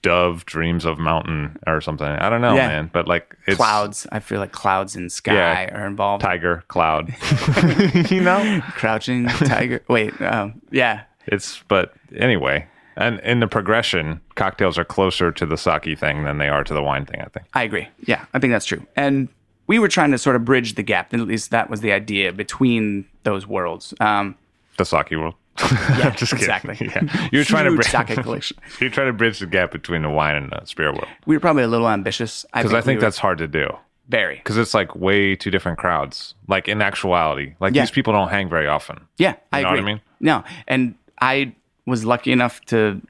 dove 0.01 0.45
dreams 0.45 0.85
of 0.85 0.97
mountain 0.99 1.57
or 1.67 1.81
something. 1.81 2.07
I 2.07 2.29
don't 2.29 2.41
know, 2.41 2.55
Yeah. 2.55 2.67
man. 2.67 2.89
But 2.93 3.07
like 3.07 3.35
it's 3.45 3.57
clouds. 3.57 4.07
I 4.11 4.19
feel 4.19 4.39
like 4.39 4.51
clouds 4.51 4.95
and 4.95 5.11
sky 5.11 5.33
Yeah. 5.33 5.77
are 5.77 5.85
involved. 5.87 6.21
tiger, 6.23 6.63
cloud. 6.67 7.13
you 8.11 8.21
know, 8.21 8.61
Crouching 8.71 9.27
tiger. 9.27 9.81
Wait. 9.87 10.19
Um, 10.21 10.61
yeah. 10.71 11.03
it's 11.25 11.63
but 11.67 11.93
anyway. 12.15 12.67
And 12.99 13.19
in 13.19 13.41
the 13.41 13.47
progression, 13.47 14.21
cocktails 14.33 14.79
are 14.79 14.83
closer 14.85 15.31
to 15.31 15.45
the 15.45 15.55
sake 15.55 15.99
thing 15.99 16.23
than 16.23 16.39
they 16.39 16.49
are 16.49 16.63
to 16.63 16.73
the 16.73 16.81
wine 16.81 17.05
thing. 17.05 17.21
I 17.21 17.25
think. 17.25 17.45
I 17.53 17.61
agree. 17.61 17.87
Yeah, 18.07 18.25
I 18.33 18.39
think 18.39 18.51
that's 18.53 18.65
true. 18.65 18.87
And 18.95 19.27
we 19.67 19.79
were 19.79 19.87
trying 19.87 20.11
to 20.11 20.17
sort 20.17 20.35
of 20.35 20.43
bridge 20.45 20.75
the 20.75 20.83
gap. 20.83 21.13
At 21.13 21.19
least 21.21 21.51
that 21.51 21.69
was 21.69 21.81
the 21.81 21.91
idea 21.91 22.31
between 22.33 23.05
those 23.23 23.45
worlds. 23.47 23.93
Um, 23.99 24.35
The 24.77 24.85
sake 24.85 25.11
world. 25.11 25.35
yeah, 25.97 26.11
Just 26.11 26.33
kidding. 26.33 26.37
exactly. 26.37 26.77
Yeah. 26.95 27.29
You're 27.31 27.43
trying 27.43 27.65
to 27.65 27.71
bridge. 27.75 28.53
You're 28.79 28.89
trying 28.91 29.07
to 29.07 29.13
bridge 29.13 29.39
the 29.39 29.47
gap 29.47 29.71
between 29.71 30.03
the 30.03 30.09
wine 30.09 30.35
and 30.35 30.51
the 30.51 30.63
spirit 30.65 30.93
world 30.93 31.07
We 31.25 31.35
were 31.35 31.39
probably 31.39 31.63
a 31.63 31.67
little 31.67 31.89
ambitious. 31.89 32.45
because 32.53 32.73
I 32.73 32.81
think 32.81 32.99
we 32.99 33.01
that's 33.01 33.17
hard 33.17 33.39
to 33.39 33.47
do. 33.47 33.67
very. 34.07 34.35
because 34.35 34.57
it's 34.57 34.73
like 34.75 34.95
way 34.95 35.35
two 35.35 35.49
different 35.51 35.77
crowds. 35.79 36.35
Like 36.47 36.67
in 36.67 36.81
actuality, 36.81 37.55
like 37.59 37.73
Yeah. 37.73 37.81
these 37.83 37.91
people 37.91 38.13
don't 38.13 38.29
hang 38.29 38.49
very 38.49 38.67
often. 38.67 38.99
Yeah, 39.17 39.33
I 39.51 39.59
You 39.59 39.63
know 39.63 39.69
what 39.71 39.75
I 39.75 39.79
agree. 39.79 39.93
mean? 39.93 40.01
No, 40.19 40.43
and 40.67 40.93
I 41.19 41.53
was 41.87 42.05
lucky 42.05 42.31
enough 42.31 42.61
to 42.65 43.01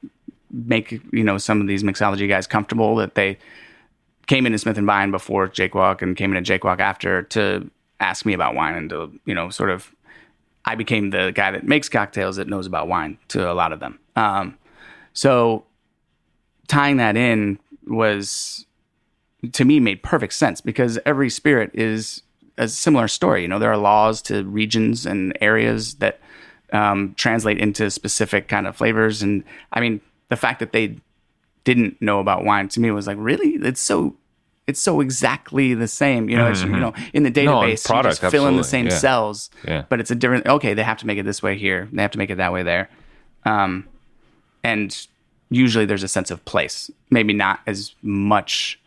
make 0.52 0.91
you 1.12 1.24
know 1.26 1.38
some 1.38 1.60
of 1.60 1.67
these 1.67 1.84
mixology 1.84 2.30
guys 2.30 2.48
comfortable 2.48 2.96
that 2.96 3.15
they 3.15 3.38
came 4.28 4.46
into 4.46 4.58
Smith 4.58 4.78
and 4.78 4.86
Vine 4.86 5.12
before 5.12 5.48
Jake 5.48 5.74
Walk 5.74 6.02
and 6.02 6.16
came 6.16 6.32
into 6.32 6.42
Jake 6.42 6.63
Walk 6.63 6.80
after 6.80 7.24
to 7.24 7.70
ask 8.00 8.26
me 8.26 8.34
about 8.34 8.54
wine 8.54 8.76
and 8.76 8.90
to 8.90 9.12
you 9.26 9.34
know 9.34 9.50
sort 9.50 9.70
of 9.70 9.94
I 10.66 10.76
became 10.76 11.12
the 11.12 11.32
guy 11.34 11.52
that 11.52 11.63
makes 11.63 11.90
cocktails 11.90 12.36
that 12.36 12.48
knows 12.48 12.68
about 12.68 12.88
wine 12.88 13.18
to 13.30 13.50
a 13.50 13.54
lot 13.54 13.72
of 13.72 13.80
them. 13.80 14.00
Um, 14.16 14.58
so 15.13 15.66
tying 16.68 16.98
that 16.98 17.16
in 17.16 17.58
was 17.88 18.66
to 19.54 19.63
me 19.63 19.80
made 19.80 20.04
perfect 20.04 20.34
sense 20.34 20.62
because 20.62 21.00
every 21.06 21.30
spirit 21.30 21.72
is 21.74 22.24
a 22.58 22.68
similar 22.68 23.08
story. 23.08 23.44
You 23.44 23.48
know, 23.48 23.60
there 23.60 23.72
are 23.72 23.78
laws 23.78 24.22
to 24.24 24.43
regions 24.43 25.06
and 25.06 25.38
areas 25.41 25.95
that 25.95 26.20
um, 26.74 27.14
translate 27.16 27.60
into 27.60 27.89
specific 27.89 28.47
kind 28.47 28.68
of 28.68 28.76
flavors. 28.76 29.22
And 29.22 29.43
I 29.72 29.80
mean, 29.80 30.01
the 30.30 30.36
fact 30.36 30.60
that 30.60 30.72
they 30.72 30.97
didn't 31.64 32.01
know 32.01 32.20
about 32.20 32.43
wine 32.43 32.68
to 32.70 32.80
me 32.80 32.91
was 32.91 33.08
like, 33.08 33.18
really? 33.20 33.56
It's 33.56 33.82
so. 33.82 34.16
It's 34.68 34.82
so 34.82 34.99
exactly 34.99 35.74
the 35.74 35.88
same, 35.88 36.30
you 36.30 36.36
know. 36.36 36.47
It's, 36.47 36.61
you 36.61 36.68
know, 36.68 36.93
in 37.13 37.24
the 37.24 37.30
No, 37.30 37.61
database, 37.61 37.86
product, 37.86 38.18
you 38.18 38.22
just 38.22 38.32
fill 38.32 38.47
in 38.47 38.57
the 38.57 38.63
same 38.65 38.88
yeah. 38.88 38.97
cells, 38.97 39.49
Yeah. 39.65 39.86
but 39.88 39.99
it's 40.01 40.11
a 40.11 40.15
different. 40.15 40.45
Okay, 40.45 40.74
they 40.74 40.84
have 40.84 40.97
to 40.97 41.07
make 41.07 41.18
it 41.18 41.24
this 41.24 41.41
way 41.41 41.57
here. 41.57 41.88
They 41.93 42.01
have 42.01 42.11
to 42.11 42.18
make 42.18 42.30
it 42.30 42.36
that 42.36 42.51
way 42.51 42.63
there. 42.63 42.89
Um, 43.45 43.88
and 44.63 45.07
usually 45.49 45.86
there's 45.86 46.03
a 46.03 46.07
sense 46.09 46.32
of 46.32 46.43
place. 46.43 46.91
Maybe 47.09 47.32
not 47.34 47.61
as 47.65 47.95
much. 48.01 48.78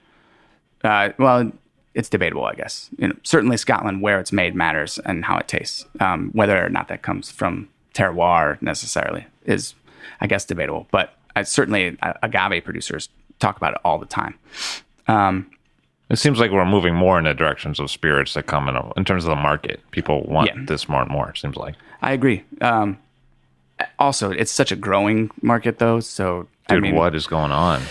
Uh, 0.84 1.10
well, 1.18 1.50
it's 1.94 2.10
debatable, 2.10 2.44
I 2.44 2.54
guess. 2.54 2.90
You 2.98 3.08
know, 3.08 3.14
certainly 3.22 3.56
Scotland, 3.56 4.02
where 4.02 4.20
it's 4.20 4.32
made, 4.32 4.54
matters, 4.54 4.98
and 5.06 5.24
how 5.24 5.38
it 5.38 5.48
tastes. 5.48 5.86
Um, 5.98 6.30
whether 6.34 6.62
or 6.62 6.68
not 6.68 6.88
that 6.88 7.00
comes 7.00 7.30
from 7.30 7.68
terroir 7.94 8.60
necessarily 8.60 9.26
is, 9.46 9.74
I 10.20 10.26
guess, 10.26 10.44
debatable. 10.44 10.86
But 10.90 11.14
uh, 11.36 11.44
certainly, 11.44 11.96
uh, 12.02 12.12
agave 12.22 12.64
producers 12.64 13.08
talk 13.38 13.56
about 13.56 13.72
it 13.72 13.78
all 13.82 13.98
the 13.98 14.04
time. 14.06 14.38
Um, 15.08 15.50
It 16.10 16.16
seems 16.18 16.38
like 16.40 16.50
we're 16.50 16.64
moving 16.64 16.94
more 16.94 17.18
in 17.18 17.24
the 17.24 17.34
directions 17.34 17.78
of 17.78 17.90
spirits 17.90 18.34
that 18.34 18.46
come 18.46 18.68
in, 18.68 18.76
a, 18.76 18.92
in 18.96 19.04
terms 19.04 19.24
of 19.24 19.30
the 19.30 19.36
market. 19.36 19.80
People 19.92 20.22
want 20.24 20.48
Yeah. 20.48 20.62
this 20.66 20.88
more 20.88 21.02
and 21.02 21.10
more. 21.10 21.30
It 21.30 21.38
seems 21.38 21.56
like, 21.56 21.76
I 22.02 22.12
agree. 22.12 22.42
Um, 22.60 22.98
also, 23.98 24.30
it's 24.30 24.50
such 24.50 24.72
a 24.72 24.76
growing 24.76 25.30
market, 25.40 25.78
though. 25.78 26.00
So, 26.00 26.48
dude, 26.68 26.78
I 26.78 26.80
mean, 26.80 26.94
what 26.96 27.14
is 27.14 27.26
going 27.26 27.52
on? 27.52 27.82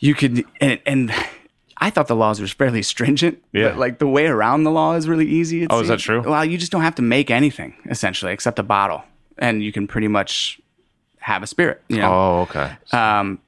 you 0.00 0.14
could 0.14 0.44
and, 0.60 0.78
and 0.86 1.12
I 1.76 1.90
thought 1.90 2.06
the 2.06 2.16
laws 2.16 2.40
were 2.40 2.46
fairly 2.46 2.82
stringent. 2.82 3.42
Yeah. 3.52 3.68
But 3.70 3.78
like 3.78 3.98
the 3.98 4.06
way 4.08 4.26
around 4.26 4.62
the 4.64 4.70
law 4.70 4.94
is 4.94 5.08
really 5.08 5.26
easy. 5.26 5.66
Oh, 5.68 5.80
is 5.80 5.88
that 5.88 5.98
true? 5.98 6.22
Well, 6.22 6.44
you 6.44 6.56
just 6.56 6.72
don't 6.72 6.82
have 6.82 6.94
to 6.96 7.02
make 7.02 7.30
anything 7.30 7.74
essentially 7.86 8.32
except 8.32 8.58
a 8.58 8.62
bottle, 8.62 9.02
and 9.38 9.62
you 9.62 9.72
can 9.72 9.86
pretty 9.86 10.08
much 10.08 10.60
have 11.20 11.42
a 11.42 11.46
spirit. 11.46 11.82
You 11.88 11.98
know. 11.98 12.12
Oh, 12.12 12.40
okay. 12.42 12.76
Um, 12.92 13.40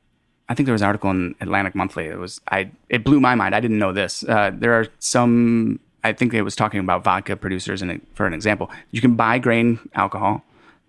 I 0.51 0.55
think 0.55 0.67
there 0.67 0.73
was 0.73 0.83
an 0.83 0.87
article 0.87 1.11
in 1.11 1.37
Atlantic 1.41 1.77
Monthly. 1.77 2.07
It 2.07 2.19
was 2.19 2.41
I. 2.51 2.73
It 2.89 3.05
blew 3.05 3.21
my 3.21 3.37
mind. 3.37 3.55
I 3.55 3.61
didn't 3.61 3.79
know 3.79 3.93
this. 3.93 4.25
Uh, 4.25 4.51
there 4.53 4.75
are 4.75 4.89
some. 4.99 5.79
I 6.03 6.13
think 6.13 6.35
it 6.35 6.43
was 6.43 6.57
talking 6.57 6.81
about 6.81 7.05
vodka 7.05 7.37
producers, 7.37 7.83
and 7.83 8.05
for 8.15 8.27
an 8.27 8.35
example, 8.35 8.69
you 8.91 9.01
can 9.01 9.15
buy 9.15 9.39
grain 9.39 9.79
alcohol, 9.95 10.43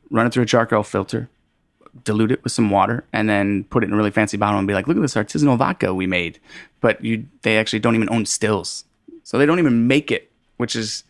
run 0.09 0.25
it 0.25 0.33
through 0.33 0.43
a 0.43 0.47
charcoal 0.47 0.81
filter, 0.81 1.29
dilute 2.03 2.31
it 2.31 2.43
with 2.43 2.53
some 2.53 2.71
water, 2.71 3.03
and 3.13 3.29
then 3.29 3.65
put 3.65 3.83
it 3.83 3.87
in 3.87 3.93
a 3.93 3.97
really 3.97 4.09
fancy 4.09 4.35
bottle 4.35 4.57
and 4.57 4.67
be 4.67 4.73
like, 4.73 4.87
"Look 4.87 4.97
at 4.97 5.01
this 5.01 5.13
artisanal 5.13 5.59
vodka 5.59 5.93
we 5.93 6.07
made." 6.07 6.39
But 6.79 7.05
you, 7.05 7.27
they 7.43 7.59
actually 7.59 7.79
don't 7.79 7.93
even 7.93 8.09
own 8.09 8.25
stills, 8.25 8.85
so 9.23 9.37
they 9.37 9.45
don't 9.45 9.59
even 9.59 9.85
make 9.85 10.09
it, 10.09 10.31
which 10.57 10.75
is 10.75 11.03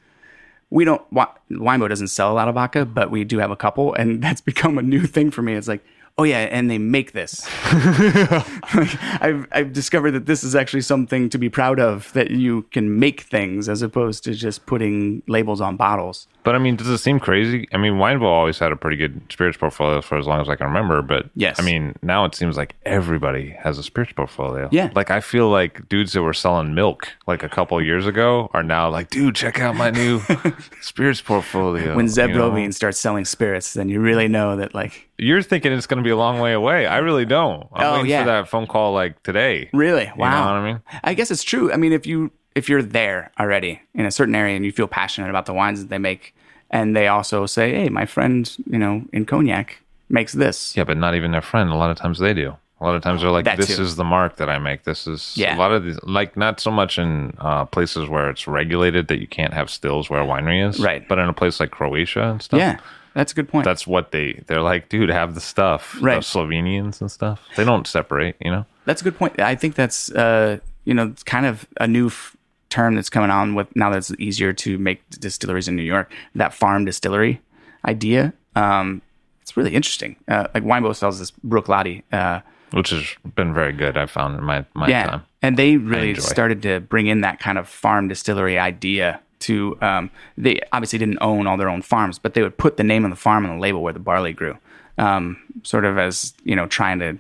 we 0.70 0.84
don't 0.84 1.02
Wi- 1.12 1.32
Winebow 1.52 1.88
doesn't 1.88 2.10
sell 2.10 2.34
a 2.34 2.36
lot 2.36 2.50
of 2.50 2.56
vodka, 2.56 2.86
but 2.86 3.12
we 3.12 3.24
do 3.24 3.38
have 3.38 3.52
a 3.52 3.56
couple, 3.56 3.94
and 3.94 4.22
that's 4.24 4.42
become 4.42 4.78
a 4.78 4.82
new 4.82 5.06
thing 5.06 5.32
for 5.32 5.42
me. 5.42 5.54
It's 5.54 5.70
like, 5.70 5.86
oh 6.18 6.24
yeah, 6.24 6.40
and 6.40 6.70
they 6.70 6.78
make 6.78 7.12
this. 7.12 7.46
Like, 7.72 8.44
I've 9.22 9.48
I've 9.52 9.74
discovered 9.74 10.12
that 10.12 10.26
this 10.26 10.44
is 10.44 10.56
actually 10.56 10.82
something 10.82 11.30
to 11.30 11.38
be 11.38 11.50
proud 11.50 11.80
of 11.80 12.12
that 12.14 12.32
you 12.32 12.64
can 12.72 13.00
make 13.00 13.22
things 13.22 13.70
as 13.70 13.82
opposed 13.82 14.24
to 14.26 14.34
just 14.34 14.66
putting 14.66 15.24
labels 15.28 15.62
on 15.62 15.78
bottles. 15.78 16.28
But 16.44 16.56
I 16.56 16.58
mean, 16.58 16.76
does 16.76 16.88
it 16.88 16.98
seem 16.98 17.20
crazy? 17.20 17.68
I 17.72 17.78
mean, 17.78 17.94
Winebow 17.94 18.24
always 18.24 18.58
had 18.58 18.72
a 18.72 18.76
pretty 18.76 18.98
good 18.98 19.22
spirits 19.30 19.58
portfolio 19.58 20.02
for 20.02 20.18
as 20.18 20.26
long 20.26 20.42
as 20.42 20.50
I 20.50 20.56
can 20.56 20.68
remember. 20.68 21.02
But 21.04 21.30
Yes. 21.36 21.60
I 21.60 21.64
mean, 21.64 21.96
now 22.02 22.26
it 22.26 22.34
seems 22.34 22.58
like 22.58 22.76
everybody 22.84 23.50
has 23.60 23.78
a 23.78 23.84
spirits 23.84 24.14
portfolio. 24.14 24.68
Yeah. 24.72 24.90
Like 24.96 25.12
I 25.12 25.20
feel 25.22 25.50
like 25.50 25.88
dudes 25.88 26.14
that 26.14 26.24
were 26.24 26.34
selling 26.34 26.74
milk 26.74 27.10
like 27.28 27.44
a 27.44 27.50
couple 27.50 27.78
of 27.78 27.86
years 27.86 28.08
ago 28.08 28.50
are 28.54 28.64
now 28.64 28.90
like, 28.90 29.12
dude, 29.12 29.36
check 29.36 29.60
out 29.60 29.76
my 29.76 29.92
new 29.92 30.22
spirits 30.82 31.22
portfolio. 31.22 31.96
When 31.96 32.08
Zev 32.08 32.30
you 32.30 32.36
know? 32.36 32.50
Rovine 32.50 32.74
starts 32.74 33.00
selling 33.00 33.26
spirits, 33.26 33.74
then 33.74 33.90
you 33.90 34.00
really 34.00 34.28
know 34.28 34.56
that 34.56 34.74
like 34.74 35.10
You're 35.24 35.44
thinking 35.44 35.72
it's 35.72 35.86
going 35.86 36.00
to 36.00 36.04
be 36.04 36.10
a 36.10 36.16
long 36.18 36.40
way 36.40 36.52
away. 36.54 36.88
I 36.88 36.98
really 36.98 37.26
don't. 37.26 37.68
I'm 37.74 37.86
Oh, 37.86 37.94
waiting 37.98 38.10
yeah. 38.10 38.22
for 38.24 38.26
that 38.26 38.50
phone 38.50 38.66
call 38.66 38.92
like 38.94 39.22
today. 39.22 39.70
really 39.72 40.06
You 40.06 40.12
wow. 40.18 40.30
know 40.32 40.52
what 40.54 40.60
I 40.62 40.66
mean? 40.74 40.82
I 41.04 41.14
guess 41.14 41.30
it's 41.30 41.44
true. 41.44 41.72
I 41.72 41.78
mean, 41.78 41.94
if 41.94 42.08
you 42.08 42.32
if 42.56 42.68
you're 42.68 42.82
there 42.82 43.32
already 43.40 43.80
in 43.94 44.06
a 44.06 44.12
certain 44.12 44.34
area 44.36 44.56
and 44.56 44.66
you 44.66 44.72
feel 44.72 44.88
passionate 44.88 45.30
about 45.30 45.46
the 45.46 45.54
wines 45.54 45.80
that 45.80 45.90
they 45.90 46.00
make, 46.00 46.34
and 46.72 46.96
they 46.96 47.08
also 47.08 47.46
say, 47.46 47.72
"Hey, 47.72 47.90
my 47.90 48.06
friend, 48.06 48.52
you 48.66 48.80
know, 48.80 49.04
in 49.14 49.26
Cognac 49.26 49.78
makes 50.10 50.34
this," 50.34 50.76
Yeah, 50.76 50.84
but 50.86 50.98
not 50.98 51.14
even 51.16 51.32
their 51.32 51.42
friend. 51.44 51.70
A 51.70 51.76
lot 51.76 51.92
of 51.92 51.98
times 51.98 52.18
they 52.20 52.34
do. 52.34 52.58
A 52.80 52.84
lot 52.84 52.96
of 52.96 53.04
times 53.04 53.22
they're 53.22 53.30
like, 53.30 53.46
That 53.46 53.58
"This 53.58 53.76
too. 53.78 53.84
is 53.84 53.96
the 53.98 54.04
mark 54.04 54.38
that 54.38 54.50
I 54.50 54.58
make. 54.58 54.86
This 54.86 55.06
is 55.06 55.34
Yeah. 55.38 55.56
a 55.56 55.60
lot 55.60 55.72
of 55.72 55.84
these, 55.86 56.00
like 56.02 56.36
not 56.36 56.60
so 56.60 56.72
much 56.72 56.98
in 56.98 57.36
uh, 57.40 57.66
places 57.66 58.10
where 58.10 58.28
it's 58.32 58.48
regulated 58.48 59.08
that 59.10 59.20
you 59.22 59.28
can't 59.28 59.54
have 59.54 59.70
stills 59.70 60.10
where 60.10 60.20
a 60.20 60.26
winery 60.26 60.68
is, 60.68 60.80
Right. 60.80 61.08
But 61.08 61.20
in 61.20 61.30
a 61.30 61.34
place 61.34 61.60
like 61.60 61.70
Croatia 61.70 62.24
and 62.32 62.42
stuff, 62.42 62.60
yeah, 62.60 62.78
that's 63.14 63.32
a 63.32 63.36
good 63.36 63.50
point. 63.50 63.66
that's 63.66 63.86
what 63.88 64.12
they 64.12 64.44
they're 64.48 64.62
like, 64.62 64.90
dude, 64.90 65.10
have 65.10 65.36
the 65.36 65.42
stuff, 65.42 65.98
Right. 66.02 66.16
The 66.16 66.22
Slovenians 66.22 67.02
and 67.02 67.12
stuff. 67.12 67.42
They 67.56 67.64
don't 67.66 67.88
separate, 67.88 68.36
you 68.40 68.52
know. 68.52 68.66
That's 68.86 69.02
a 69.02 69.04
good 69.04 69.18
point. 69.18 69.40
I 69.40 69.56
think 69.56 69.76
that's 69.76 70.12
uh, 70.12 70.60
you 70.86 70.94
know 70.94 71.14
kind 71.26 71.46
of 71.46 71.68
a 71.80 71.88
new 71.88 72.08
f- 72.08 72.36
term 72.70 72.96
that's 72.96 73.10
coming 73.10 73.30
on 73.30 73.54
with 73.56 73.68
now 73.76 73.90
that 73.90 73.98
it's 73.98 74.12
easier 74.20 74.54
to 74.54 74.78
make 74.78 75.08
distilleries 75.20 75.68
in 75.68 75.76
New 75.76 75.84
York. 75.84 76.12
That 76.36 76.54
farm 76.54 76.86
distillery 76.86 77.42
idea. 77.86 78.34
Um, 78.56 79.02
it's 79.42 79.56
really 79.58 79.76
interesting. 79.76 80.16
Uh, 80.28 80.48
like 80.54 80.64
Winebow 80.64 80.96
sells 80.96 81.20
this 81.20 81.32
Bruichladdich, 81.46 82.04
uh, 82.12 82.40
Which 82.72 82.90
has 82.92 83.04
been 83.36 83.54
very 83.54 83.74
good. 83.74 83.98
I 83.98 84.06
found 84.06 84.38
in 84.40 84.44
my 84.46 84.66
my 84.74 84.88
yeah, 84.88 85.06
time. 85.08 85.24
and 85.42 85.58
they 85.58 85.78
really 85.78 86.16
started 86.16 86.62
to 86.64 86.80
bring 86.80 87.08
in 87.08 87.22
that 87.22 87.40
kind 87.40 87.58
of 87.58 87.68
farm 87.68 88.08
distillery 88.08 88.58
idea. 88.58 89.20
To 89.42 89.78
um, 89.82 90.12
they 90.38 90.60
obviously 90.72 91.00
didn't 91.00 91.20
own 91.22 91.48
all 91.48 91.58
their 91.58 91.70
own 91.70 91.82
farms, 91.82 92.20
but 92.20 92.34
they 92.34 92.42
would 92.42 92.58
put 92.58 92.78
the 92.78 92.84
name 92.84 93.04
of 93.04 93.12
the 93.12 93.18
farm 93.18 93.46
on 93.46 93.56
the 93.56 93.62
label 93.62 93.82
where 93.82 93.94
the 93.94 94.00
barley 94.00 94.34
grew, 94.34 94.58
um, 94.98 95.38
sort 95.64 95.86
of 95.86 95.98
as 95.98 96.34
you 96.44 96.56
know 96.56 96.68
trying 96.68 97.00
to 97.00 97.18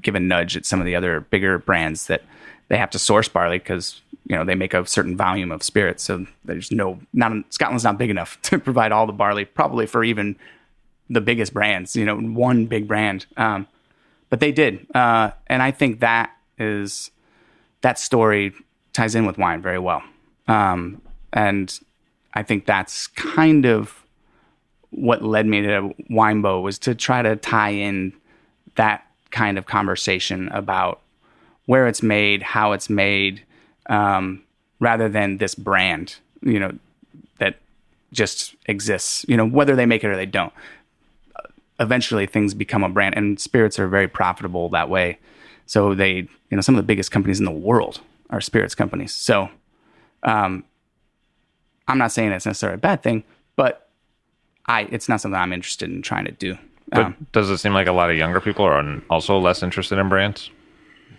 give 0.00 0.14
a 0.14 0.20
nudge 0.20 0.56
at 0.56 0.66
some 0.66 0.80
of 0.80 0.86
the 0.86 0.96
other 0.96 1.20
bigger 1.20 1.58
brands 1.58 2.06
that 2.06 2.22
they 2.68 2.76
have 2.76 2.90
to 2.90 2.98
source 2.98 3.28
barley 3.28 3.58
because 3.58 4.00
you 4.26 4.36
know 4.36 4.44
they 4.44 4.54
make 4.54 4.74
a 4.74 4.86
certain 4.86 5.16
volume 5.16 5.52
of 5.52 5.62
spirits. 5.62 6.02
So 6.02 6.26
there's 6.44 6.70
no 6.70 7.00
not 7.12 7.32
Scotland's 7.50 7.84
not 7.84 7.98
big 7.98 8.10
enough 8.10 8.40
to 8.42 8.58
provide 8.58 8.92
all 8.92 9.06
the 9.06 9.12
barley, 9.12 9.44
probably 9.44 9.86
for 9.86 10.04
even 10.04 10.36
the 11.10 11.20
biggest 11.20 11.52
brands. 11.52 11.94
You 11.94 12.04
know, 12.04 12.16
one 12.16 12.66
big 12.66 12.88
brand. 12.88 13.26
Um, 13.36 13.66
but 14.30 14.40
they 14.40 14.52
did, 14.52 14.86
uh, 14.94 15.30
and 15.46 15.62
I 15.62 15.70
think 15.70 16.00
that 16.00 16.34
is 16.58 17.10
that 17.82 17.98
story 17.98 18.52
ties 18.92 19.14
in 19.14 19.26
with 19.26 19.38
wine 19.38 19.60
very 19.60 19.78
well. 19.78 20.02
Um, 20.48 21.00
and 21.34 21.78
I 22.32 22.42
think 22.42 22.64
that's 22.64 23.08
kind 23.08 23.66
of 23.66 24.02
what 24.90 25.22
led 25.22 25.46
me 25.46 25.60
to 25.62 25.92
Winebow 26.10 26.62
was 26.62 26.78
to 26.78 26.94
try 26.94 27.20
to 27.20 27.36
tie 27.36 27.70
in 27.70 28.12
that 28.76 29.04
kind 29.30 29.58
of 29.58 29.66
conversation 29.66 30.48
about 30.48 31.00
where 31.66 31.88
it's 31.88 32.02
made, 32.02 32.42
how 32.42 32.72
it's 32.72 32.88
made, 32.88 33.42
um, 33.86 34.42
rather 34.78 35.08
than 35.08 35.38
this 35.38 35.54
brand, 35.56 36.16
you 36.42 36.60
know, 36.60 36.72
that 37.38 37.56
just 38.12 38.54
exists. 38.66 39.24
You 39.28 39.36
know, 39.36 39.46
whether 39.46 39.74
they 39.74 39.86
make 39.86 40.04
it 40.04 40.08
or 40.08 40.16
they 40.16 40.26
don't. 40.26 40.52
Eventually, 41.80 42.26
things 42.26 42.54
become 42.54 42.84
a 42.84 42.88
brand, 42.88 43.16
and 43.16 43.40
spirits 43.40 43.80
are 43.80 43.88
very 43.88 44.06
profitable 44.06 44.68
that 44.68 44.88
way. 44.88 45.18
So 45.66 45.94
they, 45.94 46.12
you 46.14 46.28
know, 46.52 46.60
some 46.60 46.76
of 46.76 46.78
the 46.78 46.86
biggest 46.86 47.10
companies 47.10 47.40
in 47.40 47.44
the 47.44 47.50
world 47.50 48.00
are 48.30 48.40
spirits 48.40 48.76
companies. 48.76 49.12
So, 49.12 49.48
um, 50.22 50.62
I'm 51.88 51.98
not 51.98 52.12
saying 52.12 52.32
it's 52.32 52.46
necessarily 52.46 52.76
a 52.76 52.78
bad 52.78 53.02
thing, 53.02 53.24
but 53.56 53.88
I, 54.66 54.82
it's 54.90 55.08
not 55.08 55.20
something 55.20 55.38
I'm 55.38 55.52
interested 55.52 55.90
in 55.90 56.02
trying 56.02 56.24
to 56.24 56.32
do. 56.32 56.56
But 56.88 57.00
Um, 57.06 57.26
does 57.32 57.50
it 57.50 57.58
seem 57.58 57.72
like 57.74 57.86
a 57.86 57.92
lot 57.92 58.10
of 58.10 58.16
younger 58.16 58.40
people 58.40 58.64
are 58.64 59.00
also 59.10 59.38
less 59.38 59.62
interested 59.62 59.98
in 59.98 60.08
brands? 60.08 60.50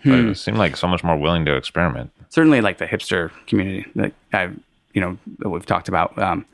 Hmm. 0.02 0.30
It 0.30 0.34
seem 0.36 0.56
like 0.56 0.76
so 0.76 0.86
much 0.86 1.02
more 1.02 1.16
willing 1.16 1.44
to 1.46 1.56
experiment. 1.56 2.10
certainly 2.28 2.60
like 2.60 2.78
the 2.78 2.86
hipster 2.86 3.30
community 3.46 3.86
that 3.96 4.12
I've, 4.32 4.58
you 4.92 5.00
know, 5.00 5.18
that 5.38 5.48
we've 5.48 5.66
talked 5.66 5.88
about 5.88 6.16
um, 6.18 6.44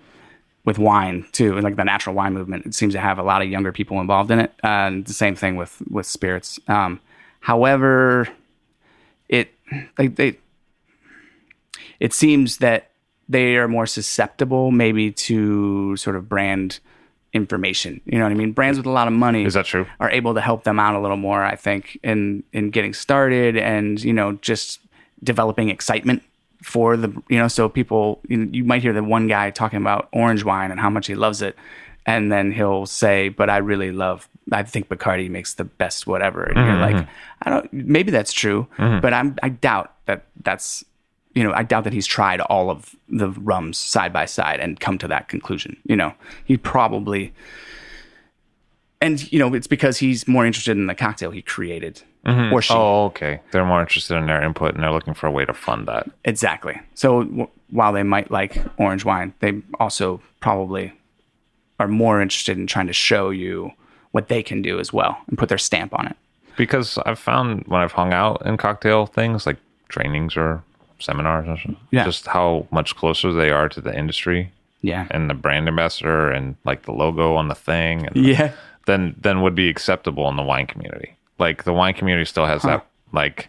with 0.65 0.79
wine 0.79 1.27
too, 1.33 1.55
and 1.55 1.65
like 1.65 1.77
the 1.77 1.85
natural 1.85 2.15
wine 2.15 2.33
movement. 2.35 2.67
It 2.67 2.75
seems 2.75 2.95
to 2.95 3.01
have 3.01 3.19
a 3.19 3.23
lot 3.23 3.43
of 3.43 3.49
younger 3.49 3.73
people 3.73 4.01
involved 4.01 4.31
in 4.31 4.39
it, 4.39 4.53
and 4.63 5.05
the 5.05 5.13
same 5.13 5.35
thing 5.35 5.57
with 5.57 5.83
with 5.91 6.07
spirits. 6.07 6.61
Um, 6.69 7.01
however, 7.41 8.29
it 9.29 9.53
like 9.99 10.15
they, 10.17 10.39
it 12.01 12.13
seems 12.13 12.59
that 12.59 12.91
they 13.33 13.57
are 13.57 13.69
more 13.69 13.87
susceptible 13.87 14.71
maybe 14.71 15.11
to 15.13 15.97
sort 15.97 16.17
of 16.17 16.29
brand 16.29 16.81
information. 17.33 18.01
You 18.05 18.19
know 18.19 18.25
what 18.25 18.33
I 18.33 18.35
mean? 18.35 18.53
Brands 18.53 18.79
with 18.79 18.87
a 18.87 18.91
lot 18.91 19.07
of 19.07 19.15
money 19.15 19.45
Is 19.45 19.55
that 19.55 19.67
true? 19.67 19.87
are 20.01 20.11
able 20.11 20.35
to 20.35 20.41
help 20.41 20.65
them 20.65 20.79
out 20.79 20.95
a 20.95 21.01
little 21.01 21.17
more, 21.17 21.43
I 21.43 21.57
think, 21.57 21.99
in 22.03 22.45
in 22.53 22.71
getting 22.71 22.93
started 22.93 23.57
and 23.57 24.03
you 24.03 24.13
know 24.13 24.33
just 24.35 24.81
developing 25.23 25.69
excitement 25.69 26.23
for 26.63 26.97
the 26.97 27.09
you 27.29 27.39
know 27.39 27.49
so 27.49 27.69
people 27.69 28.21
you, 28.29 28.37
know, 28.37 28.49
you 28.53 28.65
might 28.65 28.83
hear 28.83 28.93
the 28.93 29.03
one 29.03 29.27
guy 29.27 29.51
talking 29.51 29.81
about 29.81 30.09
orange 30.13 30.45
wine 30.45 30.71
and 30.71 30.79
how 30.79 30.91
much 30.91 31.07
he 31.09 31.15
loves 31.15 31.43
it 31.43 31.57
and 32.07 32.31
then 32.31 32.53
he'll 32.53 32.87
say 32.87 33.29
but 33.29 33.51
I 33.51 33.57
really 33.59 33.91
love 33.91 34.29
I 34.53 34.63
think 34.63 34.89
Bacardi 34.89 35.29
makes 35.29 35.55
the 35.55 35.65
best 35.65 36.07
whatever 36.07 36.45
and 36.45 36.57
you're 36.57 36.67
mm-hmm, 36.67 36.81
like 36.81 36.97
mm-hmm. 36.97 37.11
I 37.43 37.51
don't 37.51 37.73
maybe 37.73 38.13
that's 38.13 38.33
true 38.33 38.69
mm-hmm. 38.79 39.01
but 39.01 39.13
I'm 39.13 39.37
I 39.43 39.49
doubt 39.49 39.93
that 40.07 40.27
that's 40.45 40.85
you 41.35 41.43
know 41.43 41.53
I 41.53 41.63
doubt 41.63 41.85
that 41.85 41.93
he's 41.93 42.07
tried 42.07 42.41
all 42.43 42.71
of 42.71 42.95
the 43.09 43.31
rums 43.31 43.79
side 43.79 44.13
by 44.13 44.27
side 44.27 44.61
and 44.61 44.79
come 44.81 44.99
to 44.99 45.09
that 45.09 45.29
conclusion 45.29 45.77
you 45.87 45.97
know. 45.97 46.13
He 46.45 46.57
probably 46.57 47.33
and 49.01 49.31
you 49.33 49.39
know 49.39 49.53
it's 49.55 49.67
because 49.67 49.99
he's 49.99 50.27
more 50.29 50.47
interested 50.47 50.77
in 50.77 50.87
the 50.87 50.95
cocktail 50.95 51.31
he 51.31 51.43
created. 51.43 52.03
Mm-hmm. 52.25 52.53
Or 52.55 52.63
she. 52.63 52.73
Oh, 52.73 53.07
okay. 53.07 53.41
They're 53.51 53.65
more 53.65 53.81
interested 53.81 54.15
in 54.17 54.27
their 54.27 54.41
input 54.41 54.75
and 54.75 54.83
they're 54.85 54.93
looking 54.93 55.13
for 55.15 55.27
a 55.27 55.31
way 55.33 55.45
to 55.45 55.53
fund 55.53 55.89
that. 55.89 56.09
exactly. 56.25 56.81
So 56.95 57.25
w- 57.25 57.49
while 57.71 57.93
they 57.93 58.05
might 58.05 58.31
like 58.31 58.63
orange 58.79 59.05
wine 59.05 59.35
they 59.41 59.61
also 59.81 60.21
probably 60.39 60.93
are 61.81 61.89
more 61.89 62.23
interested 62.23 62.57
in 62.57 62.69
trying 62.69 62.87
to 62.87 62.93
show 62.93 63.31
you 63.31 63.73
what 64.13 64.29
they 64.29 64.41
can 64.43 64.63
do 64.63 64.79
as 64.79 64.93
well 64.93 65.19
and 65.27 65.37
put 65.37 65.49
their 65.49 65.59
stamp 65.59 65.99
on 65.99 66.07
it. 66.07 66.17
Because 66.57 66.97
I've 67.07 67.19
found 67.19 67.65
when 67.67 67.81
I've 67.81 67.93
hung 67.93 68.13
out 68.13 68.43
in 68.47 68.57
cocktail 68.57 69.07
things 69.07 69.45
like 69.47 69.57
trainings 69.89 70.37
or 70.37 70.63
seminars 70.99 71.47
or 71.49 71.57
something, 71.57 71.77
Yeah. 71.91 72.05
just 72.05 72.27
how 72.27 72.67
much 72.71 72.97
closer 72.97 73.33
they 73.33 73.51
are 73.51 73.69
to 73.69 73.81
the 73.81 73.97
industry 73.97 74.51
yeah 74.85 75.07
and 75.13 75.31
the 75.31 75.35
brand 75.35 75.69
ambassador 75.69 76.31
and 76.31 76.57
like 76.65 76.83
the 76.83 76.93
logo 76.93 77.35
on 77.37 77.47
the 77.49 77.55
thing 77.55 78.07
and 78.07 78.17
yeah 78.17 78.53
then 78.87 79.15
then 79.21 79.41
would 79.43 79.55
be 79.55 79.69
acceptable 79.69 80.29
in 80.29 80.35
the 80.37 80.43
wine 80.43 80.67
community. 80.67 81.15
Like 81.39 81.63
the 81.65 81.73
wine 81.73 81.95
community 81.95 82.25
still 82.25 82.47
has 82.47 82.63
that 82.63 82.85
like 83.13 83.49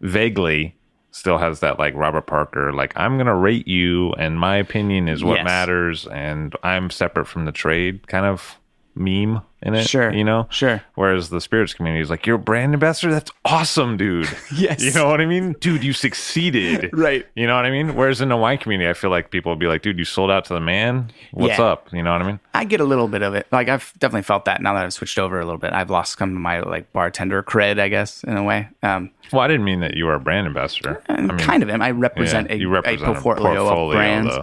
vaguely 0.00 0.74
still 1.10 1.38
has 1.38 1.60
that 1.60 1.78
like 1.80 1.94
Robert 1.94 2.26
Parker, 2.26 2.72
like 2.72 2.92
I'm 2.96 3.18
gonna 3.18 3.34
rate 3.34 3.66
you, 3.66 4.12
and 4.14 4.38
my 4.38 4.56
opinion 4.56 5.08
is 5.08 5.24
what 5.24 5.38
Yes. 5.38 5.44
matters, 5.44 6.06
and 6.06 6.54
I'm 6.62 6.90
separate 6.90 7.26
from 7.26 7.44
the 7.44 7.50
trade 7.52 8.06
kind 8.06 8.24
of 8.26 8.56
meme 8.94 9.40
in 9.62 9.74
it. 9.74 9.88
Sure, 9.88 10.12
you 10.12 10.24
know, 10.24 10.46
sure. 10.50 10.82
Whereas 10.94 11.30
the 11.30 11.40
spirits 11.40 11.74
community 11.74 12.00
is 12.02 12.10
like, 12.10 12.26
you're 12.26 12.36
a 12.36 12.38
brand 12.38 12.74
ambassador. 12.74 13.12
That's 13.12 13.30
awesome, 13.44 13.96
dude. 13.96 14.28
Yes. 14.54 14.82
you 14.82 14.92
know 14.92 15.08
what 15.08 15.20
I 15.20 15.26
mean, 15.26 15.54
dude. 15.60 15.84
You 15.84 15.92
succeeded. 15.92 16.90
Right. 16.98 17.26
You 17.36 17.46
know 17.46 17.54
what 17.56 17.64
I 17.64 17.70
mean. 17.70 17.94
Whereas 17.94 18.20
in 18.20 18.28
the 18.28 18.36
wine 18.36 18.58
community, 18.58 18.88
I 18.88 18.92
feel 18.94 19.10
like 19.10 19.30
people 19.30 19.52
would 19.52 19.58
be 19.58 19.66
like, 19.66 19.82
dude, 19.82 19.98
you 19.98 20.04
sold 20.04 20.30
out 20.30 20.44
to 20.46 20.54
the 20.54 20.60
man. 20.60 21.10
What's 21.32 21.58
Yeah. 21.58 21.64
up? 21.64 21.92
You 21.92 22.02
know 22.02 22.12
what 22.12 22.22
I 22.22 22.26
mean? 22.26 22.40
I 22.54 22.64
get 22.64 22.80
a 22.80 22.84
little 22.84 23.08
bit 23.08 23.22
of 23.22 23.34
it. 23.34 23.46
Like 23.52 23.68
I've 23.68 23.92
definitely 23.98 24.22
felt 24.22 24.44
that 24.46 24.60
now 24.62 24.74
that 24.74 24.84
I've 24.84 24.92
switched 24.92 25.18
over 25.18 25.38
a 25.38 25.44
little 25.44 25.58
bit. 25.60 25.72
I've 25.72 25.90
lost 25.90 26.18
some 26.18 26.30
of 26.34 26.40
my 26.40 26.60
like 26.60 26.92
bartender 26.92 27.42
cred, 27.42 27.78
I 27.78 27.88
guess, 27.88 28.24
in 28.24 28.36
a 28.36 28.42
way. 28.42 28.68
Um, 28.82 29.10
Well, 29.32 29.42
I 29.42 29.48
didn't 29.48 29.64
mean 29.64 29.80
that 29.80 29.94
you 29.96 30.06
were 30.06 30.14
a 30.14 30.20
brand 30.20 30.46
ambassador. 30.46 31.02
I 31.08 31.20
mean, 31.20 31.38
kind 31.38 31.62
of 31.62 31.70
am. 31.70 31.82
I 31.82 31.88
yeah, 31.88 31.94
represent, 31.96 32.50
a, 32.50 32.56
you 32.58 32.68
represent 32.68 33.16
a 33.16 33.20
portfolio, 33.20 33.68
of 33.88 33.92
brands. 33.92 34.34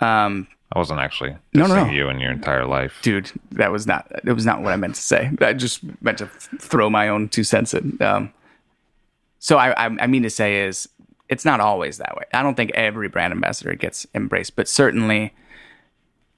Yeah. 0.00 0.24
Um, 0.26 0.46
I 0.72 0.78
wasn't 0.78 1.00
actually 1.00 1.36
No, 1.52 1.66
no, 1.66 1.84
no. 1.86 1.90
you 1.90 2.08
in 2.08 2.20
your 2.20 2.30
entire 2.30 2.64
life. 2.64 2.98
dude, 3.02 3.30
that 3.52 3.72
was 3.72 3.86
not 3.86 4.10
it 4.24 4.32
was 4.32 4.46
not 4.46 4.62
what 4.62 4.72
I 4.72 4.76
meant 4.76 4.94
to 4.94 5.00
say. 5.02 5.30
I 5.40 5.52
just 5.52 5.80
meant 6.02 6.18
to 6.18 6.26
throw 6.58 6.88
my 6.90 7.08
own 7.08 7.28
two 7.28 7.44
cents 7.44 7.74
in. 7.74 7.96
Um, 8.00 8.32
so 9.38 9.56
I, 9.58 9.70
I 9.86 9.96
I 10.00 10.06
mean 10.06 10.22
to 10.22 10.30
say 10.30 10.62
is 10.64 10.88
it's 11.28 11.44
not 11.44 11.60
always 11.60 11.98
that 11.98 12.16
way. 12.16 12.24
I 12.32 12.42
don't 12.42 12.54
think 12.56 12.70
every 12.74 13.08
brand 13.08 13.32
ambassador 13.32 13.74
gets 13.74 14.06
embraced, 14.14 14.56
but 14.56 14.68
certainly 14.68 15.32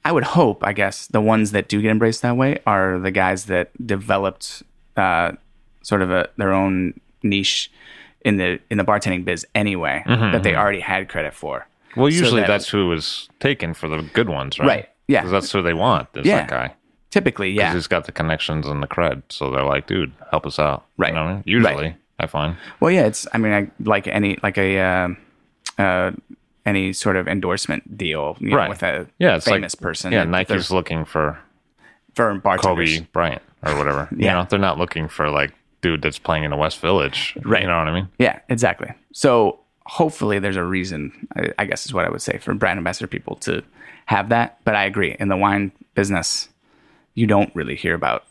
I 0.04 0.12
would 0.12 0.24
hope, 0.24 0.64
I 0.66 0.72
guess, 0.72 1.06
the 1.06 1.20
ones 1.20 1.52
that 1.52 1.68
do 1.68 1.80
get 1.80 1.90
embraced 1.90 2.22
that 2.22 2.36
way 2.36 2.58
are 2.66 2.98
the 2.98 3.10
guys 3.10 3.46
that 3.46 3.70
developed 3.86 4.62
uh, 4.96 5.32
sort 5.82 6.02
of 6.02 6.10
a 6.10 6.28
their 6.36 6.52
own 6.52 7.00
niche 7.22 7.70
in 8.24 8.36
the 8.36 8.58
in 8.70 8.78
the 8.78 8.84
bartending 8.84 9.24
biz 9.24 9.46
anyway 9.54 10.02
that 10.06 10.42
they 10.42 10.54
already 10.56 10.80
had 10.80 11.08
credit 11.08 11.34
for. 11.34 11.66
Well, 11.96 12.10
So 12.10 12.16
usually 12.18 12.40
that- 12.42 12.46
that's 12.48 12.68
who 12.68 12.88
was 12.88 13.28
taken 13.40 13.74
for 13.74 13.88
the 13.88 14.02
good 14.14 14.28
ones, 14.28 14.58
right? 14.58 14.66
Right, 14.66 14.88
Yeah. 15.08 15.20
Because 15.20 15.32
that's 15.32 15.52
who 15.52 15.62
they 15.62 15.74
want. 15.74 16.08
Is 16.14 16.26
Yeah. 16.26 16.38
that 16.38 16.48
guy? 16.48 16.74
Typically, 17.10 17.50
yeah. 17.50 17.74
He's 17.74 17.86
got 17.86 18.06
the 18.06 18.12
connections 18.12 18.66
and 18.66 18.82
the 18.82 18.86
cred, 18.86 19.22
so 19.28 19.50
they're 19.50 19.64
like, 19.64 19.86
dude, 19.86 20.12
help 20.30 20.46
us 20.46 20.58
out. 20.58 20.84
Right. 20.96 21.08
You 21.08 21.14
know 21.16 21.24
what 21.24 21.30
I 21.30 21.34
mean? 21.34 21.42
Usually, 21.46 21.74
Right. 21.74 21.96
I 22.18 22.26
find. 22.26 22.56
Well, 22.80 22.90
yeah, 22.90 23.02
it's. 23.06 23.26
I 23.34 23.38
mean, 23.38 23.52
I, 23.52 23.70
like 23.84 24.06
any 24.06 24.38
like 24.42 24.56
a 24.56 24.80
um 24.80 25.16
uh, 25.78 26.12
any 26.64 26.92
sort 26.92 27.16
of 27.16 27.26
endorsement 27.28 27.98
deal, 27.98 28.36
you 28.40 28.50
know, 28.50 28.68
with 28.68 28.82
a 28.82 29.06
Yeah, 29.18 29.36
it's 29.36 29.46
famous 29.46 29.74
like, 29.74 29.80
person. 29.82 30.12
Yeah, 30.12 30.24
Nike's 30.24 30.70
looking 30.70 31.04
for 31.04 31.38
for 32.14 32.34
bartenders. 32.36 32.98
Kobe 32.98 33.06
Bryant 33.12 33.42
or 33.64 33.76
whatever. 33.76 34.08
You 34.16 34.26
Yeah. 34.26 34.34
know, 34.34 34.46
they're 34.48 34.58
not 34.58 34.78
looking 34.78 35.08
for 35.08 35.28
like 35.30 35.52
dude 35.82 36.00
that's 36.02 36.18
playing 36.18 36.44
in 36.44 36.50
the 36.50 36.56
West 36.56 36.78
Village. 36.80 37.36
Right. 37.42 37.62
You 37.62 37.68
know 37.68 37.76
what 37.78 37.88
I 37.88 37.92
mean? 37.92 38.08
Yeah, 38.18 38.38
exactly. 38.48 38.92
So 39.12 39.58
hopefully, 39.86 40.38
there's 40.38 40.56
a 40.56 40.64
reason. 40.64 41.28
I, 41.36 41.52
I 41.58 41.64
guess 41.66 41.86
is 41.86 41.92
what 41.94 42.04
I 42.04 42.10
would 42.10 42.22
say 42.22 42.38
for 42.38 42.54
brand 42.54 42.78
ambassador 42.78 43.06
people 43.06 43.36
to 43.36 43.62
have 44.06 44.28
that. 44.30 44.58
But 44.64 44.74
I 44.74 44.84
agree. 44.84 45.16
In 45.18 45.28
the 45.28 45.36
wine 45.36 45.72
business, 45.94 46.48
you 47.14 47.26
don't 47.26 47.54
really 47.54 47.76
hear 47.76 47.94
about 47.94 48.24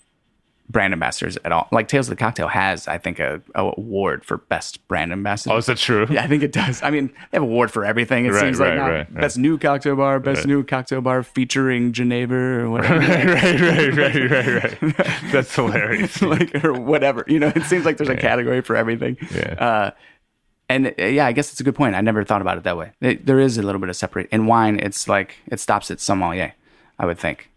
brand 0.69 0.93
ambassadors 0.93 1.37
at 1.43 1.51
all. 1.51 1.67
Like 1.73 1.89
Tales 1.89 2.07
of 2.07 2.11
the 2.11 2.15
Cocktail 2.15 2.47
has, 2.47 2.87
I 2.87 2.97
think, 2.97 3.19
a, 3.19 3.41
a 3.55 3.71
award 3.77 4.23
for 4.23 4.37
best 4.37 4.87
brand 4.87 5.11
ambassador. 5.11 5.53
Oh, 5.53 5.57
is 5.57 5.65
that 5.65 5.77
true? 5.77 6.07
Yeah, 6.09 6.23
I 6.23 6.27
think 6.27 6.43
it 6.43 6.53
does. 6.53 6.81
I 6.81 6.91
mean, 6.91 7.07
they 7.07 7.35
have 7.35 7.43
award 7.43 7.71
for 7.71 7.83
everything. 7.83 8.25
It 8.25 8.29
Right, 8.31 8.39
seems 8.39 8.57
like 8.59 8.69
right, 8.69 8.75
now. 8.77 8.83
right, 8.89 8.97
right. 9.11 9.13
best 9.15 9.37
new 9.37 9.57
cocktail 9.57 9.97
bar, 9.97 10.21
best 10.21 10.47
new 10.47 10.63
cocktail 10.63 11.01
bar 11.01 11.23
featuring 11.23 11.91
Geneva 11.91 12.33
or 12.35 12.69
whatever, 12.69 12.99
right, 12.99 13.25
right, 13.59 13.97
right, 13.97 14.31
right, 14.31 14.81
right. 14.81 15.05
That's 15.33 15.53
hilarious. 15.55 16.21
like 16.21 16.63
or 16.63 16.71
whatever. 16.71 17.25
You 17.27 17.39
know, 17.39 17.51
it 17.53 17.63
seems 17.63 17.83
like 17.83 17.97
there's 17.97 18.09
a 18.09 18.15
category 18.15 18.61
for 18.61 18.77
everything. 18.77 19.17
Yeah. 19.35 19.55
Uh, 19.59 19.91
and 20.71 20.87
uh, 20.99 21.05
yeah, 21.05 21.25
I 21.25 21.31
guess 21.31 21.51
it's 21.51 21.59
a 21.59 21.63
good 21.63 21.75
point. 21.75 21.95
I 21.95 22.01
never 22.01 22.23
thought 22.23 22.41
about 22.41 22.57
it 22.57 22.63
that 22.63 22.77
way. 22.77 22.91
It, 23.01 23.25
there 23.25 23.39
is 23.39 23.57
a 23.57 23.61
little 23.61 23.79
bit 23.79 23.89
of 23.89 23.95
separate 23.95 24.27
in 24.31 24.45
wine. 24.47 24.79
It's 24.79 25.07
like 25.07 25.35
it 25.47 25.59
stops 25.59 25.91
at 25.91 25.99
sommelier. 25.99 26.53
I 26.99 27.05
would 27.05 27.19
think. 27.19 27.49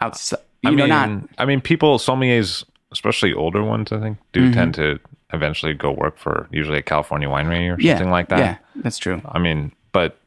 Outside, 0.00 0.38
you 0.62 0.70
I 0.70 0.74
know, 0.74 0.82
mean, 0.86 0.88
not 0.88 1.28
I 1.38 1.44
mean, 1.44 1.60
people, 1.60 1.98
sommeliers, 1.98 2.64
especially 2.92 3.32
older 3.32 3.62
ones, 3.64 3.90
I 3.92 4.00
think, 4.00 4.18
do 4.32 4.42
Mm-hmm. 4.42 4.52
tend 4.52 4.74
to 4.74 4.98
eventually 5.32 5.74
go 5.74 5.90
work 5.92 6.18
for 6.18 6.46
usually 6.52 6.78
a 6.78 6.82
California 6.82 7.28
winery 7.28 7.70
or 7.74 7.80
yeah, 7.80 7.94
something 7.94 8.10
like 8.10 8.28
that. 8.28 8.38
Yeah, 8.38 8.56
that's 8.76 8.98
true. 8.98 9.22
I 9.26 9.38
mean, 9.38 9.72
but 9.92 10.18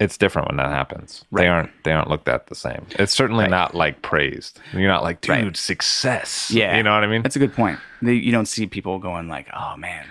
it's 0.00 0.18
different 0.18 0.48
when 0.48 0.56
that 0.58 0.70
happens. 0.70 1.24
Right. 1.30 1.42
They 1.42 1.48
aren't 1.48 1.70
they 1.84 1.92
aren't 1.92 2.08
looked 2.10 2.28
at 2.28 2.48
the 2.48 2.54
same. 2.54 2.84
It's 2.98 3.12
certainly 3.14 3.46
not 3.48 3.74
like 3.74 4.02
praised. 4.02 4.60
You're 4.72 4.88
not 4.88 5.02
like, 5.04 5.20
dude, 5.20 5.30
Right. 5.30 5.56
success. 5.56 6.50
Yeah, 6.50 6.76
You 6.76 6.82
know 6.82 6.92
what 6.94 7.04
I 7.04 7.06
mean? 7.06 7.22
That's 7.22 7.36
a 7.36 7.38
good 7.40 7.54
point. 7.54 7.78
You 8.02 8.32
don't 8.32 8.46
see 8.46 8.66
people 8.66 8.98
going 8.98 9.28
like, 9.28 9.46
"Oh 9.54 9.76
man, 9.76 10.06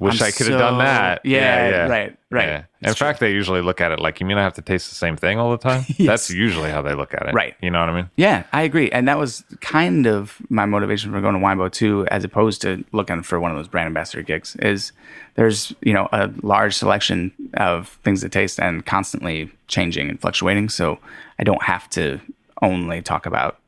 Wish 0.00 0.20
I'm 0.20 0.28
I 0.28 0.30
could 0.30 0.46
have 0.48 0.58
done 0.58 0.78
that. 0.78 1.20
Yeah, 1.24 1.68
yeah, 1.68 1.86
right, 1.88 2.16
right. 2.30 2.46
Yeah. 2.46 2.56
In 2.80 2.90
It's 2.90 2.98
fact, 2.98 3.20
they 3.20 3.32
usually 3.32 3.60
look 3.62 3.80
at 3.80 3.90
it 3.90 3.98
like, 3.98 4.20
you 4.20 4.26
mean 4.26 4.38
I 4.38 4.42
have 4.42 4.54
to 4.54 4.62
taste 4.62 4.88
the 4.88 4.94
same 4.94 5.16
thing 5.16 5.38
all 5.38 5.50
the 5.50 5.58
time? 5.58 5.84
That's 5.98 6.30
usually 6.30 6.70
how 6.70 6.82
they 6.82 6.94
look 6.94 7.14
at 7.14 7.26
it. 7.26 7.34
Right. 7.34 7.56
You 7.60 7.70
know 7.70 7.80
what 7.80 7.88
I 7.88 7.94
mean? 7.94 8.10
Yeah, 8.16 8.44
I 8.52 8.62
agree. 8.62 8.90
And 8.90 9.08
that 9.08 9.18
was 9.18 9.44
kind 9.60 10.06
of 10.06 10.38
my 10.48 10.66
motivation 10.66 11.10
for 11.10 11.20
going 11.20 11.34
to 11.34 11.40
Winebow 11.40 11.72
too, 11.72 12.06
as 12.10 12.22
opposed 12.24 12.62
to 12.62 12.84
looking 12.92 13.22
for 13.22 13.40
one 13.40 13.50
of 13.50 13.56
those 13.56 13.68
brand 13.68 13.86
ambassador 13.86 14.22
gigs, 14.22 14.54
is 14.56 14.92
there's, 15.34 15.74
you 15.82 15.92
know, 15.92 16.08
a 16.12 16.30
large 16.42 16.74
selection 16.76 17.32
of 17.54 17.88
things 18.04 18.20
to 18.20 18.28
taste 18.28 18.60
and 18.60 18.86
constantly 18.86 19.50
changing 19.66 20.08
and 20.08 20.20
fluctuating. 20.20 20.68
So 20.68 20.98
I 21.38 21.44
don't 21.44 21.62
have 21.64 21.90
to 21.90 22.20
only 22.62 23.02
talk 23.02 23.26
about 23.26 23.58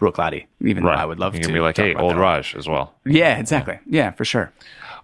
Bruichladdich, 0.00 0.46
even 0.60 0.84
though 0.84 0.90
I 0.90 1.04
would 1.04 1.18
love 1.18 1.34
you 1.34 1.42
to. 1.42 1.52
be 1.52 1.60
like, 1.60 1.76
hey, 1.76 1.94
Old. 1.94 2.16
Raj 2.16 2.54
as 2.54 2.68
well. 2.68 2.94
Yeah, 3.04 3.38
exactly. 3.38 3.78
Yeah, 3.86 4.12
for 4.12 4.24
sure. 4.24 4.52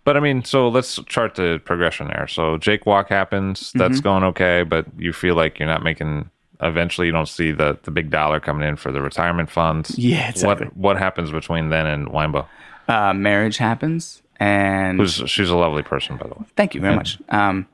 But 0.05 0.17
I 0.17 0.21
mean, 0.21 0.45
so 0.45 0.69
let's 0.69 1.01
chart 1.07 1.35
the 1.35 1.61
progression 1.65 2.09
there. 2.09 2.27
So 2.29 2.59
Jake 2.59 2.85
Walk 2.87 3.09
happens, 3.09 3.73
that's 3.75 3.95
Mm-hmm. 3.99 4.03
going 4.03 4.25
okay, 4.25 4.63
but 4.63 4.87
you 4.99 5.13
feel 5.13 5.35
like 5.35 5.59
you're 5.59 5.69
not 5.69 5.83
making. 5.83 6.31
Eventually, 6.61 7.07
you 7.09 7.13
don't 7.13 7.29
see 7.29 7.51
the 7.53 7.79
the 7.83 7.91
big 7.91 8.11
dollar 8.11 8.39
coming 8.41 8.69
in 8.69 8.77
for 8.77 8.93
the 8.93 9.01
retirement 9.03 9.51
funds. 9.51 9.99
Yeah, 9.99 10.29
exactly. 10.31 10.67
What 10.69 10.77
what 10.77 10.97
happens 10.99 11.31
between 11.31 11.71
then 11.71 11.87
and 11.87 12.09
Winebow? 12.09 12.47
Uh, 12.87 13.13
marriage 13.15 13.57
happens. 13.57 14.23
And 14.41 14.99
Who's 14.99 15.23
she's 15.27 15.49
a 15.51 15.57
lovely 15.57 15.83
person, 15.83 16.17
by 16.17 16.27
the 16.29 16.35
way. 16.35 16.45
Thank 16.57 16.75
you 16.75 16.81
very 16.81 16.95
much. 16.97 17.19
Um, 17.29 17.67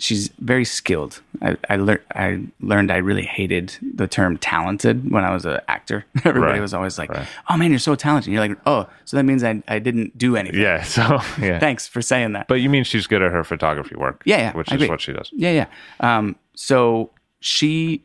she's 0.00 0.28
very 0.40 0.64
skilled. 0.64 1.20
I, 1.42 1.56
I 1.68 1.76
learned 1.76 2.00
I 2.14 2.40
learned 2.60 2.90
I 2.90 2.96
really 2.96 3.22
hated 3.22 3.76
the 3.94 4.08
term 4.08 4.36
talented 4.38 5.10
when 5.12 5.22
I 5.24 5.30
was 5.32 5.44
an 5.44 5.60
actor. 5.68 6.04
Everybody 6.24 6.54
Right, 6.54 6.60
was 6.60 6.74
always 6.74 6.98
like, 6.98 7.10
right. 7.10 7.28
"Oh 7.48 7.56
man, 7.56 7.70
you're 7.70 7.78
so 7.78 7.94
talented." 7.94 8.32
You're 8.32 8.40
like, 8.46 8.58
"Oh, 8.66 8.88
so 9.04 9.16
that 9.16 9.22
means 9.24 9.44
I, 9.44 9.62
I 9.68 9.78
didn't 9.78 10.18
do 10.18 10.36
anything." 10.36 10.60
Yeah. 10.60 10.82
So 10.82 11.02
yeah. 11.40 11.58
Thanks 11.60 11.86
for 11.86 12.02
saying 12.02 12.32
that. 12.32 12.48
But 12.48 12.54
you 12.56 12.68
mean 12.68 12.82
she's 12.84 13.06
good 13.06 13.22
at 13.22 13.30
her 13.30 13.44
photography 13.44 13.94
work? 13.94 14.22
Yeah, 14.24 14.38
yeah, 14.38 14.52
Which 14.56 14.72
I 14.72 14.74
is 14.74 14.82
agree. 14.82 14.88
what 14.90 15.00
she 15.00 15.12
does. 15.12 15.30
Yeah, 15.32 15.52
yeah. 15.52 15.66
Um, 16.18 16.36
so 16.54 17.10
she, 17.40 18.02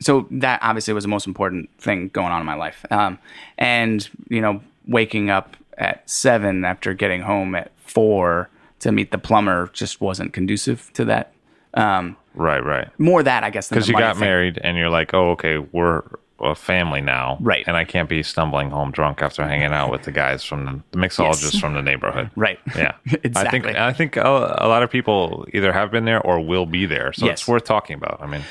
so 0.00 0.26
that 0.30 0.60
obviously 0.62 0.92
was 0.94 1.04
the 1.04 1.08
most 1.08 1.26
important 1.26 1.70
thing 1.78 2.08
going 2.08 2.32
on 2.32 2.40
in 2.40 2.46
my 2.46 2.54
life. 2.54 2.84
Um, 2.90 3.18
and 3.58 4.08
you 4.28 4.40
know, 4.40 4.60
waking 4.86 5.30
up 5.30 5.56
at 5.78 6.08
seven 6.08 6.64
after 6.64 6.94
getting 6.94 7.22
home 7.22 7.54
at 7.54 7.70
four 7.78 8.48
to 8.80 8.92
meet 8.92 9.10
the 9.10 9.18
plumber 9.18 9.68
just 9.72 10.00
wasn't 10.00 10.32
conducive 10.32 10.90
to 10.94 11.04
that. 11.06 11.32
Um, 11.74 12.16
Right. 12.34 12.62
Right. 12.62 12.88
more 12.98 13.22
that 13.22 13.44
I 13.44 13.50
guess 13.50 13.68
Because 13.70 13.88
you 13.88 13.94
got 13.96 14.16
thing. 14.16 14.20
married 14.26 14.58
and 14.62 14.76
you're 14.76 14.90
like, 14.90 15.14
oh, 15.14 15.30
okay, 15.32 15.56
we're 15.58 16.02
a 16.38 16.54
family 16.54 17.00
now, 17.00 17.38
Right. 17.40 17.64
And 17.66 17.78
I 17.78 17.84
can't 17.84 18.10
be 18.10 18.22
stumbling 18.22 18.68
home 18.70 18.90
drunk 18.90 19.22
after 19.22 19.42
hanging 19.48 19.72
out 19.72 19.90
with 19.90 20.02
the 20.02 20.12
guys 20.12 20.44
from 20.44 20.82
the, 20.92 20.98
mixologists 20.98 21.54
Yes. 21.54 21.58
from 21.58 21.72
the 21.72 21.80
neighborhood. 21.80 22.30
Right. 22.36 22.58
Yeah. 22.76 22.92
I 23.06 23.08
think 23.10 23.24
Exactly. 23.24 23.76
I 23.78 23.92
think 23.94 24.16
a, 24.16 24.56
a 24.58 24.68
lot 24.68 24.82
of 24.82 24.90
people 24.90 25.46
either 25.54 25.72
have 25.72 25.90
been 25.90 26.04
there 26.04 26.20
or 26.20 26.40
will 26.44 26.66
be 26.66 26.84
there, 26.84 27.14
so 27.14 27.24
Yes. 27.24 27.40
it's 27.40 27.48
worth 27.48 27.64
talking 27.64 27.96
about. 27.96 28.18
I 28.20 28.26
mean, 28.26 28.42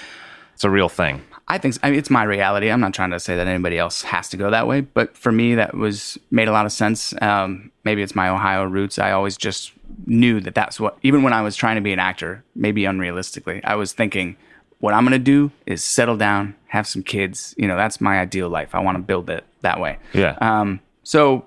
it's 0.55 0.63
a 0.63 0.69
real 0.71 0.89
thing. 0.89 1.21
I 1.47 1.59
think 1.59 1.77
I 1.83 1.91
mean, 1.91 1.99
it's 1.99 2.09
my 2.09 2.23
reality. 2.23 2.69
I'm 2.69 2.79
not 2.79 2.93
trying 2.93 3.11
to 3.11 3.19
say 3.19 3.35
that 3.35 3.47
anybody 3.47 3.77
else 3.77 4.01
has 4.01 4.29
to 4.29 4.37
go 4.37 4.49
that 4.49 4.67
way, 4.67 4.81
but 4.81 5.15
for 5.15 5.31
me, 5.31 5.55
that 5.55 5.75
was 5.75 6.17
made 6.31 6.47
a 6.47 6.51
lot 6.51 6.65
of 6.65 6.71
sense. 6.71 7.13
Um, 7.21 7.71
maybe 7.83 8.01
it's 8.01 8.15
my 8.15 8.29
Ohio 8.29 8.63
roots. 8.63 8.97
I 8.97 9.11
always 9.11 9.37
just 9.37 9.71
knew 10.07 10.39
that 10.41 10.55
that's 10.55 10.79
what. 10.79 10.97
Even 11.03 11.21
when 11.21 11.33
I 11.33 11.43
was 11.43 11.55
trying 11.55 11.75
to 11.75 11.81
be 11.81 11.93
an 11.93 11.99
actor, 11.99 12.43
maybe 12.55 12.81
unrealistically, 12.83 13.61
I 13.63 13.75
was 13.75 13.93
thinking, 13.93 14.37
what 14.79 14.95
I'm 14.95 15.03
going 15.03 15.11
to 15.11 15.19
do 15.19 15.51
is 15.67 15.83
settle 15.83 16.17
down, 16.17 16.55
have 16.67 16.87
some 16.87 17.03
kids. 17.03 17.53
You 17.57 17.67
know, 17.67 17.75
that's 17.75 18.01
my 18.01 18.19
ideal 18.19 18.49
life. 18.49 18.73
I 18.73 18.79
want 18.79 18.97
to 18.97 19.03
build 19.03 19.29
it 19.29 19.43
that 19.61 19.79
way. 19.79 19.99
Yeah. 20.13 20.37
Um, 20.41 20.79
so 21.03 21.45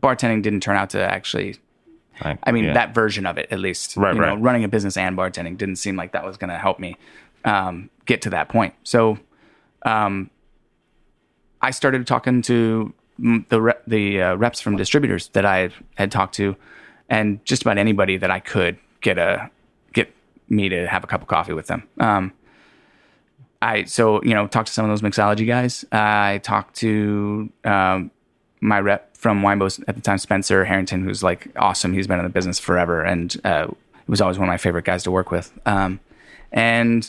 bartending 0.00 0.42
didn't 0.42 0.60
turn 0.60 0.76
out 0.76 0.90
to 0.90 1.02
actually. 1.02 1.56
Like, 2.22 2.38
I 2.44 2.52
mean, 2.52 2.64
yeah. 2.64 2.74
that 2.74 2.94
version 2.94 3.26
of 3.26 3.38
it, 3.38 3.48
at 3.50 3.58
least. 3.58 3.96
Right, 3.96 4.14
you 4.14 4.20
know, 4.20 4.28
right. 4.28 4.40
running 4.40 4.62
a 4.62 4.68
business 4.68 4.96
and 4.96 5.16
bartending 5.16 5.58
didn't 5.58 5.76
seem 5.76 5.96
like 5.96 6.12
that 6.12 6.24
was 6.24 6.36
going 6.36 6.50
to 6.50 6.58
help 6.58 6.78
me 6.78 6.96
um, 7.44 7.90
get 8.06 8.22
to 8.22 8.30
that 8.30 8.48
point. 8.48 8.74
So, 8.84 9.18
um, 9.84 10.30
I 11.60 11.70
started 11.70 12.06
talking 12.06 12.42
to 12.42 12.92
the 13.18 13.60
re- 13.60 13.74
the 13.86 14.22
uh, 14.22 14.34
reps 14.34 14.60
from 14.60 14.76
distributors 14.76 15.28
that 15.28 15.44
I 15.44 15.70
had 15.94 16.10
talked 16.10 16.34
to, 16.36 16.56
and 17.08 17.44
just 17.44 17.62
about 17.62 17.78
anybody 17.78 18.16
that 18.16 18.30
I 18.30 18.40
could 18.40 18.78
get 19.00 19.18
a 19.18 19.50
get 19.92 20.12
me 20.48 20.68
to 20.68 20.86
have 20.86 21.04
a 21.04 21.06
cup 21.06 21.22
of 21.22 21.28
coffee 21.28 21.52
with 21.52 21.66
them. 21.66 21.84
Um, 21.98 22.32
I 23.60 23.84
so 23.84 24.22
you 24.22 24.34
know 24.34 24.46
talked 24.48 24.68
to 24.68 24.72
some 24.72 24.84
of 24.84 24.90
those 24.90 25.08
mixology 25.08 25.46
guys. 25.46 25.84
I 25.92 26.40
talked 26.42 26.76
to 26.76 27.50
um, 27.64 28.10
my 28.60 28.80
rep 28.80 29.16
from 29.16 29.42
Winebow's 29.42 29.80
at 29.86 29.94
the 29.94 30.00
time, 30.00 30.18
Spencer 30.18 30.64
Harrington, 30.64 31.04
who's 31.04 31.22
like 31.22 31.48
awesome. 31.56 31.92
He's 31.92 32.08
been 32.08 32.18
in 32.18 32.24
the 32.24 32.30
business 32.30 32.58
forever, 32.58 33.02
and 33.02 33.40
uh, 33.44 33.68
he 33.68 34.10
was 34.10 34.20
always 34.20 34.38
one 34.38 34.48
of 34.48 34.52
my 34.52 34.58
favorite 34.58 34.84
guys 34.84 35.04
to 35.04 35.12
work 35.12 35.30
with. 35.30 35.52
Um, 35.64 36.00
and 36.50 37.08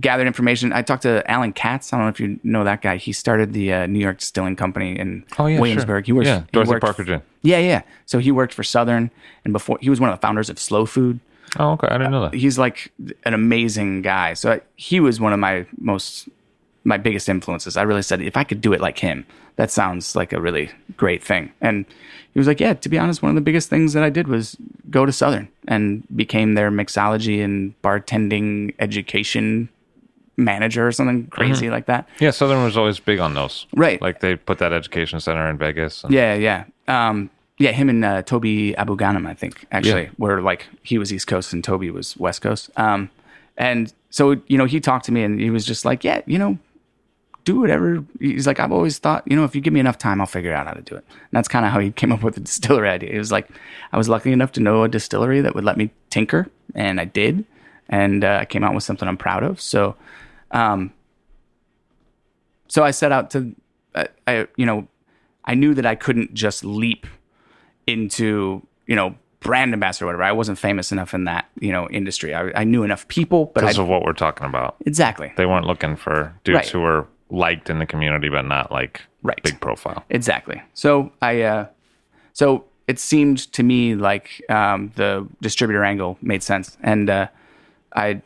gathered 0.00 0.26
information. 0.26 0.72
I 0.72 0.82
talked 0.82 1.02
to 1.02 1.28
Allen 1.30 1.52
Katz. 1.52 1.92
I 1.92 1.96
don't 1.98 2.06
know 2.06 2.10
if 2.10 2.20
you 2.20 2.40
know 2.42 2.64
that 2.64 2.82
guy. 2.82 2.96
He 2.96 3.12
started 3.12 3.52
the 3.52 3.72
uh, 3.72 3.86
New 3.86 3.98
York 3.98 4.18
Distilling 4.18 4.56
Company 4.56 4.98
in 4.98 5.24
Oh, 5.38 5.46
yeah, 5.46 5.56
sure. 5.56 5.60
Williamsburg. 5.62 6.06
He 6.06 6.12
works. 6.12 6.26
Yeah, 6.28 6.40
he 6.40 6.46
Dorothy 6.52 6.70
worked- 6.70 6.84
Parker 6.84 7.04
Gin. 7.04 7.22
Yeah, 7.42 7.58
yeah. 7.58 7.82
So 8.06 8.18
he 8.18 8.30
worked 8.32 8.52
for 8.54 8.62
Southern, 8.62 9.10
and 9.44 9.52
before 9.52 9.78
he 9.80 9.90
was 9.90 10.00
one 10.00 10.10
of 10.10 10.16
the 10.18 10.20
founders 10.26 10.50
of 10.50 10.58
Slow 10.58 10.86
Food. 10.86 11.20
Oh, 11.58 11.72
okay. 11.72 11.88
I 11.88 11.98
didn't 11.98 12.12
know 12.12 12.22
that. 12.22 12.34
He's 12.34 12.58
like 12.58 12.92
an 13.24 13.34
amazing 13.34 14.02
guy. 14.02 14.34
So 14.34 14.52
I, 14.52 14.60
he 14.76 15.00
was 15.00 15.20
one 15.20 15.32
of 15.32 15.38
my 15.40 15.66
most 15.78 16.28
my 16.84 16.96
biggest 16.96 17.28
influences. 17.28 17.76
I 17.76 17.82
really 17.82 18.02
said 18.02 18.22
if 18.22 18.36
I 18.36 18.44
could 18.44 18.60
do 18.60 18.72
it 18.72 18.80
like 18.80 18.98
him, 18.98 19.26
that 19.56 19.70
sounds 19.70 20.14
like 20.16 20.32
a 20.32 20.40
really 20.40 20.70
great 20.96 21.22
thing. 21.24 21.52
And 21.60 21.84
he 22.32 22.38
was 22.38 22.46
like, 22.46 22.60
yeah. 22.60 22.74
To 22.74 22.88
be 22.88 22.98
honest, 22.98 23.20
one 23.22 23.30
of 23.30 23.34
the 23.34 23.40
biggest 23.40 23.68
things 23.68 23.92
that 23.94 24.02
I 24.04 24.10
did 24.10 24.28
was 24.28 24.56
go 24.90 25.04
to 25.04 25.12
Southern 25.12 25.48
and 25.66 26.06
became 26.16 26.54
their 26.54 26.70
mixology 26.70 27.42
and 27.44 27.74
bartending 27.82 28.74
education 28.78 29.68
manager 30.40 30.86
or 30.86 30.92
something 30.92 31.26
crazy 31.28 31.70
like 31.70 31.86
that. 31.86 32.08
Yeah, 32.18 32.30
Southern 32.30 32.64
was 32.64 32.76
always 32.76 32.98
big 33.00 33.18
on 33.20 33.34
those. 33.34 33.66
Right. 33.74 34.00
Like 34.00 34.20
they 34.20 34.36
put 34.36 34.58
that 34.58 34.72
education 34.72 35.20
center 35.20 35.48
in 35.48 35.58
Vegas. 35.58 36.04
And, 36.04 36.12
Yeah, 36.12 36.34
yeah. 36.34 36.64
Um, 36.88 37.30
yeah, 37.58 37.72
him 37.72 37.88
and 37.90 38.04
uh, 38.04 38.22
Tony 38.22 38.72
Abou-Ganim, 38.74 39.26
I 39.28 39.34
think, 39.34 39.66
actually, 39.70 40.04
Yeah. 40.04 40.10
were 40.18 40.40
like, 40.40 40.66
he 40.82 40.96
was 40.98 41.12
East 41.12 41.26
Coast 41.26 41.52
and 41.52 41.62
Tony 41.62 41.90
was 41.90 42.16
West 42.16 42.40
Coast. 42.40 42.70
Um, 42.76 43.10
and 43.58 43.92
so, 44.08 44.40
you 44.46 44.56
know, 44.56 44.64
he 44.64 44.80
talked 44.80 45.04
to 45.06 45.12
me 45.12 45.22
and 45.22 45.38
he 45.38 45.50
was 45.50 45.66
just 45.66 45.84
like, 45.84 46.02
yeah, 46.02 46.22
you 46.24 46.38
know, 46.38 46.58
do 47.44 47.60
whatever. 47.60 48.02
He's 48.18 48.46
like, 48.46 48.60
I've 48.60 48.72
always 48.72 48.98
thought, 48.98 49.22
you 49.26 49.36
know, 49.36 49.44
if 49.44 49.54
you 49.54 49.60
give 49.60 49.72
me 49.72 49.80
enough 49.80 49.98
time, 49.98 50.20
I'll 50.20 50.26
figure 50.26 50.52
out 50.54 50.66
how 50.66 50.72
to 50.72 50.82
do 50.82 50.94
it. 50.94 51.04
And 51.08 51.30
that's 51.32 51.48
kind 51.48 51.64
of 51.66 51.72
how 51.72 51.80
he 51.80 51.90
came 52.00 52.12
up 52.12 52.22
with 52.22 52.34
the 52.34 52.40
distillery 52.40 52.88
idea. 52.88 53.10
It 53.10 53.18
was 53.18 53.30
like, 53.32 53.48
I 53.92 53.98
was 53.98 54.08
lucky 54.08 54.32
enough 54.32 54.52
to 54.52 54.60
know 54.60 54.82
a 54.84 54.88
distillery 54.88 55.40
that 55.42 55.54
would 55.54 55.64
let 55.64 55.76
me 55.76 55.90
tinker, 56.10 56.48
and 56.74 56.98
I 57.00 57.04
did. 57.04 57.44
And 57.88 58.24
uh, 58.24 58.38
I 58.42 58.44
came 58.44 58.62
out 58.62 58.72
with 58.74 58.84
something 58.84 59.08
I'm 59.08 59.16
proud 59.16 59.42
of. 59.42 59.60
So, 59.60 59.96
um, 60.50 60.92
so 62.68 62.84
I 62.84 62.90
set 62.92 63.12
out 63.12 63.30
to, 63.30 63.54
I, 63.94 64.08
I, 64.26 64.46
you 64.56 64.66
know, 64.66 64.86
I 65.44 65.54
knew 65.54 65.74
that 65.74 65.86
I 65.86 65.94
couldn't 65.94 66.34
just 66.34 66.64
leap 66.64 67.06
into, 67.86 68.64
you 68.86 68.94
know, 68.94 69.14
brand 69.40 69.72
ambassador 69.72 70.04
or 70.04 70.08
whatever. 70.08 70.22
I 70.24 70.32
wasn't 70.32 70.58
famous 70.58 70.92
enough 70.92 71.14
in 71.14 71.24
that, 71.24 71.48
you 71.58 71.72
know, 71.72 71.88
industry. 71.88 72.34
I, 72.34 72.50
I 72.54 72.64
knew 72.64 72.82
enough 72.84 73.08
people, 73.08 73.46
but 73.54 73.62
Because 73.62 73.78
of 73.78 73.88
what 73.88 74.02
we're 74.04 74.12
talking 74.12 74.46
about. 74.46 74.76
exactly, 74.86 75.32
They 75.36 75.46
weren't 75.46 75.66
looking 75.66 75.96
for 75.96 76.34
dudes 76.44 76.56
Right. 76.56 76.68
who 76.68 76.80
were 76.80 77.06
liked 77.30 77.70
in 77.70 77.78
the 77.78 77.86
community, 77.86 78.28
but 78.28 78.42
not 78.44 78.70
like 78.70 79.00
Right. 79.22 79.42
big 79.42 79.60
profile. 79.60 80.04
exactly. 80.10 80.60
So 80.74 81.12
I, 81.22 81.42
uh, 81.42 81.66
so 82.32 82.64
it 82.86 82.98
seemed 82.98 83.50
to 83.52 83.62
me 83.62 83.94
like 83.94 84.42
um, 84.48 84.92
the 84.96 85.26
distributor 85.40 85.84
angle 85.84 86.18
made 86.22 86.42
sense, 86.42 86.76
and 86.82 87.08
uh, 87.08 87.28
I 87.94 88.20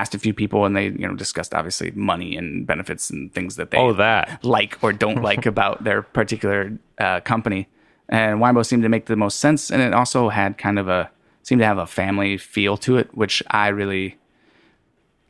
asked 0.00 0.14
a 0.14 0.18
few 0.18 0.34
people, 0.34 0.64
and 0.66 0.76
they, 0.76 0.86
you 0.86 1.06
know, 1.08 1.14
discussed 1.14 1.54
obviously 1.54 1.90
money 1.92 2.36
and 2.36 2.66
benefits 2.66 3.10
and 3.10 3.32
things 3.32 3.56
that 3.56 3.70
they 3.70 3.78
Oh, 3.78 3.92
that. 3.94 4.44
like 4.44 4.78
or 4.82 4.92
don't 4.92 5.22
like 5.22 5.46
about 5.54 5.84
their 5.84 6.02
particular 6.02 6.78
uh, 6.98 7.20
company. 7.20 7.68
And 8.08 8.38
Winebow 8.40 8.64
seemed 8.64 8.82
to 8.82 8.88
make 8.88 9.06
the 9.06 9.16
most 9.16 9.40
sense, 9.40 9.70
and 9.70 9.82
it 9.82 9.92
also 9.94 10.28
had 10.28 10.58
kind 10.58 10.78
of 10.78 10.88
a 10.88 11.10
seemed 11.42 11.60
to 11.60 11.66
have 11.66 11.78
a 11.78 11.86
family 11.86 12.36
feel 12.36 12.76
to 12.76 12.96
it, 12.96 13.08
which 13.16 13.42
I 13.50 13.68
really, 13.68 14.16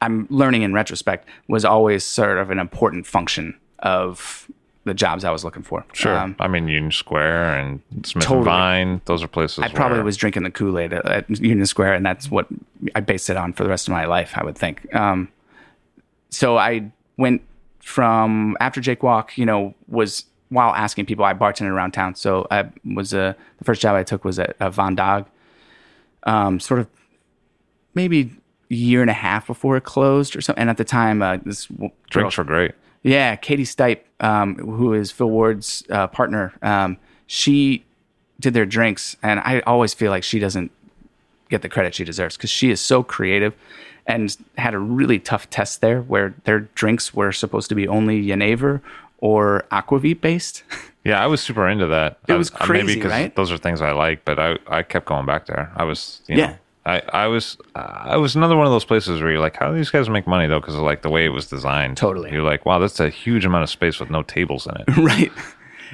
I'm 0.01 0.27
learning 0.31 0.62
in 0.62 0.73
retrospect, 0.73 1.29
was 1.49 1.64
always 1.64 2.05
sort 2.05 2.39
of 2.39 2.51
an 2.51 2.59
important 2.59 3.07
function 3.07 3.55
of 3.81 4.51
the 4.87 4.95
jobs 4.95 5.24
I 5.24 5.32
was 5.32 5.45
looking 5.45 5.62
for. 5.62 5.84
Sure. 5.93 6.16
Um, 6.16 6.37
I 6.39 6.47
mean, 6.47 6.68
Union 6.68 6.93
Square 6.93 7.59
and 7.59 7.80
Smith 8.05 8.24
Totally. 8.24 8.39
and 8.39 8.45
Vine, 8.45 9.01
those 9.05 9.22
are 9.22 9.28
places 9.28 9.59
I 9.59 9.68
probably 9.68 10.01
was 10.03 10.16
drinking 10.16 10.45
the 10.45 10.51
Kool 10.51 10.78
Aid 10.78 10.93
at, 10.93 11.05
at 11.05 11.28
Union 11.28 11.66
Square, 11.66 11.95
and 11.95 12.07
that's 12.07 12.30
what 12.30 12.47
I 12.95 13.01
based 13.01 13.28
it 13.28 13.37
on 13.37 13.53
for 13.53 13.64
the 13.64 13.68
rest 13.68 13.89
of 13.89 13.93
my 13.93 14.07
life. 14.07 14.32
I 14.37 14.45
would 14.45 14.57
think. 14.57 14.95
Um, 14.95 15.28
so 16.30 16.57
I 16.57 16.91
went 17.16 17.43
from 17.80 18.57
after 18.61 18.80
Jake 18.80 19.03
Walk, 19.03 19.37
you 19.37 19.45
know, 19.45 19.74
was 19.89 20.24
while 20.49 20.72
asking 20.74 21.07
people, 21.07 21.24
I 21.24 21.34
bartended 21.34 21.70
around 21.70 21.91
town. 21.91 22.14
So 22.14 22.47
I 22.51 22.70
was 22.84 23.12
uh, 23.12 23.34
the 23.59 23.64
first 23.64 23.82
job 23.82 23.97
I 23.97 24.05
took 24.05 24.24
was 24.24 24.39
at 24.39 24.55
uh, 24.61 24.70
Vandaag, 24.70 25.26
um, 26.22 26.61
sort 26.61 26.78
of 26.78 26.89
maybe 27.95 28.30
a 28.70 28.74
year 28.74 29.01
and 29.01 29.11
a 29.11 29.14
half 29.14 29.49
before 29.49 29.76
it 29.76 29.82
closed 29.82 30.37
or 30.37 30.41
something. 30.41 30.61
And 30.61 30.70
at 30.70 30.76
the 30.76 30.84
time, 30.84 31.22
uh, 31.22 31.39
this 31.45 31.68
Drinks 32.09 32.39
were 32.39 32.45
great. 32.45 32.72
Yeah, 33.07 33.36
Katie 33.36 33.64
Stipe, 33.64 34.00
um, 34.20 34.57
who 34.57 34.92
is 34.92 35.11
Phil 35.12 35.30
Ward's 35.30 35.84
uh, 35.90 36.09
partner, 36.09 36.52
um, 36.62 36.96
she 37.28 37.84
did 38.40 38.52
their 38.52 38.66
drinks, 38.66 39.16
and 39.22 39.40
I 39.40 39.61
always 39.61 39.94
feel 39.94 40.11
like 40.11 40.24
she 40.24 40.38
doesn't 40.38 40.70
get 41.48 41.62
the 41.62 41.68
credit 41.68 41.94
she 41.94 42.04
deserves 42.04 42.36
because 42.36 42.50
she 42.50 42.70
is 42.70 42.80
so 42.80 43.02
creative 43.04 43.54
and 44.07 44.36
had 44.59 44.74
a 44.74 44.78
really 44.78 45.18
tough 45.20 45.48
test 45.50 45.80
there 45.80 46.00
where 46.02 46.34
their 46.44 46.61
drinks 46.74 47.14
were 47.14 47.30
supposed 47.32 47.68
to 47.68 47.74
be 47.76 47.86
only 47.88 48.24
Genever 48.26 48.80
or 49.18 49.64
Aquavit 49.72 50.20
based. 50.20 50.62
Yeah, 51.07 51.22
I 51.22 51.28
was 51.28 51.40
super 51.40 51.68
into 51.68 51.86
that. 51.86 52.18
It 52.26 52.32
I- 52.32 52.36
was 52.36 52.50
uh, 52.50 52.66
maybe 52.68 52.82
crazy, 52.86 53.00
'cause 53.00 53.11
right? 53.12 53.32
Those 53.36 53.52
are 53.52 53.59
things 53.59 53.80
I 53.80 53.92
like, 53.92 54.24
but 54.24 54.40
I, 54.40 54.59
I 54.66 54.82
kept 54.82 55.07
going 55.07 55.24
back 55.24 55.46
there. 55.46 55.70
I 55.76 55.84
was, 55.84 56.20
you 56.26 56.36
Yeah. 56.36 56.46
know, 56.48 56.57
I, 56.87 57.03
I 57.12 57.26
was, 57.26 57.59
uh, 57.74 57.78
I 57.80 58.16
was 58.16 58.37
another 58.37 58.57
one 58.57 58.66
of 58.66 58.72
those 58.72 58.84
places 58.84 59.20
where 59.20 59.30
you're 59.32 59.41
like, 59.41 59.57
how 59.57 59.70
do 59.70 59.76
these 59.76 59.91
guys 59.91 60.09
make 60.09 60.26
money 60.26 60.47
though? 60.47 60.61
Because 60.61 60.76
like 60.76 61.03
the 61.03 61.11
way 61.11 61.24
it 61.26 61.30
was 61.30 61.47
designed. 61.49 61.97
Totally. 61.97 62.30
You're 62.32 62.43
like, 62.45 62.64
wow, 62.64 62.78
that's 62.78 63.01
a 63.01 63.09
huge 63.11 63.45
amount 63.45 63.64
of 63.64 63.70
space 63.70 63.99
with 64.01 64.09
no 64.09 64.22
tables 64.22 64.66
in 64.66 64.76
it. 64.80 64.97
right. 64.99 65.32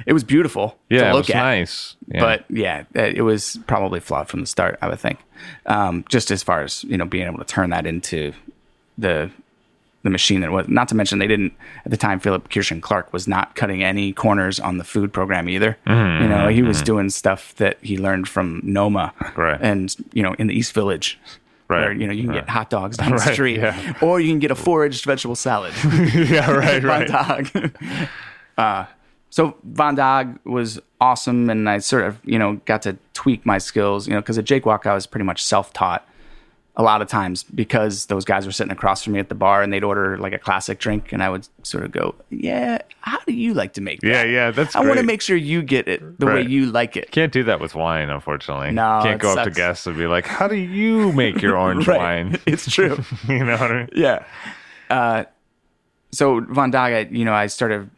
It 0.05 0.13
was 0.13 0.23
beautiful 0.23 0.77
Yeah, 0.89 1.05
to 1.05 1.09
it 1.09 1.13
was 1.13 1.29
at. 1.29 1.35
nice. 1.35 1.95
Yeah. 2.07 2.19
But 2.21 2.45
yeah, 2.49 2.83
it 2.95 3.23
was 3.23 3.59
probably 3.67 3.99
flawed 3.99 4.27
from 4.27 4.41
the 4.41 4.47
start, 4.47 4.77
I 4.81 4.87
would 4.87 4.99
think. 4.99 5.19
Um, 5.65 6.05
just 6.09 6.31
as 6.31 6.41
far 6.43 6.61
as 6.61 6.83
you 6.85 6.97
know, 6.97 7.05
being 7.05 7.25
able 7.27 7.39
to 7.39 7.43
turn 7.45 7.69
that 7.71 7.85
into 7.85 8.33
the 8.97 9.29
the 10.03 10.09
machine 10.09 10.41
that 10.41 10.51
was. 10.51 10.67
Not 10.67 10.87
to 10.89 10.95
mention, 10.95 11.19
they 11.19 11.27
didn't 11.27 11.53
at 11.85 11.91
the 11.91 11.97
time. 11.97 12.19
Philip 12.19 12.49
Kirschen 12.49 12.81
Clark 12.81 13.11
was 13.13 13.27
not 13.27 13.55
cutting 13.55 13.83
any 13.83 14.13
corners 14.13 14.59
on 14.59 14.77
the 14.77 14.83
food 14.83 15.11
program 15.11 15.49
either. 15.49 15.77
Mm-hmm, 15.87 16.23
you 16.23 16.29
know, 16.29 16.47
he 16.49 16.61
was 16.61 16.81
doing 16.81 17.09
stuff 17.09 17.55
that 17.55 17.77
he 17.81 17.97
learned 17.97 18.27
from 18.27 18.61
Noma, 18.63 19.13
Right. 19.35 19.59
And 19.61 19.95
you 20.13 20.21
know, 20.23 20.33
in 20.33 20.47
the 20.47 20.53
East 20.53 20.73
Village. 20.73 21.19
Right, 21.69 21.79
Where 21.79 21.93
you 21.93 22.05
know 22.05 22.13
you 22.13 22.23
can 22.23 22.31
right. 22.31 22.41
get 22.41 22.49
hot 22.49 22.69
dogs 22.69 22.97
down 22.97 23.11
the 23.11 23.15
Right, 23.15 23.33
street, 23.33 23.57
yeah. 23.57 23.93
or 24.01 24.19
you 24.19 24.29
can 24.29 24.39
get 24.39 24.51
a 24.51 24.55
foraged 24.55 25.05
vegetable 25.05 25.35
salad. 25.35 25.73
yeah, 26.13 26.51
right, 26.51 26.83
Vandaag. 26.83 28.09
uh, 28.57 28.85
so 29.29 29.55
Vandaag 29.71 30.43
was 30.45 30.81
awesome, 30.99 31.49
and 31.49 31.69
I 31.69 31.79
sort 31.79 32.03
of, 32.03 32.19
you 32.25 32.37
know, 32.37 32.59
got 32.65 32.81
to 32.83 32.97
tweak 33.13 33.45
my 33.45 33.57
skills, 33.59 34.07
you 34.07 34.13
know, 34.13 34.19
because 34.19 34.37
at 34.37 34.43
Jake 34.43 34.65
Walk 34.65 34.85
I 34.85 34.93
was 34.93 35.07
pretty 35.07 35.23
much 35.23 35.41
self-taught 35.41 36.05
a 36.75 36.81
lot 36.81 37.03
of 37.03 37.07
times 37.07 37.43
because 37.43 38.07
those 38.07 38.25
guys 38.25 38.47
were 38.47 38.51
sitting 38.51 38.71
across 38.71 39.03
from 39.03 39.13
me 39.13 39.19
at 39.19 39.29
the 39.29 39.35
bar 39.35 39.61
and 39.61 39.71
they'd 39.71 39.83
order 39.83 40.17
like 40.17 40.33
a 40.33 40.39
classic 40.39 40.79
drink, 40.79 41.11
and 41.11 41.21
I 41.21 41.29
would 41.29 41.47
sort 41.61 41.83
of 41.83 41.91
go, 41.91 42.15
"Yeah, 42.31 42.79
how 43.01 43.19
do 43.27 43.33
you 43.33 43.53
like 43.53 43.73
to 43.73 43.81
make 43.81 44.01
that? 44.01 44.07
Yeah, 44.07 44.23
yeah, 44.23 44.51
that's 44.51 44.75
I 44.75 44.79
want 44.81 44.97
to 44.97 45.05
make 45.05 45.21
sure 45.21 45.35
you 45.37 45.61
get 45.61 45.87
it 45.87 46.19
the 46.19 46.25
way 46.25 46.41
you 46.41 46.65
like 46.71 46.97
it." 46.97 47.11
Can't 47.11 47.31
do 47.31 47.43
that 47.43 47.59
with 47.59 47.75
wine, 47.75 48.09
unfortunately. 48.09 48.71
No, 48.71 49.01
can't 49.03 49.15
it 49.15 49.21
go 49.21 49.29
up 49.33 49.37
to 49.37 49.43
sucks. 49.45 49.55
guests 49.57 49.85
and 49.87 49.95
be 49.97 50.07
like, 50.07 50.25
"How 50.25 50.47
do 50.47 50.55
you 50.55 51.11
make 51.13 51.41
your 51.43 51.57
orange 51.63 51.87
Right. 51.87 51.99
wine?" 51.99 52.39
It's 52.47 52.71
true. 52.71 52.97
you 53.29 53.43
know 53.43 53.57
what 53.57 53.71
I 53.71 53.77
mean? 53.81 53.89
yeah. 53.93 54.25
Uh, 54.89 55.23
so 56.11 56.41
Vandaag, 56.41 56.95
I, 56.95 56.99
you 57.11 57.23
know, 57.25 57.33
I 57.33 57.47
started 57.47 57.89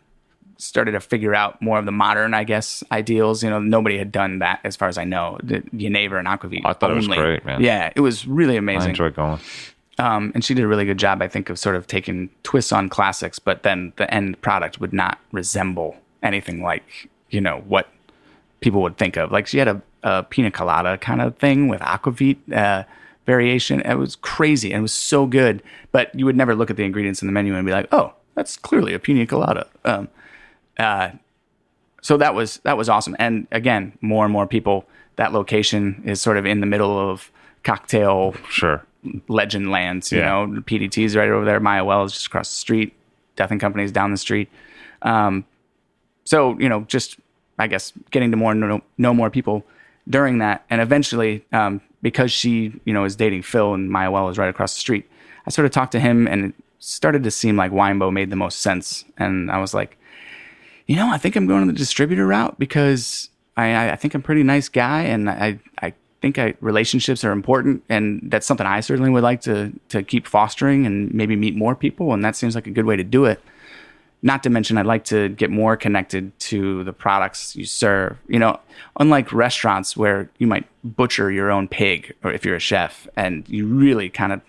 started 0.57 0.91
to 0.91 0.99
figure 0.99 1.35
out 1.35 1.61
more 1.61 1.77
of 1.77 1.85
the 1.85 1.91
modern, 1.91 2.33
I 2.33 2.43
guess, 2.43 2.83
ideals. 2.91 3.43
You 3.43 3.49
know, 3.49 3.59
nobody 3.59 3.97
had 3.97 4.11
done 4.11 4.39
that 4.39 4.59
as 4.63 4.75
far 4.75 4.87
as 4.87 4.97
I 4.97 5.03
know. 5.03 5.37
The 5.43 5.61
Genever 5.61 6.17
and 6.17 6.27
Aquavit. 6.27 6.61
I 6.65 6.73
thought 6.73 6.91
it 6.91 6.95
was 6.95 7.05
only. 7.05 7.17
great, 7.17 7.45
man. 7.45 7.61
Yeah, 7.61 7.91
it 7.95 8.01
was 8.01 8.27
really 8.27 8.57
amazing. 8.57 8.81
I 8.81 8.85
amazing. 8.85 8.89
enjoy 8.91 9.09
going. 9.11 9.39
Um, 9.97 10.31
and 10.35 10.43
she 10.43 10.53
did 10.53 10.63
a 10.63 10.67
really 10.67 10.85
good 10.85 10.97
job, 10.97 11.21
I 11.21 11.27
think, 11.27 11.49
of 11.49 11.57
sort 11.57 11.75
of 11.75 11.87
taking 11.87 12.29
twists 12.43 12.71
on 12.71 12.89
classics, 12.89 13.39
but 13.39 13.63
then 13.63 13.93
the 13.95 14.13
end 14.13 14.41
product 14.41 14.79
would 14.79 14.91
not 14.91 15.19
resemble 15.31 15.95
anything 16.21 16.61
like, 16.61 17.09
you 17.29 17.39
know, 17.39 17.63
what 17.67 17.87
people 18.59 18.81
would 18.81 18.97
think 18.97 19.15
of. 19.15 19.31
Like 19.31 19.47
she 19.47 19.57
had 19.57 19.67
a, 19.67 19.81
a 20.03 20.23
pina 20.23 20.51
colada 20.51 20.97
kind 20.97 21.21
of 21.21 21.37
thing 21.37 21.69
with 21.69 21.79
aquavit 21.81 22.37
uh, 22.53 22.83
variation. 23.25 23.81
It 23.81 23.95
was 23.95 24.17
crazy 24.17 24.71
and 24.71 24.79
it 24.79 24.81
was 24.81 24.93
so 24.93 25.25
good, 25.25 25.63
but 25.91 26.13
you 26.13 26.25
would 26.25 26.35
never 26.35 26.55
look 26.55 26.69
at 26.69 26.75
the 26.75 26.83
ingredients 26.83 27.21
in 27.21 27.27
the 27.27 27.31
menu 27.31 27.55
and 27.55 27.65
be 27.65 27.71
like, 27.71 27.87
oh, 27.93 28.13
that's 28.35 28.57
clearly 28.57 28.93
a 28.93 28.99
pina 28.99 29.25
colada. 29.25 29.67
Um, 29.85 30.09
uh, 30.77 31.09
so 32.01 32.17
that 32.17 32.35
was 32.35 32.57
that 32.63 32.77
was 32.77 32.89
awesome. 32.89 33.15
And 33.19 33.47
again, 33.51 33.93
more 34.01 34.25
and 34.25 34.31
more 34.33 34.47
people. 34.47 34.85
That 35.17 35.31
location 35.33 36.01
is 36.05 36.21
sort 36.21 36.37
of 36.37 36.45
in 36.45 36.59
the 36.59 36.65
middle 36.65 36.99
of 36.99 37.31
cocktail 37.63 38.35
Sure. 38.49 38.83
legend 39.27 39.71
lands. 39.71 40.11
You 40.11 40.19
Yeah. 40.19 40.45
know, 40.45 40.61
PDT's 40.61 41.15
right 41.15 41.29
over 41.29 41.45
there. 41.45 41.59
Mayahuel 41.61 42.05
is 42.05 42.11
just 42.13 42.27
across 42.27 42.49
the 42.49 42.57
street. 42.57 42.93
Death 43.37 43.51
and 43.51 43.59
Company's 43.59 43.91
down 43.91 44.11
the 44.11 44.17
street. 44.17 44.49
Um, 45.01 45.45
so 46.25 46.57
you 46.59 46.69
know, 46.69 46.81
just 46.81 47.17
I 47.57 47.67
guess 47.67 47.93
getting 48.11 48.31
to 48.31 48.37
more 48.37 48.53
know, 48.53 48.81
know 48.97 49.13
more 49.13 49.29
people 49.29 49.65
during 50.09 50.37
that, 50.39 50.63
and 50.69 50.81
eventually, 50.81 51.43
um, 51.53 51.81
because 52.01 52.31
she 52.31 52.73
you 52.85 52.93
know 52.93 53.05
is 53.05 53.15
dating 53.15 53.41
Phil 53.43 53.73
and 53.73 53.89
Mayahuel 53.89 54.29
is 54.29 54.37
right 54.37 54.49
across 54.49 54.73
the 54.73 54.79
street, 54.79 55.09
I 55.47 55.49
sort 55.49 55.65
of 55.65 55.71
talked 55.71 55.93
to 55.93 55.99
him, 55.99 56.27
and 56.27 56.45
it 56.45 56.53
started 56.79 57.23
to 57.23 57.31
seem 57.31 57.55
like 57.57 57.71
Winebow 57.71 58.11
made 58.13 58.29
the 58.29 58.35
most 58.35 58.59
sense, 58.59 59.05
and 59.17 59.49
I 59.49 59.59
was 59.59 59.73
like. 59.73 59.97
You 60.87 60.95
know, 60.95 61.09
I 61.11 61.17
think 61.17 61.35
I'm 61.35 61.47
going 61.47 61.65
the 61.67 61.73
distributor 61.73 62.27
route 62.27 62.59
because 62.59 63.29
I, 63.57 63.91
I, 63.91 63.95
think 63.95 64.13
I'm 64.13 64.21
a 64.21 64.23
pretty 64.23 64.43
nice 64.43 64.69
guy, 64.69 65.03
and 65.03 65.29
I, 65.29 65.59
I 65.81 65.93
think 66.21 66.37
I, 66.37 66.53
relationships 66.61 67.23
are 67.23 67.31
important, 67.31 67.83
and 67.89 68.21
that's 68.25 68.45
something 68.45 68.67
I 68.67 68.81
certainly 68.81 69.09
would 69.09 69.23
like 69.23 69.41
to 69.41 69.73
to 69.89 70.03
keep 70.03 70.27
fostering 70.27 70.85
and 70.85 71.13
maybe 71.13 71.35
meet 71.35 71.55
more 71.55 71.75
people, 71.75 72.13
and 72.13 72.23
that 72.23 72.35
seems 72.35 72.55
like 72.55 72.67
a 72.67 72.71
good 72.71 72.85
way 72.85 72.95
to 72.95 73.03
do 73.03 73.25
it. 73.25 73.41
Not 74.21 74.43
to 74.43 74.49
mention, 74.49 74.77
I'd 74.77 74.85
like 74.85 75.05
to 75.05 75.29
get 75.29 75.51
more 75.51 75.77
connected 75.77 76.37
to 76.39 76.83
the 76.83 76.93
products 76.93 77.55
you 77.55 77.65
serve. 77.65 78.17
You 78.27 78.39
know, 78.39 78.59
unlike 78.99 79.31
restaurants 79.31 79.97
where 79.97 80.29
you 80.37 80.47
might 80.47 80.67
butcher 80.83 81.31
your 81.31 81.51
own 81.51 81.67
pig, 81.67 82.13
or 82.23 82.31
if 82.31 82.45
you're 82.45 82.55
a 82.55 82.59
chef, 82.59 83.07
and 83.15 83.47
you 83.49 83.65
really 83.65 84.09
kind 84.09 84.33
of 84.33 84.41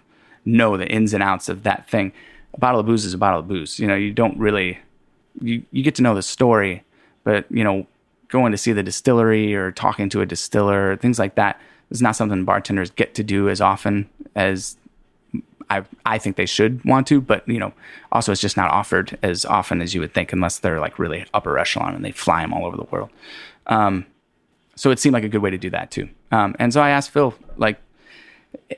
know 0.44 0.76
the 0.76 0.86
ins 0.86 1.14
and 1.14 1.22
outs 1.22 1.48
of 1.48 1.62
that 1.62 1.88
thing. 1.88 2.12
A 2.54 2.58
bottle 2.58 2.80
of 2.80 2.86
booze 2.86 3.04
is 3.04 3.14
a 3.14 3.18
bottle 3.18 3.40
of 3.40 3.48
booze. 3.48 3.78
You 3.78 3.86
know, 3.86 3.96
you 3.96 4.12
don't 4.12 4.38
really 4.38 4.78
you, 5.40 5.62
you 5.70 5.82
get 5.82 5.94
to 5.96 6.02
know 6.02 6.14
the 6.14 6.22
story, 6.22 6.84
but 7.24 7.44
you 7.50 7.64
know, 7.64 7.86
going 8.28 8.52
to 8.52 8.58
see 8.58 8.72
the 8.72 8.82
distillery 8.82 9.54
or 9.54 9.72
talking 9.72 10.08
to 10.10 10.20
a 10.20 10.26
distiller, 10.26 10.96
things 10.96 11.18
like 11.18 11.36
that 11.36 11.60
is 11.90 12.02
not 12.02 12.16
something 12.16 12.44
bartenders 12.44 12.90
get 12.90 13.14
to 13.14 13.22
do 13.22 13.48
as 13.48 13.60
often 13.60 14.08
as 14.34 14.76
I 15.70 15.84
I 16.04 16.18
think 16.18 16.36
they 16.36 16.46
should 16.46 16.84
want 16.84 17.06
to, 17.08 17.20
but 17.20 17.48
you 17.48 17.58
know, 17.58 17.72
also 18.12 18.32
it's 18.32 18.40
just 18.40 18.56
not 18.56 18.70
offered 18.70 19.18
as 19.22 19.44
often 19.44 19.80
as 19.80 19.94
you 19.94 20.00
would 20.00 20.14
think, 20.14 20.32
unless 20.32 20.58
they're 20.58 20.80
like 20.80 20.98
really 20.98 21.26
upper 21.34 21.58
echelon 21.58 21.94
and 21.94 22.04
they 22.04 22.12
fly 22.12 22.42
them 22.42 22.52
all 22.52 22.66
over 22.66 22.76
the 22.76 22.84
world. 22.84 23.10
Um, 23.66 24.06
so 24.76 24.90
it 24.90 24.98
seemed 24.98 25.14
like 25.14 25.24
a 25.24 25.28
good 25.28 25.42
way 25.42 25.50
to 25.50 25.58
do 25.58 25.70
that 25.70 25.90
too. 25.90 26.08
Um, 26.30 26.54
and 26.58 26.72
so 26.72 26.80
I 26.80 26.90
asked 26.90 27.10
Phil, 27.10 27.34
like, 27.56 27.80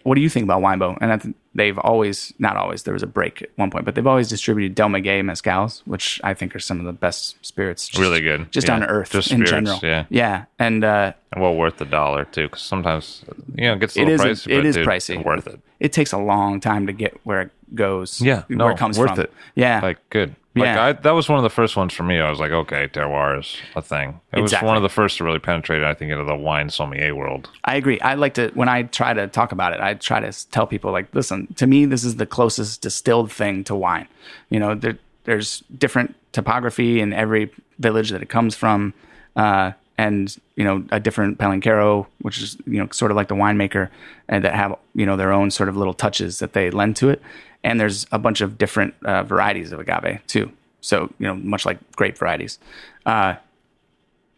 what 0.03 0.17
do 0.17 0.21
you 0.21 0.29
think 0.29 0.45
about 0.45 0.61
Winebow? 0.63 0.99
And 1.01 1.21
th- 1.23 1.35
they've 1.55 1.79
always, 1.79 2.33
not 2.39 2.57
always, 2.57 2.83
there 2.83 2.93
was 2.95 3.03
a 3.03 3.07
break 3.07 3.43
at 3.43 3.51
one 3.57 3.71
point, 3.71 3.85
but 3.85 3.95
they've 3.95 4.07
always 4.07 4.29
distributed 4.29 4.75
Del 4.75 4.89
Maguey 4.89 5.23
mezcals, 5.23 5.81
which 5.87 6.21
I 6.23 6.35
think 6.35 6.55
are 6.55 6.59
some 6.59 6.79
of 6.79 6.85
the 6.87 6.93
best 6.93 7.37
spirits. 7.45 7.89
just- 7.89 8.01
Really 8.01 8.21
good. 8.21 8.51
Just 8.53 8.69
Yeah. 8.69 8.75
on 8.75 8.85
earth 8.85 9.11
Just 9.13 9.33
in 9.33 9.45
general. 9.47 9.81
yeah. 9.83 10.05
Yeah. 10.11 10.45
And, 10.59 10.85
uh, 10.85 11.13
And 11.33 11.43
well 11.43 11.55
worth 11.57 11.77
the 11.79 11.85
dollar 11.85 12.25
too, 12.27 12.45
because 12.49 12.63
sometimes 12.63 13.25
you 13.55 13.67
know 13.67 13.75
it 13.75 13.81
gets 13.81 13.97
a 13.97 14.01
little 14.05 14.15
is, 14.15 14.21
pricey. 14.47 14.53
it 14.53 14.57
but 14.57 14.67
is 14.67 14.75
dude, 14.77 14.87
pricey. 14.87 15.25
Worth 15.25 15.47
it. 15.47 15.61
It 15.81 15.93
takes 15.93 16.13
a 16.13 16.19
long 16.19 16.61
time 16.61 16.87
to 16.87 16.93
get 16.93 17.19
where 17.25 17.41
it 17.43 17.51
goes. 17.75 18.21
Yeah, 18.21 18.43
Where 18.49 18.57
no, 18.59 18.69
it 18.69 18.79
comes 18.79 18.99
worth 18.99 19.11
from. 19.17 19.21
it. 19.21 19.33
Yeah. 19.55 19.81
Like 19.83 19.99
good. 20.11 20.35
Like 20.55 20.65
Yeah. 20.67 20.85
I, 20.87 20.93
that 20.93 21.11
was 21.13 21.29
one 21.29 21.39
of 21.39 21.43
the 21.43 21.51
first 21.51 21.77
ones 21.77 21.93
for 21.93 22.03
me. 22.03 22.19
I 22.21 22.31
was 22.31 22.41
like, 22.41 22.51
okay, 22.51 22.89
terroir 22.89 23.39
is 23.39 23.57
a 23.77 23.83
thing. 23.83 24.21
It 24.33 24.41
was 24.41 24.53
one 24.55 24.77
of 24.77 24.83
the 24.83 24.89
first 24.89 25.19
to 25.19 25.25
really 25.25 25.39
penetrate, 25.39 25.83
I 25.83 25.95
think, 25.95 26.11
into 26.11 26.25
the 26.25 26.35
wine 26.35 26.71
sommelier 26.71 27.15
world. 27.15 27.51
I 27.65 27.77
agree. 27.77 28.01
I 28.01 28.15
like 28.15 28.35
to 28.35 28.51
when 28.55 28.69
I 28.69 28.85
try 28.85 29.13
to 29.13 29.27
talk 29.29 29.53
about 29.53 29.73
it, 29.73 29.81
I 29.81 29.95
try 29.95 30.21
to 30.21 30.51
tell 30.51 30.67
people 30.67 30.91
like, 30.91 31.15
listen, 31.15 31.47
to 31.57 31.67
me, 31.67 31.85
this 31.85 32.05
is 32.05 32.17
the 32.17 32.27
closest 32.27 32.81
distilled 32.83 33.31
thing 33.31 33.65
to 33.65 33.75
wine. 33.75 34.09
You 34.51 34.59
know, 34.59 34.75
there, 34.75 34.99
there's 35.25 35.63
different 35.77 36.15
topography 36.33 37.01
in 37.01 37.13
every 37.13 37.51
village 37.79 38.11
that 38.11 38.23
it 38.23 38.29
comes 38.29 38.55
from, 38.57 38.95
uh, 39.37 39.73
and 39.99 40.37
you 40.57 40.65
know, 40.65 40.85
a 40.91 41.01
different 41.01 41.39
palenquero, 41.39 42.07
which 42.23 42.39
is 42.41 42.57
you 42.67 42.79
know 42.79 42.89
sort 42.93 43.11
of 43.11 43.17
like 43.17 43.29
the 43.29 43.35
winemaker, 43.35 43.91
and 44.29 44.45
that 44.45 44.55
have 44.55 44.77
you 44.95 45.05
know 45.05 45.17
their 45.17 45.33
own 45.33 45.51
sort 45.51 45.69
of 45.69 45.77
little 45.77 45.95
touches 45.95 46.39
that 46.39 46.53
they 46.53 46.71
lend 46.71 46.97
to 46.97 47.11
it. 47.11 47.21
And 47.65 47.81
there's 47.81 48.07
a 48.13 48.19
bunch 48.19 48.41
of 48.41 48.57
different 48.59 48.95
uh, 49.05 49.23
varieties 49.25 49.73
of 49.73 49.81
agave 49.81 50.21
too. 50.27 50.51
So 50.81 51.13
you 51.19 51.27
know, 51.27 51.35
much 51.35 51.67
like 51.67 51.79
grape 51.93 52.17
varieties. 52.17 52.59
Uh, 53.05 53.35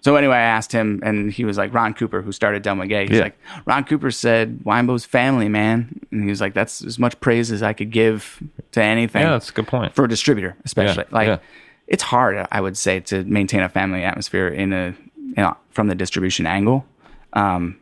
so 0.03 0.17
anyway, 0.17 0.37
I 0.37 0.41
asked 0.41 0.73
him, 0.73 1.01
and 1.03 1.31
he 1.31 1.45
was 1.45 1.59
like, 1.59 1.75
Ron 1.75 1.93
Cooper, 1.93 2.23
who 2.23 2.33
started 2.33 2.63
Del 2.63 2.75
Maguey. 2.75 3.07
He's 3.09 3.19
Yeah. 3.19 3.25
like, 3.25 3.39
Ron 3.67 3.85
Cooper 3.85 4.11
said, 4.11 4.61
Winebow's 4.65 5.05
family, 5.05 5.47
man. 5.51 6.01
And 6.11 6.23
he 6.25 6.31
was 6.31 6.41
like, 6.41 6.55
that's 6.55 6.83
as 6.83 6.99
much 6.99 7.21
praise 7.21 7.53
as 7.53 7.63
I 7.63 7.75
could 7.75 7.91
give 7.91 8.43
to 8.73 8.83
anything 8.83 9.21
Yeah, 9.21 9.33
that's 9.33 9.51
a 9.51 9.53
good 9.53 9.67
point. 9.67 9.95
for 9.95 10.07
a 10.07 10.09
distributor, 10.09 10.57
especially. 10.65 11.05
Yeah, 11.11 11.15
like, 11.15 11.27
yeah. 11.29 11.39
it's 11.87 12.03
hard, 12.03 12.47
I 12.51 12.63
would 12.63 12.79
say, 12.79 13.01
to 13.01 13.25
maintain 13.25 13.61
a 13.61 13.69
family 13.69 14.03
atmosphere 14.03 14.49
in 14.49 14.73
a, 14.73 14.95
you 15.19 15.35
know, 15.37 15.55
from 15.71 15.89
the 15.89 15.95
distribution 15.95 16.47
angle. 16.47 16.87
Um, 17.35 17.77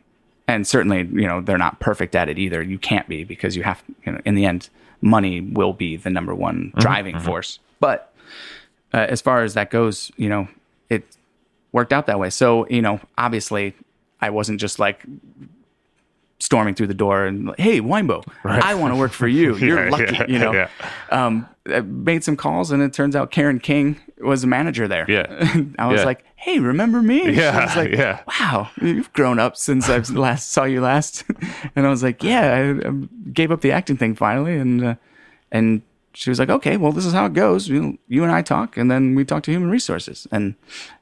and 0.45 0.67
certainly, 0.67 1.03
you 1.03 1.25
know, 1.25 1.39
they're 1.39 1.57
not 1.57 1.79
perfect 1.79 2.15
at 2.15 2.27
it 2.27 2.37
either. 2.37 2.61
You 2.61 2.79
can't 2.79 3.07
be 3.07 3.23
because 3.23 3.55
you 3.55 3.63
have, 3.63 3.81
you 4.05 4.11
know, 4.11 4.19
in 4.25 4.35
the 4.35 4.43
end, 4.45 4.67
money 5.01 5.41
will 5.41 5.73
be 5.73 5.95
the 5.97 6.09
number 6.09 6.33
one 6.35 6.73
driving 6.77 7.19
force. 7.19 7.59
But 7.79 8.13
uh, 8.93 8.97
as 9.09 9.21
far 9.21 9.43
as 9.43 9.53
that 9.53 9.69
goes, 9.69 10.11
you 10.17 10.29
know, 10.29 10.47
it 10.89 11.03
worked 11.71 11.93
out 11.93 12.05
that 12.07 12.19
way. 12.19 12.29
So, 12.29 12.67
you 12.69 12.81
know, 12.81 12.99
obviously, 13.17 13.73
I 14.21 14.29
wasn't 14.29 14.59
just 14.59 14.79
like 14.79 15.05
storming 16.39 16.73
through 16.73 16.87
the 16.87 16.93
door 16.93 17.25
and 17.25 17.47
like, 17.47 17.59
hey, 17.59 17.81
Winebow, 17.81 18.23
I 18.45 18.73
want 18.75 18.93
to 18.93 18.99
work 18.99 19.11
for 19.11 19.27
you. 19.27 19.55
You're 19.57 19.85
Yeah, 19.85 19.91
lucky, 19.91 20.15
yeah, 20.15 20.25
you 20.27 20.39
know. 20.39 20.53
yeah. 20.53 20.69
Um, 21.11 21.47
made 21.85 22.23
some 22.23 22.35
calls, 22.37 22.71
and 22.71 22.81
it 22.81 22.93
turns 22.93 23.15
out 23.15 23.29
Karen 23.31 23.59
King 23.59 23.99
was 24.19 24.43
a 24.43 24.47
manager 24.47 24.87
there. 24.87 25.05
Yeah. 25.09 25.25
I 25.79 25.87
was 25.87 26.03
like, 26.05 26.23
hey, 26.41 26.59
remember 26.59 27.01
me? 27.01 27.31
Yeah, 27.31 27.51
She 27.51 27.65
was 27.65 27.75
like, 27.75 27.91
yeah. 27.91 28.21
wow, 28.39 28.69
you've 28.81 29.11
grown 29.13 29.39
up 29.39 29.57
since 29.57 29.89
I 29.89 29.97
last 30.13 30.51
saw 30.51 30.63
you 30.63 30.81
last. 30.81 31.23
and 31.75 31.85
I 31.85 31.89
was 31.89 32.01
like, 32.03 32.23
yeah, 32.23 32.53
I, 32.83 32.87
I 32.87 32.91
gave 33.33 33.51
up 33.51 33.61
the 33.61 33.71
acting 33.71 33.97
thing 33.97 34.15
finally, 34.15 34.57
and 34.57 34.83
uh, 34.83 34.95
and 35.51 35.81
she 36.13 36.29
was 36.29 36.39
like, 36.39 36.49
okay, 36.49 36.77
well, 36.77 36.91
this 36.91 37.05
is 37.05 37.13
how 37.13 37.25
it 37.25 37.33
goes. 37.33 37.67
You, 37.67 37.97
you 38.07 38.23
and 38.23 38.31
I 38.31 38.41
talk, 38.41 38.77
and 38.77 38.89
then 38.89 39.15
we 39.15 39.23
talk 39.25 39.43
to 39.43 39.51
human 39.51 39.69
resources, 39.69 40.27
and 40.31 40.55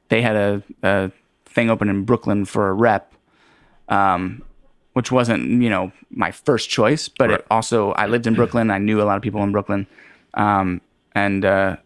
they 0.10 0.22
had 0.22 0.36
a, 0.36 0.64
a 0.84 1.12
thing 1.46 1.70
open 1.70 1.88
in 1.90 2.04
Brooklyn 2.04 2.46
for 2.46 2.70
a 2.70 2.74
rep, 2.74 3.14
um, 3.90 4.42
which 4.94 5.12
wasn't 5.12 5.62
you 5.62 5.70
know 5.70 5.92
my 6.10 6.32
first 6.32 6.70
choice, 6.70 7.08
but 7.10 7.30
Right. 7.30 7.40
it 7.40 7.46
also 7.52 7.92
I 7.94 8.08
lived 8.08 8.28
in 8.28 8.34
Brooklyn. 8.36 8.72
I 8.72 8.80
knew 8.80 9.02
a 9.02 9.06
lot 9.06 9.18
of 9.18 9.22
people 9.24 9.44
in 9.44 9.52
Brooklyn, 9.52 9.86
um, 10.34 10.82
and 11.16 11.46
uh, 11.46 11.78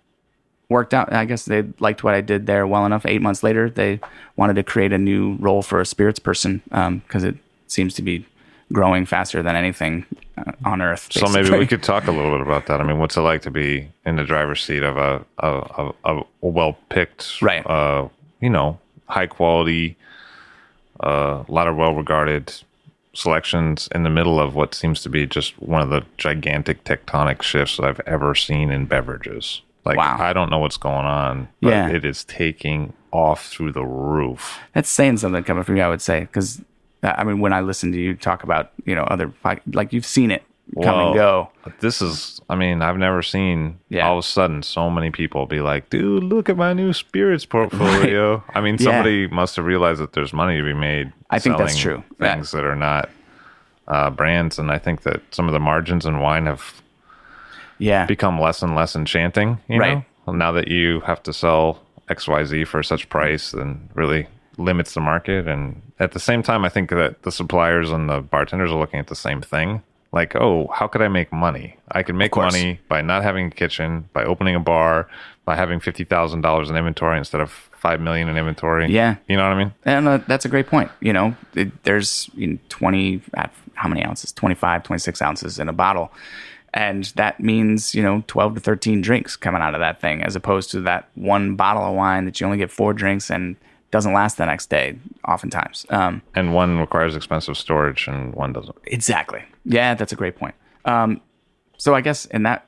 worked 0.72 0.94
out. 0.94 1.14
I 1.14 1.26
guess 1.26 1.46
they 1.46 1.64
liked 1.80 2.04
what 2.04 2.16
I 2.16 2.22
did 2.22 2.48
there 2.48 2.66
well 2.66 2.86
enough. 2.86 3.06
Eight 3.06 3.22
months 3.22 3.44
later, 3.44 3.70
they 3.70 4.00
wanted 4.38 4.56
to 4.56 4.64
create 4.64 4.94
a 4.94 4.98
new 4.98 5.36
role 5.36 5.62
for 5.62 5.80
a 5.80 5.86
spirits 5.86 6.20
person 6.20 6.62
because 7.06 7.24
it 7.24 7.36
seems 7.68 7.94
to 7.96 8.02
be 8.02 8.26
growing 8.72 9.06
faster 9.06 9.44
than 9.44 9.56
anything 9.56 10.06
uh, 10.38 10.52
on 10.64 10.82
earth. 10.82 11.10
So 11.12 11.28
maybe 11.28 11.52
we 11.52 11.68
could 11.68 11.84
talk 11.84 12.08
a 12.08 12.12
little 12.12 12.32
bit 12.32 12.42
about 12.42 12.68
that. 12.68 12.80
I 12.80 12.84
mean, 12.86 13.00
what's 13.00 13.18
it 13.18 13.22
like 13.22 13.42
to 13.44 13.52
be 13.52 13.90
in 14.06 14.16
the 14.16 14.24
driver's 14.24 14.64
seat 14.64 14.84
of 14.84 14.98
a 14.98 15.26
a, 15.40 15.92
a, 16.06 16.16
a 16.16 16.24
well 16.42 16.78
picked, 16.90 17.42
Right. 17.42 17.66
Uh, 17.66 18.08
you 18.40 18.50
know, 18.50 18.80
high 19.08 19.28
quality, 19.28 19.98
uh, 21.04 21.44
a 21.48 21.52
lot 21.52 21.68
of 21.68 21.76
well 21.76 21.94
regarded 21.94 22.54
selections 23.14 23.90
in 23.94 24.04
the 24.04 24.10
middle 24.10 24.40
of 24.40 24.56
what 24.56 24.74
seems 24.74 25.02
to 25.04 25.10
be 25.10 25.28
just 25.28 25.62
one 25.62 25.82
of 25.82 25.90
the 25.90 26.04
gigantic 26.18 26.84
tectonic 26.86 27.42
shifts 27.42 27.78
I've 27.80 28.00
ever 28.06 28.34
seen 28.36 28.72
in 28.72 28.86
beverages. 28.86 29.62
Like 29.86 29.98
Wow. 29.98 30.18
I 30.20 30.34
don't 30.34 30.50
know 30.52 30.60
what's 30.60 30.78
going 30.78 31.06
on, 31.06 31.48
but 31.62 31.70
Yeah. 31.70 31.90
it 31.90 32.06
is 32.06 32.24
taking 32.24 32.94
off 33.12 33.48
through 33.48 33.72
the 33.74 33.84
roof. 33.86 34.60
That's 34.74 34.90
saying 34.90 35.18
something 35.18 35.44
coming 35.44 35.64
from 35.64 35.76
you, 35.78 35.84
I 35.84 35.90
would 35.90 36.02
say, 36.02 36.22
because 36.22 36.62
I 37.04 37.24
mean, 37.24 37.40
when 37.40 37.52
I 37.52 37.62
listen 37.62 37.92
to 37.94 37.98
you 37.98 38.14
talk 38.16 38.44
about 38.44 38.72
you 38.86 38.94
know 38.96 39.04
other 39.04 39.34
like 39.74 39.92
you've 39.92 40.06
seen 40.06 40.30
it 40.32 40.44
come 40.84 41.08
and 41.08 41.16
go. 41.16 41.50
This 41.82 42.02
is, 42.02 42.40
I 42.48 42.56
mean, 42.56 42.82
I've 42.82 42.98
never 42.98 43.22
seen 43.22 43.80
Yeah. 43.90 44.08
all 44.08 44.20
of 44.20 44.24
a 44.24 44.28
sudden 44.28 44.62
so 44.64 44.90
many 44.90 45.10
people 45.12 45.46
be 45.46 45.60
like, 45.60 45.90
dude, 45.90 46.24
look 46.24 46.48
at 46.48 46.56
my 46.56 46.72
new 46.74 46.94
spirits 46.94 47.44
portfolio. 47.46 48.42
I 48.56 48.62
mean, 48.62 48.78
Yeah. 48.80 48.86
somebody 48.86 49.28
must 49.28 49.56
have 49.58 49.66
realized 49.66 50.00
that 50.00 50.14
there's 50.14 50.32
money 50.32 50.58
to 50.58 50.64
be 50.64 50.74
made. 50.74 51.12
I 51.30 51.40
think 51.40 51.58
that's 51.58 51.78
true. 51.78 52.04
Yeah. 52.22 52.36
Things 52.36 52.52
that 52.52 52.64
are 52.64 52.76
not 52.76 53.10
uh, 53.88 54.10
brands. 54.12 54.60
And 54.60 54.72
I 54.72 54.78
think 54.78 55.02
that 55.02 55.22
some 55.32 55.48
of 55.48 55.54
the 55.54 55.60
margins 55.60 56.06
in 56.06 56.20
wine 56.20 56.46
have 56.46 56.82
Yeah, 57.82 58.06
become 58.06 58.40
less 58.40 58.62
and 58.62 58.76
less 58.76 58.96
enchanting. 58.96 59.58
You 59.68 59.80
Right. 59.80 59.96
know, 59.96 60.06
Well, 60.26 60.36
now 60.36 60.52
that 60.52 60.68
you 60.68 61.00
have 61.02 61.22
to 61.24 61.34
sell 61.34 61.80
XYZ 62.10 62.66
for 62.68 62.84
such 62.84 63.10
price, 63.10 63.52
then 63.52 63.90
really 63.96 64.28
limits 64.58 64.94
the 64.94 65.02
market. 65.02 65.48
And 65.48 65.82
at 66.00 66.12
the 66.12 66.20
same 66.20 66.44
time, 66.44 66.64
I 66.64 66.70
think 66.70 66.90
that 66.92 67.24
the 67.24 67.32
suppliers 67.32 67.90
and 67.92 68.08
the 68.10 68.22
bartenders 68.22 68.72
are 68.72 68.78
looking 68.80 69.00
at 69.00 69.08
the 69.08 69.16
same 69.16 69.42
thing. 69.42 69.82
Like, 70.14 70.36
oh, 70.36 70.68
how 70.76 70.88
could 70.88 71.02
I 71.02 71.08
make 71.08 71.32
money? 71.32 71.78
I 71.92 72.04
can 72.04 72.18
make 72.18 72.36
money 72.36 72.80
by 72.90 73.02
not 73.02 73.24
having 73.24 73.48
a 73.48 73.50
kitchen, 73.50 74.10
by 74.14 74.26
opening 74.26 74.56
a 74.56 74.60
bar, 74.60 75.08
by 75.46 75.56
having 75.56 75.80
fifty 75.80 76.04
thousand 76.04 76.42
dollars 76.42 76.70
in 76.70 76.76
inventory 76.76 77.18
instead 77.18 77.40
of 77.42 77.50
five 77.72 78.00
million 78.02 78.28
in 78.30 78.38
inventory. 78.38 78.92
Yeah. 78.92 79.16
you 79.30 79.38
know 79.38 79.44
what 79.44 79.54
I 79.54 79.58
mean. 79.58 79.74
And 79.86 80.08
uh, 80.08 80.18
that's 80.28 80.44
a 80.46 80.50
great 80.50 80.68
point. 80.68 80.92
You 81.00 81.14
know, 81.14 81.36
it, 81.56 81.84
there's 81.84 82.30
you 82.36 82.48
know, 82.48 82.58
20, 82.70 83.22
uh, 83.36 83.48
how 83.74 83.88
many 83.90 84.04
ounces? 84.06 84.32
25, 84.34 84.84
26 84.84 85.22
ounces 85.22 85.58
in 85.60 85.68
a 85.70 85.74
bottle. 85.74 86.12
And 86.74 87.04
that 87.16 87.40
means, 87.42 87.94
you 87.94 88.02
know, 88.02 88.24
12 88.28 88.56
to 88.56 88.60
13 88.62 89.02
drinks 89.02 89.36
coming 89.36 89.62
out 89.62 89.74
of 89.74 89.82
that 89.82 90.00
thing, 90.00 90.24
as 90.24 90.36
opposed 90.36 90.72
to 90.72 90.80
that 90.82 91.10
one 91.16 91.56
bottle 91.56 91.84
of 91.84 91.94
wine 91.96 92.26
that 92.26 92.40
you 92.40 92.46
only 92.46 92.58
get 92.58 92.72
four 92.72 92.94
drinks 92.94 93.30
and 93.30 93.58
doesn't 93.92 94.14
last 94.14 94.38
the 94.38 94.46
next 94.46 94.70
day, 94.70 94.98
oftentimes. 95.28 95.86
Um, 95.90 96.22
And 96.34 96.54
one 96.54 96.78
requires 96.80 97.14
expensive 97.16 97.58
storage, 97.58 98.08
and 98.08 98.34
one 98.34 98.54
doesn't. 98.54 98.78
exactly. 98.86 99.44
Yeah, 99.66 99.96
that's 99.96 100.14
a 100.14 100.16
great 100.16 100.38
point. 100.38 100.56
Um, 100.86 101.20
so 101.78 101.94
I 101.94 102.00
guess 102.00 102.24
in 102.28 102.44
that, 102.44 102.66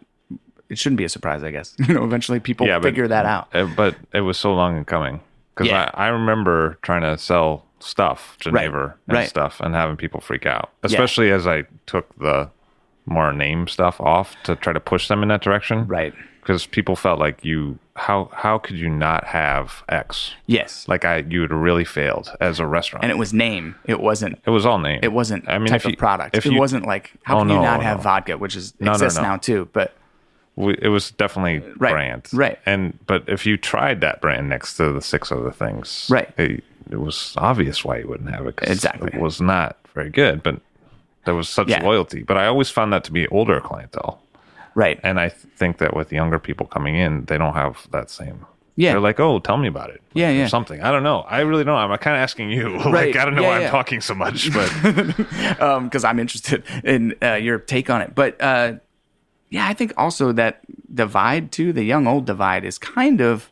it 0.69 0.77
shouldn't 0.77 0.97
be 0.97 1.05
a 1.05 1.09
surprise, 1.09 1.41
I 1.43 1.51
guess. 1.51 1.73
You 1.87 1.93
know, 1.93 2.03
eventually 2.03 2.41
people 2.41 2.67
Yeah, 2.67 2.79
but- 2.79 2.89
figure 2.89 3.07
that 3.07 3.25
out. 3.25 3.47
Uh, 3.55 3.67
but 3.73 3.95
it 4.13 4.21
was 4.21 4.37
so 4.37 4.53
long 4.53 4.77
in 4.77 4.83
coming 4.83 5.21
because 5.55 5.69
Yeah. 5.69 5.89
I, 5.93 6.05
I 6.05 6.07
remember 6.09 6.77
trying 6.81 7.03
to 7.03 7.17
sell 7.17 7.65
stuff, 7.79 8.35
Geneva 8.41 8.95
and 9.07 9.17
right. 9.17 9.29
stuff, 9.29 9.61
and 9.61 9.73
having 9.75 9.95
people 9.95 10.19
freak 10.19 10.45
out, 10.45 10.71
especially 10.83 11.31
as 11.31 11.47
I 11.47 11.63
took 11.85 12.13
the 12.19 12.49
more 13.05 13.33
name 13.33 13.67
stuff 13.67 13.99
off 13.99 14.35
to 14.43 14.55
try 14.55 14.73
to 14.73 14.79
push 14.79 15.07
them 15.07 15.21
in 15.23 15.29
that 15.29 15.41
direction. 15.41 15.85
Right. 15.87 16.13
Because 16.41 16.65
people 16.65 16.95
felt 16.95 17.19
like 17.19 17.43
you 17.45 17.79
how 17.95 18.29
how 18.33 18.57
could 18.57 18.77
you 18.77 18.89
not 18.89 19.23
have 19.25 19.83
X? 19.87 20.33
Yes. 20.45 20.85
Like 20.87 21.05
I 21.05 21.17
you 21.29 21.41
had 21.41 21.51
really 21.51 21.85
failed 21.85 22.31
as 22.41 22.59
a 22.59 22.65
restaurant. 22.67 23.03
and 23.03 23.11
it 23.11 23.17
was 23.17 23.33
name. 23.33 23.75
It 23.85 23.99
wasn't. 24.01 24.39
it 24.45 24.49
was 24.49 24.65
all 24.65 24.77
name. 24.79 24.99
It 25.03 25.13
wasn't 25.13 25.47
I 25.47 25.57
mean, 25.57 25.67
type 25.67 25.85
you- 25.85 25.91
of 25.91 25.97
product. 25.97 26.35
If 26.35 26.45
it 26.45 26.51
you, 26.53 26.59
wasn't 26.59 26.85
like 26.85 27.13
how 27.23 27.37
Oh, 27.37 27.39
can 27.41 27.49
you 27.49 27.55
no, 27.55 27.61
not 27.61 27.81
have 27.83 28.01
vodka, 28.03 28.37
which 28.37 28.55
is 28.57 28.73
No, 28.79 28.87
no, 28.87 28.91
exists 28.93 29.17
no. 29.19 29.23
now 29.23 29.37
too. 29.37 29.69
But 29.73 29.93
we- 30.57 30.77
it 30.81 30.89
was 30.89 31.11
definitely 31.11 31.59
Right, 31.77 31.91
brand 31.93 32.27
right. 32.33 32.59
and 32.65 32.97
but 33.07 33.23
if 33.27 33.45
you 33.45 33.55
tried 33.57 34.01
that 34.01 34.19
brand 34.21 34.49
next 34.49 34.75
to 34.77 34.91
the 34.91 35.01
six 35.01 35.31
other 35.31 35.51
things 35.51 36.07
Right. 36.11 36.29
it, 36.37 36.63
it 36.91 36.99
was 36.99 37.33
obvious 37.37 37.83
why 37.85 37.97
you 37.99 38.07
wouldn't 38.07 38.29
have 38.35 38.45
it 38.47 38.57
'cause 38.57 38.69
Exactly. 38.69 39.11
it 39.13 39.19
was 39.19 39.39
not 39.41 39.77
very 39.95 40.09
good 40.09 40.43
but 40.43 40.59
there 41.25 41.35
was 41.35 41.47
such 41.49 41.69
Yeah. 41.69 41.83
loyalty 41.83 42.23
but 42.23 42.37
i 42.37 42.45
always 42.47 42.69
found 42.69 42.91
that 42.93 43.03
to 43.05 43.11
be 43.11 43.27
older 43.27 43.59
clientele 43.61 44.21
right. 44.75 44.99
and 45.03 45.19
i 45.19 45.29
th- 45.29 45.41
think 45.57 45.77
that 45.77 45.95
with 45.95 46.11
younger 46.11 46.39
people 46.39 46.65
coming 46.67 46.95
in 46.95 47.25
they 47.25 47.37
don't 47.37 47.53
have 47.53 47.87
that 47.91 48.09
same 48.09 48.45
Yeah. 48.75 48.91
they're 48.91 48.99
like 48.99 49.19
oh 49.19 49.39
tell 49.39 49.57
me 49.57 49.67
about 49.67 49.89
it 49.91 50.01
Yeah, 50.13 50.29
or 50.29 50.33
yeah. 50.33 50.47
something 50.47 50.81
i 50.81 50.91
don't 50.91 51.03
know 51.03 51.19
i 51.21 51.39
really 51.41 51.63
don't 51.63 51.77
i'm 51.77 51.97
kind 51.99 52.15
of 52.17 52.21
asking 52.21 52.49
you 52.51 52.75
Right. 52.77 52.85
like 53.13 53.15
i 53.15 53.25
don't 53.25 53.35
know 53.35 53.41
Yeah, 53.43 53.49
why 53.49 53.59
yeah. 53.59 53.65
i'm 53.67 53.71
talking 53.71 54.01
so 54.01 54.13
much 54.15 54.51
but 54.57 54.69
because 55.83 56.03
I'm 56.03 56.19
interested 56.19 56.63
in 56.83 57.15
uh, 57.21 57.35
your 57.35 57.59
take 57.59 57.89
on 57.89 58.01
it. 58.01 58.13
But 58.15 58.41
uh, 58.41 58.73
yeah, 59.49 59.67
I 59.67 59.73
think 59.73 59.93
also 59.97 60.31
that 60.33 60.61
divide 60.93 61.51
too, 61.51 61.71
the 61.73 61.83
young 61.83 62.07
old 62.07 62.25
divide, 62.25 62.65
is 62.65 62.77
kind 62.79 63.21
of 63.21 63.49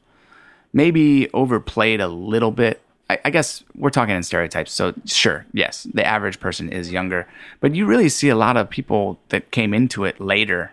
maybe 0.73 1.29
overplayed 1.33 2.01
a 2.01 2.07
little 2.07 2.51
bit. 2.51 2.81
I, 3.11 3.19
I 3.25 3.29
guess 3.29 3.63
we're 3.75 3.89
talking 3.89 4.15
in 4.15 4.23
stereotypes, 4.23 4.71
so 4.71 4.93
sure, 5.05 5.45
yes, 5.53 5.85
the 5.93 6.05
average 6.05 6.39
person 6.39 6.69
is 6.69 6.91
younger, 6.91 7.27
but 7.59 7.75
you 7.75 7.85
really 7.85 8.09
see 8.09 8.29
a 8.29 8.35
lot 8.35 8.57
of 8.57 8.69
people 8.69 9.19
that 9.29 9.51
came 9.51 9.73
into 9.73 10.05
it 10.05 10.19
later 10.19 10.71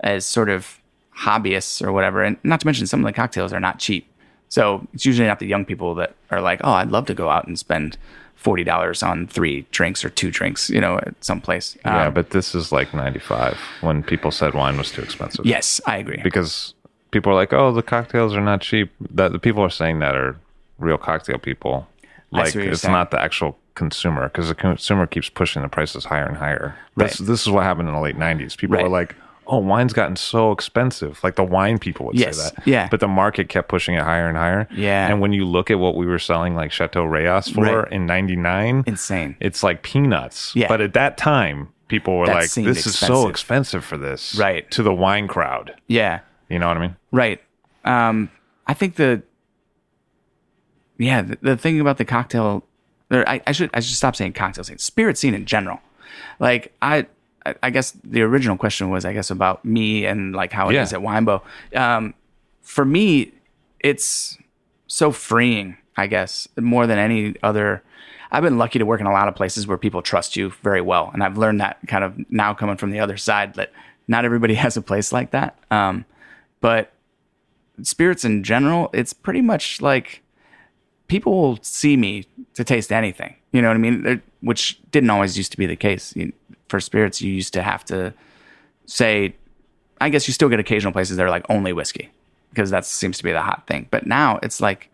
as 0.00 0.24
sort 0.24 0.48
of 0.48 0.80
hobbyists 1.18 1.82
or 1.84 1.92
whatever, 1.92 2.22
and 2.22 2.36
not 2.44 2.60
to 2.60 2.66
mention 2.66 2.86
some 2.86 3.00
of 3.00 3.06
the 3.06 3.12
cocktails 3.12 3.52
are 3.52 3.60
not 3.60 3.78
cheap. 3.78 4.06
So 4.48 4.86
it's 4.92 5.04
usually 5.04 5.26
not 5.26 5.38
the 5.40 5.46
young 5.46 5.64
people 5.64 5.94
that 5.96 6.14
are 6.30 6.40
like, 6.40 6.60
oh, 6.62 6.72
I'd 6.72 6.90
love 6.90 7.06
to 7.06 7.14
go 7.14 7.28
out 7.28 7.46
and 7.46 7.58
spend 7.58 7.96
forty 8.36 8.62
dollars 8.62 9.02
on 9.02 9.26
three 9.26 9.66
drinks 9.70 10.04
or 10.04 10.10
two 10.10 10.30
drinks, 10.30 10.70
you 10.70 10.80
know, 10.80 10.98
at 10.98 11.14
some 11.24 11.40
place. 11.40 11.76
yeah 11.84 12.06
Um, 12.06 12.14
but 12.14 12.30
this 12.30 12.54
is 12.54 12.70
like 12.72 12.92
95 12.94 13.58
when 13.80 14.02
people 14.02 14.30
said 14.30 14.54
wine 14.54 14.76
was 14.76 14.90
too 14.92 15.02
expensive 15.02 15.46
yes, 15.46 15.80
I 15.86 15.96
agree. 15.96 16.20
because 16.22 16.74
people 17.10 17.32
are 17.32 17.36
like, 17.36 17.52
"Oh, 17.52 17.72
the 17.72 17.82
cocktails 17.82 18.34
are 18.36 18.40
not 18.40 18.60
cheap." 18.60 18.92
That 19.10 19.32
the 19.32 19.38
people 19.38 19.62
are 19.62 19.70
saying 19.70 19.98
that 20.00 20.14
are 20.14 20.36
real 20.78 20.98
cocktail 20.98 21.38
people. 21.38 21.86
Like 22.30 22.48
see 22.48 22.58
what 22.58 22.64
you're 22.64 22.72
it's 22.72 22.84
not 22.84 23.10
the 23.10 23.20
actual 23.20 23.56
consumer 23.74 24.28
because 24.28 24.48
the 24.48 24.54
consumer 24.54 25.06
keeps 25.06 25.28
pushing 25.28 25.62
the 25.62 25.68
prices 25.68 26.04
higher 26.06 26.26
and 26.26 26.36
higher. 26.36 26.76
This 26.96 27.20
Right. 27.20 27.28
this 27.28 27.42
is 27.42 27.50
what 27.50 27.62
happened 27.64 27.88
in 27.88 27.94
the 27.94 28.00
late 28.00 28.16
'90s. 28.18 28.56
People 28.56 28.76
Right. 28.76 28.82
were 28.82 28.88
like, 28.88 29.14
"Oh, 29.46 29.58
wine's 29.58 29.92
gotten 29.92 30.16
so 30.16 30.50
expensive." 30.50 31.22
Like 31.22 31.36
the 31.36 31.44
wine 31.44 31.78
people 31.78 32.06
would 32.06 32.16
Yes. 32.18 32.38
say 32.38 32.50
that. 32.56 32.66
Yeah. 32.66 32.88
But 32.90 32.98
the 33.00 33.06
market 33.08 33.48
kept 33.48 33.68
pushing 33.68 33.94
it 33.94 34.02
higher 34.02 34.28
and 34.28 34.36
higher. 34.36 34.66
Yeah. 34.72 35.06
And 35.08 35.20
when 35.20 35.32
you 35.32 35.44
look 35.44 35.70
at 35.70 35.78
what 35.78 35.94
we 35.96 36.06
were 36.06 36.18
selling 36.18 36.56
like 36.56 36.72
Chateau 36.72 37.04
Rayas 37.04 37.52
for 37.54 37.82
Right. 37.82 37.92
in 37.92 38.06
'99, 38.06 38.82
Insane. 38.86 39.36
It's 39.40 39.62
like 39.62 39.82
peanuts. 39.82 40.54
Yeah. 40.56 40.66
But 40.68 40.80
at 40.80 40.92
that 40.94 41.16
time. 41.16 41.68
People 41.86 42.16
were 42.18 42.26
That 42.26 42.34
like, 42.36 42.50
"This 42.52 42.86
is 42.86 42.98
so 42.98 43.28
expensive. 43.28 43.30
expensive 43.30 43.84
for 43.84 43.96
this." 43.98 44.34
Right. 44.36 44.68
To 44.72 44.82
the 44.82 44.92
wine 44.94 45.28
crowd, 45.28 45.74
Yeah, 45.86 46.20
you 46.48 46.58
know 46.58 46.66
what 46.66 46.78
I 46.78 46.80
mean? 46.80 46.96
right. 47.12 47.40
Um, 47.84 48.30
I 48.66 48.72
think 48.72 48.96
the 48.96 49.22
yeah 50.98 51.22
the, 51.22 51.38
the 51.42 51.56
thing 51.56 51.80
about 51.80 51.98
the 51.98 52.04
cocktail, 52.04 52.64
or 53.10 53.28
I, 53.28 53.40
I 53.46 53.52
should 53.52 53.70
I 53.74 53.80
should 53.80 53.96
stop 53.96 54.16
saying 54.16 54.32
cocktail 54.34 54.64
scene, 54.64 54.78
spirit 54.78 55.18
scene 55.18 55.34
in 55.34 55.46
general. 55.46 55.80
Like 56.38 56.72
I. 56.82 56.98
I- 56.98 57.54
I 57.62 57.68
guess 57.68 57.90
the 58.02 58.22
original 58.22 58.56
question 58.56 58.88
was, 58.88 59.04
I 59.04 59.12
guess, 59.12 59.30
about 59.30 59.66
me 59.66 60.06
and 60.06 60.34
like 60.34 60.50
how 60.50 60.70
it 60.70 60.76
is 60.76 60.92
Yeah. 60.92 60.96
at 60.98 61.04
Winebow. 61.04 61.42
Um, 61.76 62.14
for 62.62 62.86
me, 62.86 63.32
it's 63.80 64.38
so 64.86 65.12
freeing, 65.12 65.76
I 65.94 66.06
guess, 66.06 66.48
more 66.58 66.86
than 66.86 66.98
any 66.98 67.34
other. 67.42 67.82
I've 68.32 68.42
been 68.42 68.56
lucky 68.56 68.78
to 68.78 68.86
work 68.86 69.02
in 69.02 69.06
a 69.06 69.12
lot 69.12 69.28
of 69.28 69.34
places 69.36 69.66
where 69.66 69.76
people 69.76 70.00
trust 70.00 70.36
you 70.36 70.54
very 70.62 70.80
well. 70.80 71.10
And 71.12 71.22
I've 71.22 71.36
learned 71.36 71.60
that 71.60 71.76
kind 71.86 72.02
of 72.02 72.18
now 72.30 72.54
coming 72.54 72.78
from 72.78 72.92
the 72.92 73.00
other 73.00 73.18
side 73.18 73.56
that 73.56 73.72
not 74.08 74.24
everybody 74.24 74.54
has 74.64 74.78
a 74.78 74.82
place 74.82 75.12
like 75.12 75.32
that. 75.32 75.58
Um, 75.70 76.06
but 76.62 76.92
spirits 77.82 78.24
in 78.24 78.42
general, 78.42 78.88
it's 78.94 79.12
pretty 79.12 79.42
much 79.42 79.82
like 79.82 80.22
people 81.08 81.32
will 81.40 81.58
see 81.62 81.96
me 81.96 82.24
to 82.54 82.64
taste 82.64 82.92
anything. 82.92 83.34
You 83.52 83.62
know 83.62 83.68
what 83.68 83.74
I 83.76 83.80
mean? 83.80 84.02
They're- 84.02 84.22
Which 84.40 84.78
didn't 84.90 85.10
always 85.10 85.36
used 85.38 85.52
to 85.52 85.58
be 85.58 85.66
the 85.66 85.76
case. 85.76 86.14
You- 86.16 86.32
For 86.68 86.80
spirits, 86.80 87.20
you 87.22 87.32
used 87.32 87.52
to 87.54 87.62
have 87.62 87.84
to 87.86 88.12
say, 88.86 89.34
I 90.00 90.08
guess 90.08 90.26
you 90.26 90.34
still 90.34 90.48
get 90.48 90.58
occasional 90.60 90.92
places 90.92 91.16
that 91.16 91.22
are 91.24 91.30
like 91.30 91.46
only 91.48 91.72
whiskey 91.72 92.10
because 92.50 92.70
that 92.70 92.84
seems 92.84 93.16
to 93.18 93.24
be 93.24 93.32
the 93.32 93.40
hot 93.42 93.66
thing. 93.66 93.86
But 93.90 94.06
now 94.06 94.38
it's 94.42 94.60
like 94.60 94.88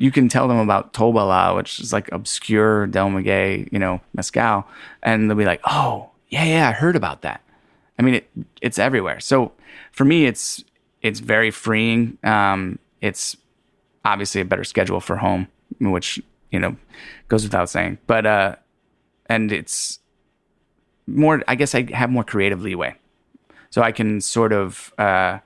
you 0.00 0.10
can 0.10 0.28
tell 0.28 0.46
them 0.48 0.58
about 0.58 0.92
Tobala, 0.94 1.54
which 1.56 1.80
is 1.80 1.92
like 1.92 2.10
obscure 2.12 2.86
Del 2.86 3.10
Maguey, 3.10 3.68
you 3.72 3.78
know, 3.78 4.00
mezcal, 4.14 4.66
and 5.02 5.28
they'll 5.28 5.36
be 5.36 5.44
like, 5.44 5.60
"Oh, 5.64 6.10
yeah, 6.28 6.44
yeah, 6.44 6.68
I 6.68 6.72
heard 6.72 6.96
about 6.96 7.22
that." 7.22 7.40
I 7.98 8.02
mean, 8.02 8.14
it, 8.14 8.30
it's 8.62 8.78
everywhere. 8.78 9.20
So 9.20 9.52
for 9.92 10.04
me, 10.04 10.26
it's 10.26 10.62
it's 11.02 11.20
very 11.20 11.50
freeing. 11.50 12.16
Um, 12.22 12.78
it's 13.00 13.36
obviously 14.08 14.40
a 14.40 14.44
better 14.44 14.64
schedule 14.64 15.00
for 15.00 15.16
home, 15.16 15.48
which 15.80 16.20
you 16.50 16.58
know 16.58 16.76
goes 17.28 17.44
without 17.44 17.68
saying. 17.68 17.98
But 18.06 18.26
uh, 18.26 18.56
and 19.26 19.52
it's 19.52 20.00
more. 21.06 21.42
I 21.46 21.54
guess 21.54 21.74
I 21.74 21.86
have 21.92 22.10
more 22.10 22.24
creative 22.24 22.62
leeway, 22.62 22.96
so 23.70 23.82
I 23.82 23.92
can 23.92 24.20
sort 24.20 24.52
of 24.52 24.92
uh, 24.98 25.38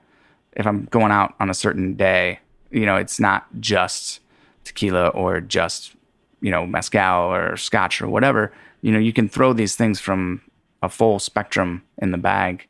if 0.52 0.66
I'm 0.66 0.84
going 0.86 1.12
out 1.12 1.34
on 1.40 1.50
a 1.50 1.54
certain 1.54 1.94
day, 1.94 2.38
you 2.70 2.86
know, 2.86 2.96
it's 2.96 3.18
not 3.18 3.46
just 3.60 4.20
tequila 4.64 5.08
or 5.08 5.40
just 5.40 5.94
you 6.40 6.50
know 6.50 6.64
mezcal 6.64 7.32
or 7.32 7.56
scotch 7.56 8.00
or 8.00 8.08
whatever. 8.08 8.52
You 8.80 8.92
know, 8.92 8.98
you 8.98 9.12
can 9.12 9.28
throw 9.28 9.52
these 9.52 9.76
things 9.76 10.00
from 10.00 10.40
a 10.82 10.88
full 10.88 11.18
spectrum 11.18 11.82
in 11.98 12.12
the 12.12 12.18
bag, 12.18 12.68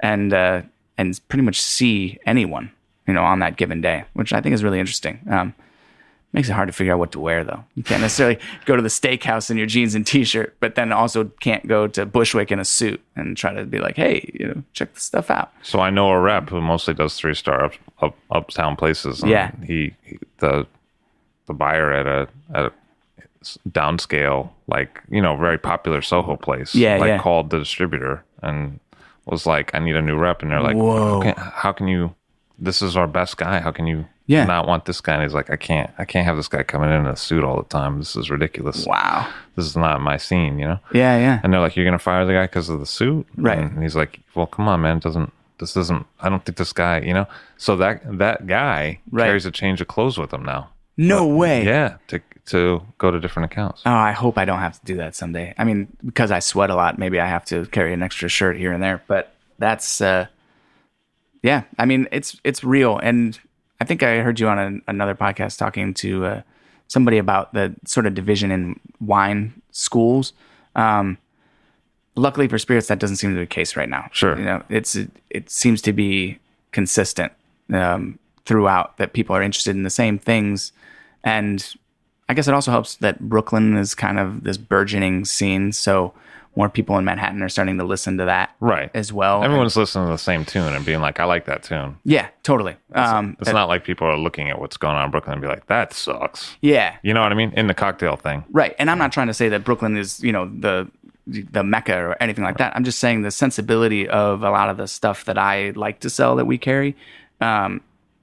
and 0.00 0.32
uh, 0.32 0.62
and 0.96 1.20
pretty 1.28 1.42
much 1.42 1.60
see 1.60 2.18
anyone 2.26 2.72
you 3.06 3.14
know 3.14 3.22
on 3.24 3.38
that 3.40 3.56
given 3.56 3.80
day, 3.80 4.04
which 4.14 4.32
I 4.32 4.40
think 4.40 4.54
is 4.54 4.62
really 4.64 4.80
interesting. 4.80 5.20
Um, 5.30 5.54
makes 6.32 6.48
it 6.50 6.52
hard 6.52 6.66
to 6.66 6.72
figure 6.72 6.92
out 6.92 6.98
what 6.98 7.12
to 7.12 7.20
wear 7.20 7.44
though. 7.44 7.64
You 7.76 7.82
can't 7.82 8.02
necessarily 8.02 8.38
go 8.66 8.76
to 8.76 8.82
the 8.82 8.88
steakhouse 8.90 9.50
in 9.50 9.56
your 9.56 9.66
jeans 9.66 9.94
and 9.94 10.06
t-shirt, 10.06 10.54
but 10.60 10.74
then 10.74 10.92
also 10.92 11.24
can't 11.40 11.66
go 11.66 11.86
to 11.88 12.04
Bushwick 12.04 12.52
in 12.52 12.58
a 12.58 12.64
suit 12.64 13.00
and 13.14 13.36
try 13.36 13.54
to 13.54 13.64
be 13.64 13.78
like, 13.78 13.96
hey, 13.96 14.28
you 14.34 14.48
know, 14.48 14.62
check 14.74 14.92
this 14.92 15.04
stuff 15.04 15.30
out. 15.30 15.50
So 15.62 15.80
I 15.80 15.88
know 15.88 16.10
a 16.10 16.20
rep 16.20 16.50
who 16.50 16.60
mostly 16.60 16.92
does 16.92 17.16
three 17.16 17.32
star 17.34 17.64
up, 17.64 17.72
up 18.02 18.16
uptown 18.30 18.76
places. 18.76 19.22
and 19.22 19.30
Yeah. 19.30 19.50
he, 19.64 19.94
he 20.02 20.18
the 20.38 20.66
the 21.46 21.54
buyer 21.54 21.92
at 21.92 22.06
a 22.06 22.28
at 22.54 22.64
a 22.66 22.72
downscale 23.68 24.50
like 24.66 25.00
you 25.08 25.22
know 25.22 25.36
very 25.36 25.58
popular 25.58 26.02
Soho 26.02 26.36
place. 26.36 26.74
Yeah, 26.74 26.96
like 26.98 27.08
yeah. 27.08 27.18
called 27.18 27.50
the 27.50 27.58
distributor 27.58 28.24
and 28.42 28.80
was 29.24 29.46
like, 29.46 29.74
I 29.74 29.78
need 29.78 29.96
a 29.96 30.02
new 30.02 30.16
rep, 30.16 30.42
and 30.42 30.50
they're 30.50 30.60
like, 30.60 30.76
Whoa. 30.76 31.18
"Okay, 31.20 31.34
how 31.36 31.72
can 31.72 31.88
you? 31.88 32.14
This 32.58 32.82
is 32.82 32.96
our 32.96 33.06
best 33.06 33.36
guy. 33.36 33.60
How 33.60 33.70
can 33.72 33.86
you?" 33.86 34.06
Yeah. 34.28 34.44
Not 34.44 34.66
want 34.66 34.86
this 34.86 35.00
guy. 35.00 35.14
And 35.14 35.22
he's 35.22 35.34
like, 35.34 35.50
I 35.50 35.56
can't, 35.56 35.88
I 35.98 36.04
can't 36.04 36.24
have 36.26 36.36
this 36.36 36.48
guy 36.48 36.64
coming 36.64 36.90
in 36.90 36.96
in 37.02 37.06
a 37.06 37.14
suit 37.14 37.44
all 37.44 37.58
the 37.58 37.68
time. 37.68 37.98
This 38.00 38.16
is 38.16 38.28
ridiculous. 38.28 38.84
Wow. 38.84 39.28
This 39.54 39.66
is 39.66 39.76
not 39.76 40.00
my 40.00 40.16
scene, 40.16 40.58
you 40.58 40.64
know? 40.66 40.80
Yeah, 40.92 41.16
yeah. 41.16 41.40
And 41.44 41.52
they're 41.52 41.60
like, 41.60 41.76
"You're 41.76 41.84
gonna 41.84 42.00
fire 42.00 42.24
the 42.26 42.32
guy 42.32 42.42
because 42.46 42.68
of 42.68 42.80
the 42.80 42.86
suit?" 42.86 43.24
Right. 43.36 43.58
And 43.58 43.80
he's 43.82 43.94
like, 43.94 44.18
"Well, 44.34 44.46
come 44.46 44.66
on, 44.66 44.80
man. 44.82 44.96
It 44.96 45.04
doesn't 45.04 45.32
this 45.58 45.76
isn't? 45.76 46.06
I 46.20 46.28
don't 46.28 46.44
think 46.44 46.58
this 46.58 46.72
guy, 46.72 47.00
you 47.00 47.14
know." 47.14 47.26
So 47.56 47.76
that 47.76 48.00
that 48.18 48.46
guy 48.48 48.98
Right. 49.12 49.26
carries 49.26 49.46
a 49.46 49.52
change 49.52 49.80
of 49.80 49.86
clothes 49.86 50.18
with 50.18 50.32
him 50.34 50.44
now. 50.44 50.70
No 50.96 51.24
way. 51.26 51.64
Yeah, 51.64 51.98
to 52.08 52.20
to 52.46 52.82
go 52.98 53.12
to 53.12 53.20
different 53.20 53.52
accounts. 53.52 53.82
Oh, 53.86 53.92
I 53.92 54.10
hope 54.12 54.38
I 54.38 54.44
don't 54.44 54.58
have 54.60 54.78
to 54.80 54.84
do 54.84 54.96
that 54.96 55.14
someday. 55.14 55.54
I 55.56 55.62
mean, 55.64 55.86
because 56.04 56.30
I 56.32 56.40
sweat 56.40 56.70
a 56.70 56.74
lot, 56.74 56.98
maybe 56.98 57.20
I 57.20 57.26
have 57.26 57.44
to 57.46 57.66
carry 57.66 57.92
an 57.92 58.02
extra 58.02 58.28
shirt 58.28 58.56
here 58.56 58.72
and 58.72 58.82
there. 58.82 59.02
But 59.08 59.32
that's, 59.58 60.00
uh, 60.00 60.26
yeah. 61.46 61.62
I 61.78 61.86
mean, 61.86 62.08
it's 62.10 62.40
it's 62.42 62.64
real, 62.64 62.98
and 62.98 63.38
I 63.80 63.84
think 63.84 64.02
I 64.02 64.18
heard 64.18 64.40
you 64.40 64.48
on 64.48 64.58
an 64.58 64.82
another 64.88 65.14
podcast 65.14 65.58
talking 65.58 65.94
to 65.94 66.26
uh, 66.26 66.42
somebody 66.88 67.18
about 67.18 67.54
the 67.54 67.74
sort 67.84 68.04
of 68.06 68.14
division 68.14 68.50
in 68.50 68.80
wine 69.00 69.62
schools. 69.70 70.32
Um, 70.74 71.18
luckily 72.16 72.48
for 72.48 72.58
spirits, 72.58 72.88
that 72.88 72.98
doesn't 72.98 73.16
seem 73.16 73.30
to 73.30 73.36
be 73.36 73.42
the 73.42 73.46
case 73.46 73.76
right 73.76 73.88
now. 73.88 74.08
Sure. 74.10 74.36
you 74.36 74.44
know, 74.44 74.64
it's 74.68 74.96
it 75.30 75.48
seems 75.48 75.80
to 75.82 75.92
be 75.92 76.40
consistent 76.72 77.32
um, 77.72 78.18
throughout 78.44 78.96
that 78.96 79.12
people 79.12 79.36
are 79.36 79.42
interested 79.42 79.76
in 79.76 79.84
the 79.84 79.90
same 79.90 80.18
things, 80.18 80.72
and 81.22 81.74
I 82.28 82.34
guess 82.34 82.48
it 82.48 82.54
also 82.54 82.72
helps 82.72 82.96
that 82.96 83.20
Brooklyn 83.20 83.76
is 83.76 83.94
kind 83.94 84.18
of 84.18 84.42
this 84.42 84.58
burgeoning 84.58 85.24
scene, 85.24 85.70
so 85.70 86.12
more 86.56 86.68
people 86.68 86.96
in 86.98 87.04
Manhattan 87.04 87.42
are 87.42 87.48
starting 87.48 87.78
to 87.78 87.84
listen 87.84 88.16
to 88.18 88.24
that 88.24 88.54
Right. 88.60 88.90
as 88.94 89.12
well. 89.12 89.44
Everyone's 89.44 89.76
listening 89.76 90.06
to 90.06 90.12
the 90.12 90.18
same 90.18 90.44
tune 90.44 90.72
and 90.74 90.84
being 90.84 91.00
like, 91.00 91.20
"I 91.20 91.24
like 91.24 91.44
that 91.44 91.62
tune." 91.62 91.98
yeah, 92.04 92.28
totally. 92.42 92.76
Um, 92.94 93.36
It's 93.40 93.52
not 93.52 93.68
like 93.68 93.84
people 93.84 94.06
are 94.08 94.16
looking 94.16 94.48
at 94.50 94.58
what's 94.58 94.76
going 94.76 94.96
on 94.96 95.04
in 95.04 95.10
Brooklyn 95.10 95.34
and 95.34 95.42
be 95.42 95.48
like, 95.48 95.66
"That 95.66 95.92
sucks." 95.92 96.56
yeah, 96.62 96.94
You 97.02 97.12
know 97.14 97.22
what 97.22 97.30
I 97.30 97.34
mean? 97.34 97.52
In 97.56 97.66
the 97.66 97.74
cocktail 97.74 98.16
thing. 98.16 98.44
right. 98.50 98.74
And 98.78 98.90
I'm 98.90 98.98
not 98.98 99.12
trying 99.12 99.26
to 99.28 99.34
say 99.34 99.48
that 99.50 99.62
Brooklyn 99.64 99.96
is 99.96 100.22
you 100.24 100.32
know 100.32 100.50
the 100.58 100.88
the 101.26 101.64
mecca 101.64 101.96
or 101.98 102.16
anything 102.22 102.44
like 102.44 102.56
that. 102.58 102.74
I'm 102.76 102.84
just 102.84 102.98
saying 103.00 103.22
the 103.22 103.30
sensibility 103.32 104.08
of 104.08 104.42
a 104.44 104.50
lot 104.50 104.68
of 104.70 104.76
the 104.76 104.86
stuff 104.86 105.24
that 105.24 105.36
I 105.36 105.70
like 105.74 105.98
to 106.00 106.08
sell 106.10 106.36
that 106.36 106.44
we 106.46 106.56
carry 106.56 106.94
um, 107.40 107.80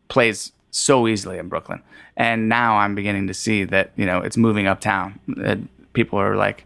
plays 0.08 0.54
so 0.72 1.08
easily 1.08 1.38
in 1.38 1.50
Brooklyn. 1.50 1.82
And 2.16 2.48
now 2.48 2.78
I'm 2.78 2.96
beginning 2.96 3.28
to 3.28 3.34
see 3.34 3.64
that 3.66 3.92
you 3.96 4.06
know 4.06 4.20
it's 4.22 4.38
moving 4.38 4.68
uptown. 4.68 5.20
That 5.28 5.60
people 5.94 6.18
are 6.20 6.36
like, 6.36 6.66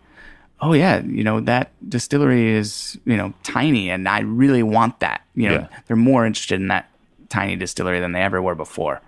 oh 0.62 0.74
yeah, 0.74 1.02
you 1.04 1.24
know 1.24 1.40
that 1.42 1.72
distillery 1.90 2.50
is 2.52 2.98
you 3.06 3.18
know 3.18 3.34
tiny, 3.44 3.90
and 3.90 4.08
I 4.08 4.20
really 4.22 4.64
want 4.64 5.00
that. 5.02 5.22
You 5.36 5.50
know, 5.50 5.56
Yeah. 5.56 5.68
they're 5.88 5.96
more 5.98 6.26
interested 6.26 6.60
in 6.60 6.68
that 6.70 6.90
tiny 7.30 7.56
distillery 7.56 8.00
than 8.00 8.12
they 8.14 8.22
ever 8.22 8.42
were 8.42 8.56
before. 8.56 9.02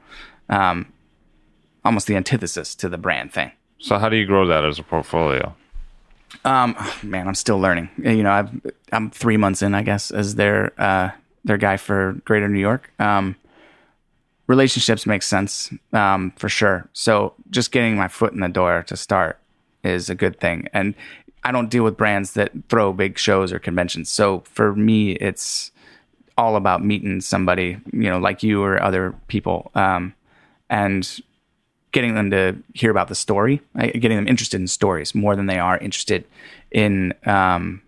Um, 0.50 0.88
almost 1.86 2.08
the 2.08 2.16
antithesis 2.16 2.76
to 2.76 2.90
the 2.90 2.98
brand 2.98 3.32
thing. 3.32 3.52
So 3.80 3.98
how 3.98 4.10
do 4.10 4.18
you 4.18 4.26
grow 4.26 4.46
that 4.48 4.66
as 4.66 4.78
a 4.80 4.84
portfolio? 4.84 5.56
Um, 6.46 6.76
man, 7.02 7.28
I'm 7.28 7.36
still 7.36 7.60
learning. 7.60 7.90
You 7.98 8.22
know, 8.24 8.32
I've, 8.32 8.50
I'm 8.92 9.10
three 9.10 9.38
months 9.38 9.62
in, 9.62 9.74
I 9.74 9.82
guess, 9.84 10.12
as 10.12 10.36
their 10.36 10.74
uh, 10.80 11.10
their 11.46 11.58
guy 11.58 11.78
for 11.78 12.14
Greater 12.26 12.48
New 12.50 12.60
York. 12.60 12.92
Um, 13.00 13.36
relationships 14.48 15.06
make 15.06 15.24
sense 15.24 15.72
um, 15.94 16.32
for 16.36 16.50
sure. 16.50 16.88
So 16.94 17.34
just 17.50 17.72
getting 17.72 17.96
my 17.96 18.08
foot 18.08 18.34
in 18.34 18.40
the 18.40 18.50
door 18.50 18.84
to 18.88 18.98
start 18.98 19.40
is 19.84 20.10
a 20.10 20.16
good 20.16 20.40
thing. 20.40 20.68
And 20.74 20.94
I 21.44 21.52
don't 21.52 21.70
deal 21.70 21.84
with 21.84 21.98
brands 21.98 22.34
that 22.34 22.52
throw 22.68 22.94
big 22.94 23.18
shows 23.18 23.54
or 23.54 23.60
conventions. 23.60 24.10
So 24.10 24.42
for 24.42 24.76
me, 24.76 25.14
it's 25.14 25.72
all 26.38 26.56
about 26.56 26.84
meeting 26.84 27.22
somebody, 27.22 27.78
you 27.92 28.10
know, 28.10 28.20
like 28.20 28.44
you 28.44 28.64
or 28.64 28.82
other 28.82 29.14
people, 29.28 29.72
um, 29.76 30.14
and 30.70 31.20
getting 31.92 32.14
them 32.14 32.30
to 32.30 32.56
hear 32.74 32.92
about 32.92 33.08
the 33.08 33.16
story, 33.16 33.62
like, 33.74 33.94
getting 33.94 34.18
them 34.18 34.28
interested 34.28 34.60
in 34.60 34.68
stories 34.68 35.16
more 35.16 35.36
than 35.36 35.48
they 35.48 35.60
are 35.60 35.78
interested 35.78 36.24
in 36.72 37.14
um, 37.26 37.82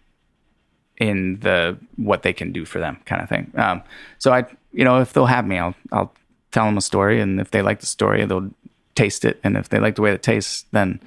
in 0.98 1.40
the 1.40 1.78
what 1.98 2.24
they 2.24 2.34
can 2.34 2.52
do 2.52 2.66
for 2.66 2.80
them 2.80 3.00
kind 3.06 3.22
of 3.22 3.30
thing. 3.30 3.52
Um, 3.56 3.84
so 4.18 4.32
I, 4.34 4.46
you 4.72 4.84
know, 4.84 5.00
if 5.02 5.14
they'll 5.14 5.26
have 5.26 5.46
me, 5.46 5.58
I'll 5.58 5.76
I'll 5.92 6.14
tell 6.52 6.66
them 6.66 6.78
a 6.78 6.82
story, 6.82 7.22
and 7.22 7.40
if 7.40 7.52
they 7.52 7.62
like 7.62 7.80
the 7.80 7.86
story, 7.86 8.26
they'll 8.26 8.50
taste 8.96 9.24
it, 9.24 9.40
and 9.44 9.56
if 9.56 9.70
they 9.70 9.80
like 9.80 9.96
the 9.96 10.02
way 10.02 10.12
it 10.12 10.24
tastes, 10.24 10.66
then 10.72 11.00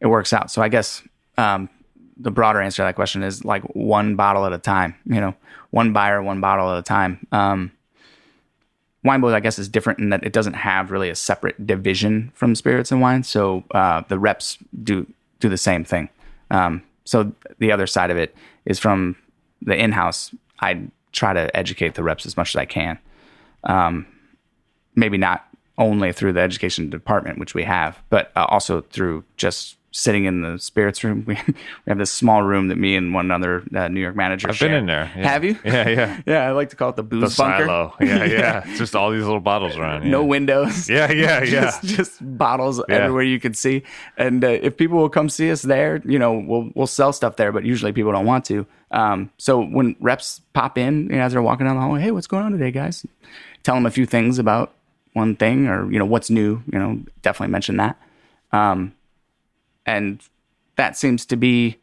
it 0.00 0.06
works 0.06 0.32
out. 0.32 0.50
So 0.50 0.62
I 0.62 0.68
guess 0.68 1.02
um, 1.36 1.68
the 2.18 2.30
broader 2.30 2.60
answer 2.60 2.76
to 2.76 2.82
that 2.82 2.96
question 2.96 3.22
is 3.22 3.44
like 3.44 3.62
one 3.74 4.16
bottle 4.16 4.44
at 4.44 4.52
a 4.52 4.58
time. 4.58 4.94
You 5.06 5.20
know, 5.20 5.34
one 5.70 5.92
buyer, 5.92 6.22
one 6.22 6.40
bottle 6.40 6.70
at 6.70 6.78
a 6.78 6.82
time. 6.82 7.26
Um, 7.32 7.72
Winebow's, 9.04 9.32
I 9.32 9.40
guess, 9.40 9.58
is 9.58 9.68
different 9.68 10.00
in 10.00 10.10
that 10.10 10.24
it 10.24 10.32
doesn't 10.32 10.54
have 10.54 10.90
really 10.90 11.08
a 11.08 11.14
separate 11.14 11.66
division 11.66 12.32
from 12.34 12.54
spirits 12.54 12.90
and 12.90 13.00
wine. 13.00 13.22
So 13.22 13.64
uh, 13.70 14.02
the 14.08 14.18
reps 14.18 14.58
do 14.82 15.06
do 15.40 15.48
the 15.48 15.56
same 15.56 15.84
thing. 15.84 16.08
Um, 16.50 16.82
so 17.04 17.32
the 17.58 17.70
other 17.70 17.86
side 17.86 18.10
of 18.10 18.16
it 18.16 18.34
is 18.64 18.78
from 18.78 19.16
the 19.62 19.76
in-house. 19.76 20.34
I 20.60 20.88
try 21.12 21.32
to 21.32 21.56
educate 21.56 21.94
the 21.94 22.02
reps 22.02 22.26
as 22.26 22.36
much 22.36 22.54
as 22.54 22.56
I 22.56 22.64
can. 22.64 22.98
Um, 23.64 24.06
maybe 24.96 25.16
not 25.16 25.46
only 25.78 26.12
through 26.12 26.32
the 26.32 26.40
education 26.40 26.90
department, 26.90 27.38
which 27.38 27.54
we 27.54 27.62
have, 27.62 28.02
but 28.10 28.32
uh, 28.34 28.46
also 28.48 28.80
through 28.80 29.24
just 29.36 29.77
sitting 29.98 30.24
in 30.26 30.40
the 30.42 30.58
spirits 30.58 31.02
room. 31.04 31.24
We, 31.26 31.34
we 31.46 31.54
have 31.88 31.98
this 31.98 32.12
small 32.12 32.42
room 32.42 32.68
that 32.68 32.76
me 32.76 32.96
and 32.96 33.12
one 33.12 33.30
other 33.30 33.62
uh, 33.74 33.88
New 33.88 34.00
York 34.00 34.14
manager. 34.16 34.48
I've 34.48 34.58
been 34.58 34.72
in 34.72 34.86
there. 34.86 35.10
Yeah. 35.16 35.28
Have 35.28 35.44
you? 35.44 35.58
Yeah, 35.64 35.88
yeah. 35.88 36.20
Yeah, 36.26 36.48
I 36.48 36.52
like 36.52 36.70
to 36.70 36.76
call 36.76 36.90
it 36.90 36.96
the 36.96 37.02
The 37.02 37.08
booze 37.08 37.36
bunker. 37.36 37.66
silo. 37.66 37.94
Yeah, 38.00 38.24
yeah. 38.24 38.62
It's 38.66 38.78
just 38.78 38.94
all 38.96 39.10
these 39.10 39.24
little 39.24 39.40
bottles 39.40 39.76
around. 39.76 40.04
Yeah. 40.04 40.10
No 40.10 40.24
windows. 40.24 40.88
Yeah, 40.88 41.10
yeah, 41.10 41.42
yeah. 41.42 41.60
just, 41.60 41.82
just 41.84 42.38
bottles 42.38 42.82
everywhere 42.88 43.22
you 43.24 43.40
can 43.40 43.54
see. 43.54 43.82
And 44.16 44.44
uh, 44.44 44.48
if 44.48 44.76
people 44.76 44.98
will 44.98 45.08
come 45.10 45.28
see 45.28 45.50
us 45.50 45.62
there, 45.62 46.00
you 46.04 46.18
know, 46.18 46.32
we'll 46.34 46.70
we'll 46.74 46.86
sell 46.86 47.12
stuff 47.12 47.36
there. 47.36 47.52
But 47.52 47.64
usually 47.64 47.92
people 47.92 48.12
don't 48.12 48.26
want 48.26 48.44
to. 48.46 48.66
Um, 48.90 49.30
so 49.36 49.60
when 49.62 49.96
reps 50.00 50.40
pop 50.54 50.78
in, 50.78 51.10
you 51.10 51.16
know, 51.16 51.22
as 51.22 51.32
they're 51.32 51.42
walking 51.42 51.66
down 51.66 51.76
the 51.76 51.82
hallway, 51.82 52.00
hey, 52.00 52.10
what's 52.10 52.26
going 52.26 52.44
on 52.44 52.52
today, 52.52 52.70
guys? 52.70 53.04
Tell 53.64 53.74
them 53.74 53.84
a 53.86 53.90
few 53.90 54.06
things 54.06 54.38
about 54.38 54.72
one 55.12 55.36
thing, 55.36 55.66
or 55.66 55.90
you 55.92 55.98
know, 55.98 56.06
what's 56.06 56.30
new. 56.30 56.62
You 56.72 56.78
know, 56.78 57.00
definitely 57.22 57.52
mention 57.52 57.76
that. 57.78 58.00
Um, 58.52 58.94
and 59.88 60.20
that 60.76 60.98
seems 60.98 61.24
to 61.24 61.36
be 61.36 61.78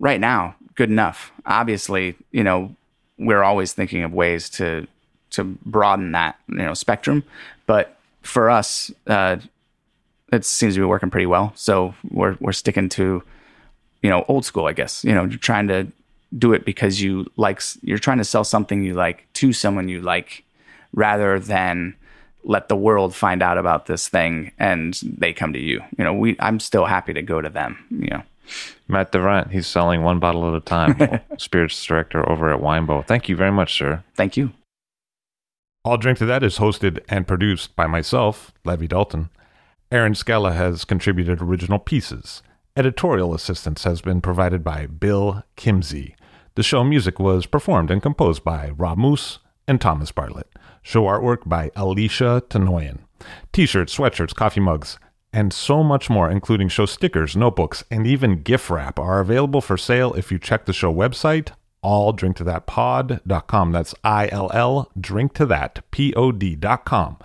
right 0.00 0.18
now 0.18 0.56
good 0.74 0.90
enough. 0.90 1.30
Obviously, 1.46 2.16
you 2.32 2.42
know, 2.42 2.74
we're 3.16 3.44
always 3.44 3.72
thinking 3.72 4.02
of 4.02 4.12
ways 4.12 4.50
to 4.50 4.86
to 5.30 5.44
broaden 5.64 6.12
that 6.12 6.36
you 6.48 6.56
know 6.56 6.74
spectrum, 6.74 7.22
but 7.66 7.96
for 8.22 8.50
us, 8.50 8.90
uh, 9.06 9.36
it 10.32 10.44
seems 10.44 10.74
to 10.74 10.80
be 10.80 10.86
working 10.86 11.10
pretty 11.10 11.26
well. 11.26 11.52
So 11.54 11.94
we're 12.10 12.36
we're 12.40 12.52
sticking 12.52 12.88
to 12.90 13.22
you 14.02 14.10
know 14.10 14.24
old 14.26 14.44
school, 14.44 14.66
I 14.66 14.72
guess. 14.72 15.04
You 15.04 15.14
know, 15.14 15.24
you're 15.24 15.38
trying 15.38 15.68
to 15.68 15.86
do 16.36 16.52
it 16.52 16.64
because 16.64 17.00
you 17.00 17.30
like 17.36 17.62
you're 17.82 17.98
trying 17.98 18.18
to 18.18 18.24
sell 18.24 18.44
something 18.44 18.82
you 18.82 18.94
like 18.94 19.26
to 19.34 19.52
someone 19.52 19.88
you 19.88 20.00
like, 20.00 20.42
rather 20.92 21.38
than 21.38 21.94
let 22.48 22.68
the 22.68 22.76
world 22.76 23.14
find 23.14 23.42
out 23.42 23.58
about 23.58 23.86
this 23.86 24.08
thing 24.08 24.50
and 24.58 24.98
they 25.04 25.32
come 25.32 25.52
to 25.52 25.60
you. 25.60 25.80
You 25.96 26.04
know, 26.04 26.12
we 26.12 26.36
I'm 26.40 26.58
still 26.58 26.86
happy 26.86 27.12
to 27.12 27.22
go 27.22 27.40
to 27.40 27.48
them. 27.48 27.78
You 27.90 28.08
know. 28.08 28.22
Matt 28.88 29.12
DeVriendt, 29.12 29.50
he's 29.50 29.66
selling 29.66 30.02
one 30.02 30.18
bottle 30.18 30.48
at 30.48 30.56
a 30.56 30.60
time. 30.60 31.20
Spirits 31.38 31.84
director 31.84 32.26
over 32.28 32.52
at 32.52 32.60
Winebow. 32.60 33.06
Thank 33.06 33.28
you 33.28 33.36
very 33.36 33.52
much, 33.52 33.76
sir. 33.76 34.02
Thank 34.16 34.38
you. 34.38 34.52
I'll 35.84 35.98
Drink 35.98 36.18
to 36.18 36.26
That 36.26 36.42
is 36.42 36.58
hosted 36.58 37.00
and 37.08 37.26
produced 37.26 37.76
by 37.76 37.86
myself, 37.86 38.52
Levi 38.64 38.86
Dalton. 38.86 39.28
Erin 39.92 40.14
Scala 40.14 40.52
has 40.52 40.84
contributed 40.84 41.40
original 41.40 41.78
pieces. 41.78 42.42
Editorial 42.76 43.34
assistance 43.34 43.84
has 43.84 44.00
been 44.00 44.20
provided 44.20 44.64
by 44.64 44.86
Bill 44.86 45.44
Kimsey. 45.56 46.14
The 46.54 46.62
show 46.62 46.84
music 46.84 47.18
was 47.18 47.46
performed 47.46 47.90
and 47.90 48.02
composed 48.02 48.44
by 48.44 48.70
Rob 48.70 48.98
Moose 48.98 49.38
and 49.66 49.80
Thomas 49.80 50.12
Bartlett. 50.12 50.48
Show 50.82 51.04
artwork 51.04 51.48
by 51.48 51.70
Alicia 51.76 52.42
Tenoyan. 52.48 52.98
T-shirts, 53.52 53.96
sweatshirts, 53.96 54.34
coffee 54.34 54.60
mugs, 54.60 54.98
and 55.32 55.52
so 55.52 55.82
much 55.82 56.08
more, 56.08 56.30
including 56.30 56.68
show 56.68 56.86
stickers, 56.86 57.36
notebooks, 57.36 57.84
and 57.90 58.06
even 58.06 58.42
gift 58.42 58.70
wrap, 58.70 58.98
are 58.98 59.20
available 59.20 59.60
for 59.60 59.76
sale 59.76 60.14
if 60.14 60.32
you 60.32 60.38
check 60.38 60.64
the 60.64 60.72
show 60.72 60.92
website, 60.92 61.50
illdrinktothatpod.com. 61.84 63.72
That's 63.72 63.94
I-L-L, 64.02 64.90
drink 64.98 65.34
to 65.34 65.46
that, 65.46 65.80
P-O-D.com, 65.90 67.18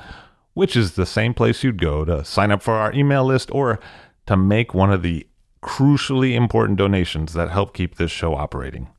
which 0.53 0.75
is 0.75 0.93
the 0.93 1.05
same 1.05 1.33
place 1.33 1.63
you'd 1.63 1.81
go 1.81 2.03
to 2.05 2.25
sign 2.25 2.51
up 2.51 2.61
for 2.61 2.73
our 2.73 2.93
email 2.93 3.23
list 3.23 3.49
or 3.51 3.79
to 4.25 4.35
make 4.35 4.73
one 4.73 4.91
of 4.91 5.01
the 5.01 5.25
crucially 5.61 6.35
important 6.35 6.77
donations 6.77 7.33
that 7.33 7.49
help 7.49 7.73
keep 7.73 7.95
this 7.95 8.11
show 8.11 8.35
operating. 8.35 8.89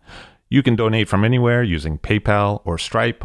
You 0.48 0.62
can 0.62 0.76
donate 0.76 1.08
from 1.08 1.24
anywhere 1.24 1.62
using 1.62 1.98
PayPal 1.98 2.62
or 2.64 2.78
Stripe 2.78 3.24